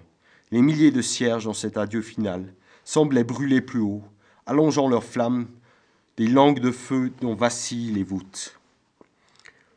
Les 0.53 0.61
milliers 0.61 0.91
de 0.91 1.01
cierges 1.01 1.45
dans 1.45 1.53
cet 1.53 1.77
adieu 1.77 2.03
final 2.03 2.53
semblaient 2.83 3.23
brûler 3.23 3.59
plus 3.59 3.79
haut, 3.79 4.03
allongeant 4.45 4.87
leurs 4.87 5.03
flammes 5.03 5.47
des 6.15 6.27
langues 6.27 6.59
de 6.59 6.69
feu 6.69 7.11
dont 7.21 7.33
vacillent 7.33 7.91
les 7.91 8.03
voûtes. 8.03 8.59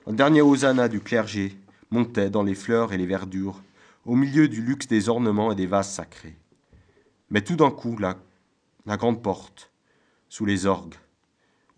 Un 0.06 0.12
dernier 0.12 0.42
hosanna 0.42 0.88
du 0.88 1.00
clergé 1.00 1.56
montait 1.90 2.28
dans 2.28 2.42
les 2.42 2.54
fleurs 2.54 2.92
et 2.92 2.98
les 2.98 3.06
verdures, 3.06 3.62
au 4.04 4.16
milieu 4.16 4.48
du 4.48 4.60
luxe 4.60 4.86
des 4.86 5.08
ornements 5.08 5.50
et 5.50 5.54
des 5.54 5.66
vases 5.66 5.90
sacrés. 5.90 6.36
Mais 7.30 7.40
tout 7.40 7.56
d'un 7.56 7.70
coup, 7.70 7.96
la, 7.96 8.18
la 8.84 8.98
grande 8.98 9.22
porte, 9.22 9.70
sous 10.28 10.44
les 10.44 10.66
orgues, 10.66 10.96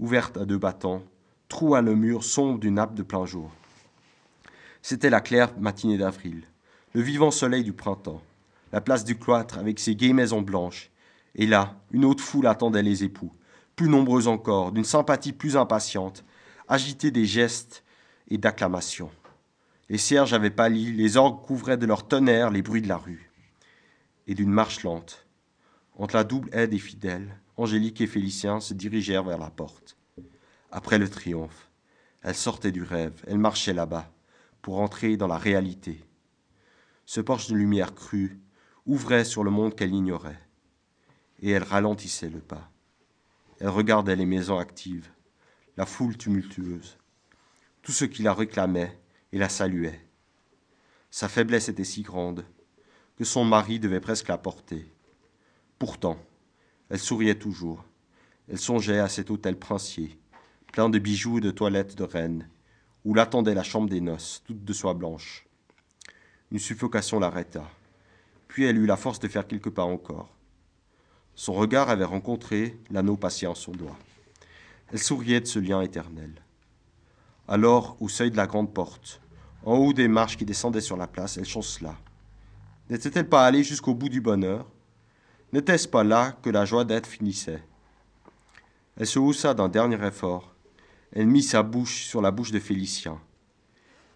ouverte 0.01 0.37
à 0.37 0.45
deux 0.45 0.59
battants, 0.59 1.05
troua 1.49 1.83
le 1.83 1.95
mur 1.95 2.25
sombre 2.25 2.59
d'une 2.59 2.75
nappe 2.75 2.97
de 2.97 3.05
plein 3.05 3.27
jour. 3.27 3.53
C'était 4.83 5.09
la 5.09 5.21
claire 5.21 5.57
matinée 5.61 5.99
d'avril, 5.99 6.43
le 6.95 7.01
vivant 7.01 7.31
soleil 7.31 7.63
du 7.63 7.73
printemps, 7.73 8.23
la 8.73 8.81
place 8.81 9.05
du 9.05 9.19
cloître 9.19 9.59
avec 9.59 9.79
ses 9.79 9.97
gaies 9.97 10.13
maisons 10.13 10.43
blanches. 10.43 10.91
Et 11.35 11.47
là, 11.47 11.81
une 11.91 12.05
autre 12.05 12.23
foule 12.23 12.47
attendait 12.47 12.83
les 12.83 13.05
époux, 13.05 13.33
plus 13.77 13.89
nombreuse 13.89 14.29
encore, 14.29 14.73
d'une 14.73 14.85
sympathie 14.85 15.33
plus 15.33 15.57
impatiente, 15.57 16.25
agitée 16.69 17.11
des 17.11 17.25
gestes 17.25 17.85
et 18.29 18.39
d'acclamations. 18.39 19.11
Les 19.89 19.99
cierges 19.99 20.35
avaient 20.35 20.51
pâli, 20.51 20.93
les 20.93 21.17
orgues 21.17 21.43
couvraient 21.43 21.79
de 21.79 21.87
leur 21.87 22.07
tonnerre 22.07 22.51
les 22.51 22.63
bruits 22.63 22.83
de 22.83 22.89
la 22.89 22.99
rue. 22.99 23.31
Et 24.27 24.35
d'une 24.35 24.51
marche 24.51 24.83
lente, 24.83 25.27
entre 25.97 26.17
la 26.17 26.25
double 26.25 26.51
haie 26.53 26.69
des 26.69 26.79
fidèles, 26.79 27.39
Angélique 27.57 28.01
et 28.01 28.07
Félicien 28.07 28.61
se 28.61 28.75
dirigèrent 28.75 29.25
vers 29.25 29.39
la 29.39 29.51
porte. 29.51 29.97
Après 30.71 30.99
le 30.99 31.09
triomphe, 31.09 31.69
elles 32.23 32.35
sortaient 32.35 32.73
du 32.73 32.83
rêve, 32.83 33.25
elles 33.27 33.39
marchaient 33.39 33.73
là-bas, 33.73 34.11
pour 34.61 34.81
entrer 34.81 35.17
dans 35.17 35.27
la 35.27 35.39
réalité. 35.39 36.05
Ce 37.07 37.21
porche 37.21 37.49
de 37.49 37.57
lumière 37.57 37.95
crue 37.95 38.39
ouvrait 38.89 39.27
sur 39.27 39.45
le 39.45 39.51
monde 39.51 39.77
qu'elle 39.77 39.95
ignorait, 39.95 40.41
et 41.41 41.51
elle 41.51 41.63
ralentissait 41.63 42.31
le 42.31 42.41
pas. 42.41 42.71
Elle 43.61 43.69
regardait 43.69 44.17
les 44.17 44.27
maisons 44.27 44.59
actives, 44.59 45.11
la 45.77 45.85
foule 45.85 46.17
tumultueuse, 46.17 46.97
tout 47.83 47.93
ce 47.93 48.07
qui 48.07 48.23
la 48.23 48.33
réclamait 48.33 48.99
et 49.33 49.39
la 49.39 49.51
saluait. 49.51 50.01
Sa 51.11 51.29
faiblesse 51.29 51.69
était 51.69 51.85
si 51.85 52.03
grande 52.03 52.45
que 53.17 53.25
son 53.25 53.45
mari 53.45 53.79
devait 53.79 54.01
presque 54.01 54.29
la 54.29 54.39
porter. 54.39 54.91
Pourtant, 55.79 56.19
elle 56.89 56.99
souriait 56.99 57.39
toujours. 57.39 57.85
Elle 58.49 58.59
songeait 58.59 59.01
à 59.01 59.09
cet 59.09 59.31
hôtel 59.31 59.59
princier, 59.59 60.19
plein 60.73 60.89
de 60.89 60.99
bijoux 60.99 61.39
et 61.39 61.43
de 61.43 61.51
toilettes 61.51 61.95
de 61.95 62.05
reine, 62.05 62.49
où 63.05 63.13
l'attendait 63.13 63.55
la 63.55 63.65
chambre 63.65 63.91
des 63.91 64.01
noces, 64.01 64.43
toute 64.47 64.65
de 64.65 64.73
soie 64.73 64.95
blanche. 64.95 65.47
Une 66.51 66.59
suffocation 66.59 67.21
l'arrêta. 67.21 67.69
Elle 68.65 68.79
eut 68.79 68.87
la 68.87 68.97
force 68.97 69.19
de 69.19 69.29
faire 69.29 69.47
quelques 69.47 69.71
pas 69.71 69.85
encore. 69.85 70.35
Son 71.35 71.53
regard 71.53 71.89
avait 71.89 72.05
rencontré 72.05 72.79
l'anneau 72.91 73.17
patient 73.17 73.53
en 73.53 73.55
son 73.55 73.73
doigt. 73.73 73.97
Elle 74.93 74.99
souriait 74.99 75.41
de 75.41 75.47
ce 75.47 75.59
lien 75.59 75.81
éternel. 75.81 76.33
Alors, 77.47 77.97
au 78.01 78.09
seuil 78.09 78.31
de 78.31 78.37
la 78.37 78.47
grande 78.47 78.75
porte, 78.75 79.21
en 79.65 79.77
haut 79.77 79.93
des 79.93 80.09
marches 80.09 80.37
qui 80.37 80.45
descendaient 80.45 80.81
sur 80.81 80.97
la 80.97 81.07
place, 81.07 81.37
elle 81.37 81.45
chancela. 81.45 81.97
N'était-elle 82.91 83.29
pas 83.29 83.45
allée 83.45 83.65
jusqu'au 83.65 83.95
bout 83.95 84.09
du 84.09 84.21
bonheur? 84.21 84.67
N'était-ce 85.53 85.89
pas 85.89 86.05
là 86.05 86.33
que 86.43 86.51
la 86.51 86.65
joie 86.65 86.85
d'être 86.85 87.07
finissait? 87.07 87.63
Elle 88.97 89.07
se 89.07 89.19
haussa 89.19 89.55
d'un 89.55 89.69
dernier 89.69 90.05
effort. 90.07 90.55
Elle 91.13 91.27
mit 91.27 91.43
sa 91.43 91.63
bouche 91.63 92.05
sur 92.05 92.21
la 92.21 92.31
bouche 92.31 92.51
de 92.51 92.59
Félicien. 92.59 93.19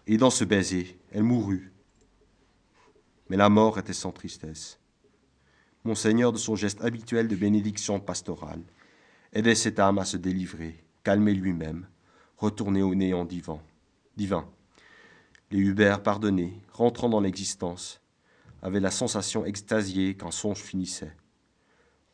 Et 0.05 0.17
dans 0.17 0.29
ce 0.29 0.43
baiser, 0.43 0.99
elle 1.11 1.23
mourut, 1.23 1.72
mais 3.29 3.37
la 3.37 3.49
mort 3.49 3.79
était 3.79 3.93
sans 3.93 4.11
tristesse. 4.11 4.79
Monseigneur, 5.83 6.31
de 6.31 6.37
son 6.37 6.55
geste 6.55 6.83
habituel 6.83 7.27
de 7.27 7.35
bénédiction 7.35 7.99
pastorale, 7.99 8.63
aidait 9.33 9.55
cette 9.55 9.79
âme 9.79 9.99
à 9.99 10.05
se 10.05 10.17
délivrer, 10.17 10.83
calmer 11.03 11.33
lui-même, 11.33 11.87
retourner 12.37 12.81
au 12.81 12.95
néant 12.95 13.25
divin. 13.25 13.59
divin. 14.15 14.47
Les 15.51 15.59
Hubert 15.59 16.01
pardonnés, 16.01 16.61
rentrant 16.71 17.09
dans 17.09 17.19
l'existence, 17.19 18.01
avaient 18.61 18.79
la 18.79 18.91
sensation 18.91 19.45
extasiée 19.45 20.15
qu'un 20.15 20.31
songe 20.31 20.59
finissait. 20.59 21.15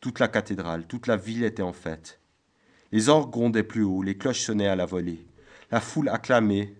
Toute 0.00 0.18
la 0.18 0.28
cathédrale, 0.28 0.86
toute 0.86 1.06
la 1.06 1.16
ville 1.16 1.44
était 1.44 1.62
en 1.62 1.72
fête. 1.72 2.20
Les 2.90 3.08
orgues 3.08 3.30
grondaient 3.30 3.62
plus 3.62 3.84
haut, 3.84 4.02
les 4.02 4.16
cloches 4.16 4.40
sonnaient 4.40 4.66
à 4.66 4.76
la 4.76 4.86
volée. 4.86 5.24
La 5.70 5.80
foule 5.80 6.08
acclamait 6.08 6.74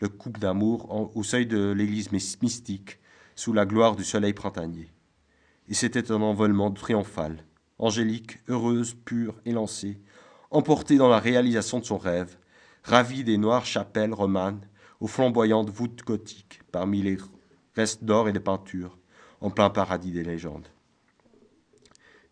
le 0.00 0.08
couple 0.08 0.38
d'amour 0.38 1.16
au 1.16 1.22
seuil 1.22 1.46
de 1.46 1.72
l'église 1.72 2.12
mystique, 2.12 2.98
sous 3.36 3.52
la 3.52 3.66
gloire 3.66 3.94
du 3.94 4.02
soleil 4.02 4.32
printanier. 4.32 4.90
Et 5.68 5.74
c'était 5.74 6.10
un 6.10 6.22
envolement 6.22 6.72
triomphal, 6.72 7.44
angélique, 7.78 8.38
heureuse, 8.48 8.94
pure, 9.04 9.36
élancée, 9.44 10.00
emportée 10.50 10.96
dans 10.96 11.08
la 11.08 11.20
réalisation 11.20 11.78
de 11.78 11.84
son 11.84 11.98
rêve, 11.98 12.36
ravie 12.82 13.24
des 13.24 13.36
noires 13.36 13.66
chapelles 13.66 14.14
romanes 14.14 14.66
aux 15.00 15.06
flamboyantes 15.06 15.70
voûtes 15.70 16.02
gothiques 16.04 16.62
parmi 16.72 17.02
les 17.02 17.18
restes 17.74 18.04
d'or 18.04 18.28
et 18.28 18.32
de 18.32 18.38
peinture, 18.38 18.98
en 19.40 19.50
plein 19.50 19.70
paradis 19.70 20.12
des 20.12 20.24
légendes. 20.24 20.68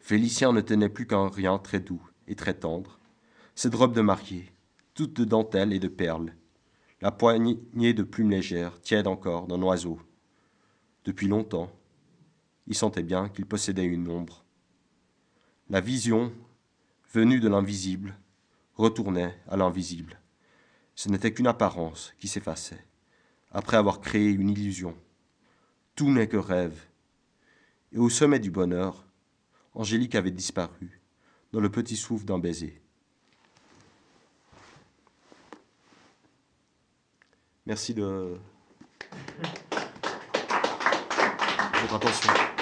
Félicien 0.00 0.52
ne 0.52 0.60
tenait 0.60 0.88
plus 0.88 1.06
qu'un 1.06 1.28
rien 1.28 1.58
très 1.58 1.80
doux 1.80 2.02
et 2.26 2.34
très 2.34 2.54
tendre, 2.54 2.98
cette 3.54 3.74
robe 3.74 3.94
de 3.94 4.00
mariée, 4.00 4.50
toute 4.94 5.14
de 5.14 5.24
dentelle 5.24 5.72
et 5.72 5.78
de 5.78 5.88
perles, 5.88 6.34
la 7.02 7.10
poignée 7.10 7.92
de 7.92 8.02
plumes 8.02 8.30
légères, 8.30 8.80
tiède 8.80 9.06
encore 9.06 9.46
d'un 9.46 9.60
oiseau, 9.60 10.00
depuis 11.04 11.28
longtemps, 11.28 11.70
il 12.66 12.74
sentait 12.74 13.02
bien 13.02 13.28
qu'il 13.28 13.46
possédait 13.46 13.84
une 13.84 14.08
ombre. 14.08 14.44
La 15.68 15.80
vision, 15.80 16.32
venue 17.12 17.40
de 17.40 17.48
l'invisible, 17.48 18.16
retournait 18.74 19.34
à 19.48 19.56
l'invisible. 19.56 20.20
Ce 20.94 21.08
n'était 21.08 21.32
qu'une 21.32 21.46
apparence 21.46 22.14
qui 22.18 22.28
s'effaçait, 22.28 22.84
après 23.52 23.76
avoir 23.76 24.00
créé 24.00 24.30
une 24.30 24.50
illusion. 24.50 24.96
Tout 25.94 26.10
n'est 26.10 26.28
que 26.28 26.36
rêve. 26.36 26.86
Et 27.92 27.98
au 27.98 28.08
sommet 28.08 28.38
du 28.38 28.50
bonheur, 28.50 29.04
Angélique 29.74 30.14
avait 30.14 30.30
disparu, 30.30 31.00
dans 31.52 31.60
le 31.60 31.70
petit 31.70 31.96
souffle 31.96 32.24
d'un 32.24 32.38
baiser. 32.38 32.80
Merci 37.66 37.94
de 37.94 38.38
votre 41.84 41.96
attention. 41.96 42.53